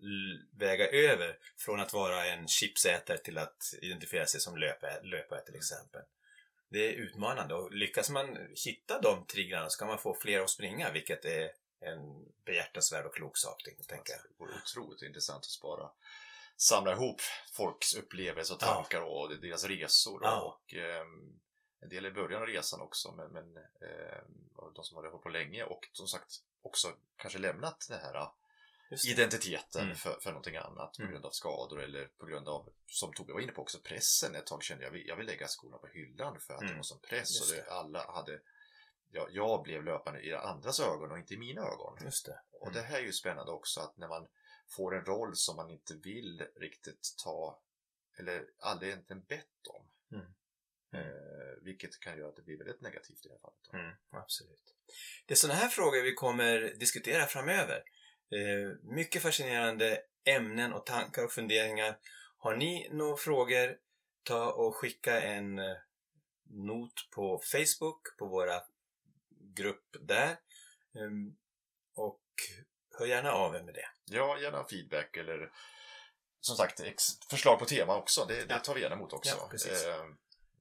väga 0.59 0.89
över 0.89 1.37
från 1.59 1.81
att 1.81 1.93
vara 1.93 2.27
en 2.27 2.49
chipsätare 2.49 3.19
till 3.19 3.39
att 3.39 3.57
identifiera 3.83 4.27
sig 4.27 4.41
som 4.41 4.57
löpare, 4.57 5.03
löpare 5.03 5.41
till 5.45 5.57
exempel. 5.57 6.01
Det 6.69 6.89
är 6.89 6.93
utmanande 6.93 7.55
och 7.55 7.73
lyckas 7.73 8.11
man 8.11 8.39
hitta 8.67 9.01
de 9.01 9.27
triggrarna 9.27 9.71
så 9.71 9.79
kan 9.79 9.89
man 9.89 9.99
få 9.99 10.15
fler 10.15 10.41
att 10.41 10.51
springa 10.51 10.91
vilket 10.93 11.25
är 11.25 11.51
en 11.81 12.25
behjärtansvärd 12.45 13.07
och 13.07 13.15
klok 13.15 13.37
sak, 13.37 13.63
tänker 13.63 14.13
jag. 14.13 14.21
Det 14.23 14.29
vore 14.39 14.53
otroligt 14.55 15.03
intressant 15.03 15.39
att 15.39 15.45
spara 15.45 15.91
samla 16.57 16.93
ihop 16.93 17.21
folks 17.53 17.95
upplevelser 17.95 18.55
och 18.55 18.63
Ja. 18.63 18.67
tankar 18.75 19.01
och 19.01 19.41
deras 19.41 19.65
resor. 19.65 20.21
Ja. 20.23 20.41
Och, 20.41 20.75
ehm, 20.75 21.41
en 21.81 21.89
del 21.89 22.07
i 22.07 22.11
början 22.11 22.43
av 22.43 22.49
resan 22.49 22.81
också, 22.81 23.13
men, 23.13 23.33
men 23.33 23.59
och 24.57 24.73
de 24.75 24.85
som 24.85 24.97
har 24.97 25.05
hållit 25.09 25.23
på 25.23 25.29
länge 25.29 25.65
och 25.65 25.89
som 25.93 26.07
sagt 26.09 26.33
också 26.63 26.93
kanske 27.17 27.39
lämnat 27.39 27.87
den 27.89 28.01
här 28.01 28.13
det. 28.13 28.33
Identiteten 29.07 29.83
Mm. 29.85 29.97
för, 29.97 30.19
för 30.21 30.31
någonting 30.31 30.57
annat 30.57 30.93
på 30.97 31.03
Mm. 31.03 31.13
grund 31.13 31.25
av 31.27 31.31
skador 31.31 31.81
eller 31.83 32.05
på 32.07 32.27
grund 32.27 32.49
av, 32.49 32.73
som 32.87 33.13
Tobbe 33.13 33.33
var 33.33 33.41
inne 33.41 33.53
på 33.53 33.63
också, 33.63 33.79
pressen. 33.81 34.35
Ett 34.35 34.47
tag 34.47 34.63
kände 34.63 34.85
jag, 34.85 34.89
jag 34.91 34.93
vill, 34.99 35.09
jag 35.09 35.17
vill 35.17 35.27
lägga 35.27 35.49
skolan 35.49 35.81
på 35.81 35.87
hyllan 35.87 36.41
för 36.41 36.55
att 36.55 36.61
det 36.61 36.67
Mm. 36.67 36.77
var 36.77 36.83
sån 36.83 37.01
press 37.01 37.41
och 37.41 37.57
det, 37.57 37.63
det. 37.63 37.71
alla 37.73 38.11
hade 38.13 38.41
jag, 39.11 39.29
jag 39.33 39.63
blev 39.63 39.85
löpande 39.85 40.21
i 40.21 40.35
andras 40.35 40.81
ögon 40.81 41.11
och 41.13 41.19
inte 41.19 41.35
i 41.35 41.39
mina 41.39 41.61
ögon. 41.63 41.99
Just 42.05 42.27
det. 42.27 42.41
Och 42.53 42.73
det 42.73 42.83
här 42.83 42.99
är 42.99 43.03
ju 43.03 43.13
spännande 43.13 43.53
också 43.53 43.81
att 43.81 43.97
när 43.97 44.09
man 44.09 44.27
får 44.69 44.97
en 44.97 45.05
roll 45.05 45.37
som 45.37 45.57
man 45.57 45.71
inte 45.71 45.95
vill 45.95 46.47
riktigt 46.57 47.15
ta 47.25 47.63
eller 48.19 48.47
aldrig 48.59 48.91
egentligen 48.93 49.23
bett 49.23 49.67
om. 49.69 49.89
Mm. 50.13 50.27
Mm. 50.93 51.07
Eh, 51.09 51.63
vilket 51.63 52.01
kan 52.01 52.19
göra 52.19 52.29
att 52.29 52.37
det 52.37 52.43
blir 52.43 52.59
väldigt 52.59 52.81
negativt 52.81 53.25
i 53.25 53.29
det 53.29 53.35
här 53.35 53.41
fallet. 53.41 53.73
Mm, 53.73 53.97
absolut. 54.11 54.75
Det 55.27 55.35
är 55.35 55.37
sådana 55.37 55.59
här 55.61 55.69
frågor 55.69 56.03
vi 56.03 56.15
kommer 56.15 56.61
diskutera 56.61 57.27
framöver. 57.27 57.83
Eh, 58.31 58.93
mycket 58.95 59.23
fascinerande 59.23 60.01
ämnen 60.25 60.73
och 60.73 60.87
tankar 60.87 61.25
och 61.25 61.33
funderingar. 61.33 61.99
Har 62.39 62.57
ni 62.57 62.89
några 62.93 63.17
frågor, 63.17 63.77
ta 64.23 64.53
och 64.53 64.77
skicka 64.77 65.21
en 65.21 65.59
eh, 65.59 65.77
not 66.51 66.93
på 67.15 67.41
Facebook, 67.53 68.17
på 68.19 68.27
våra 68.27 68.61
grupp 69.57 69.85
där. 70.01 70.29
Ehm, 70.99 71.37
Och 71.95 72.23
hör 72.99 73.07
gärna 73.07 73.33
av 73.33 73.55
er 73.55 73.63
med 73.63 73.75
det. 73.75 73.89
Ja, 74.05 74.39
gärna 74.41 74.65
feedback 74.65 75.17
eller 75.17 75.51
som 76.41 76.57
sagt 76.57 76.81
förslag 77.31 77.59
på 77.59 77.65
tema 77.65 77.97
också. 77.97 78.25
Det, 78.25 78.45
det 78.45 78.59
tar 78.59 78.75
vi 78.75 78.81
gärna 78.81 78.95
emot 78.97 79.13
också. 79.13 79.37
Ja, 79.41 79.49
precis. 79.51 79.85
Eh, 79.85 80.05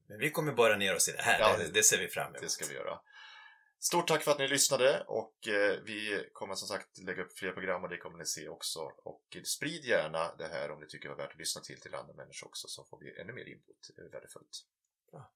Men 0.08 0.20
vi 0.20 0.32
kommer 0.32 0.52
bara 0.54 0.78
ner 0.78 0.96
oss 0.96 1.10
i 1.10 1.12
det 1.12 1.22
här, 1.22 1.40
Ja, 1.40 1.58
det- 1.58 1.72
det 1.72 1.84
ser 1.84 1.98
vi 2.00 2.08
fram 2.08 2.28
emot. 2.28 2.42
det 2.42 2.50
ska 2.50 2.66
vi 2.66 2.74
göra. 2.74 3.00
Stort 3.80 4.08
tack 4.08 4.24
för 4.24 4.32
att 4.32 4.40
ni 4.40 4.48
lyssnade 4.48 5.04
och 5.08 5.48
eh, 5.48 5.80
vi 5.84 6.30
kommer 6.34 6.56
som 6.56 6.68
sagt 6.68 6.98
lägga 6.98 7.24
upp 7.24 7.38
fler 7.38 7.52
program 7.52 7.84
och 7.84 7.90
det 7.90 7.98
kommer 7.98 8.18
ni 8.18 8.26
se 8.26 8.48
också. 8.48 8.80
Och 9.04 9.38
sprid 9.46 9.86
gärna 9.86 10.36
det 10.36 10.48
här 10.48 10.72
om 10.72 10.80
ni 10.80 10.88
tycker 10.88 11.10
det 11.10 11.16
var 11.16 11.24
värt 11.24 11.32
att 11.32 11.40
lyssna 11.40 11.62
till 11.62 11.82
till 11.82 11.96
andra 11.96 12.14
människor 12.14 12.48
också 12.48 12.68
så 12.68 12.84
får 12.84 13.00
vi 13.00 13.22
ännu 13.22 13.34
mer 13.34 13.50
input. 13.50 13.92
Det 13.96 14.02
är 14.02 14.10
värdefullt. 14.10 14.66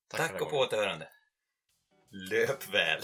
Tack, 0.08 0.32
tack 0.32 0.42
och 0.42 0.50
på 0.50 0.58
återhörande. 0.58 1.10
Löp 2.10 2.74
väl. 2.74 3.02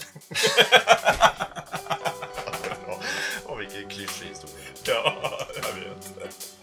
och 3.44 3.60
vilken 3.60 3.88
klyschig 3.88 4.26
historia. 4.26 4.56
Ja, 4.84 5.46
jag 5.54 5.72
vet. 5.72 6.58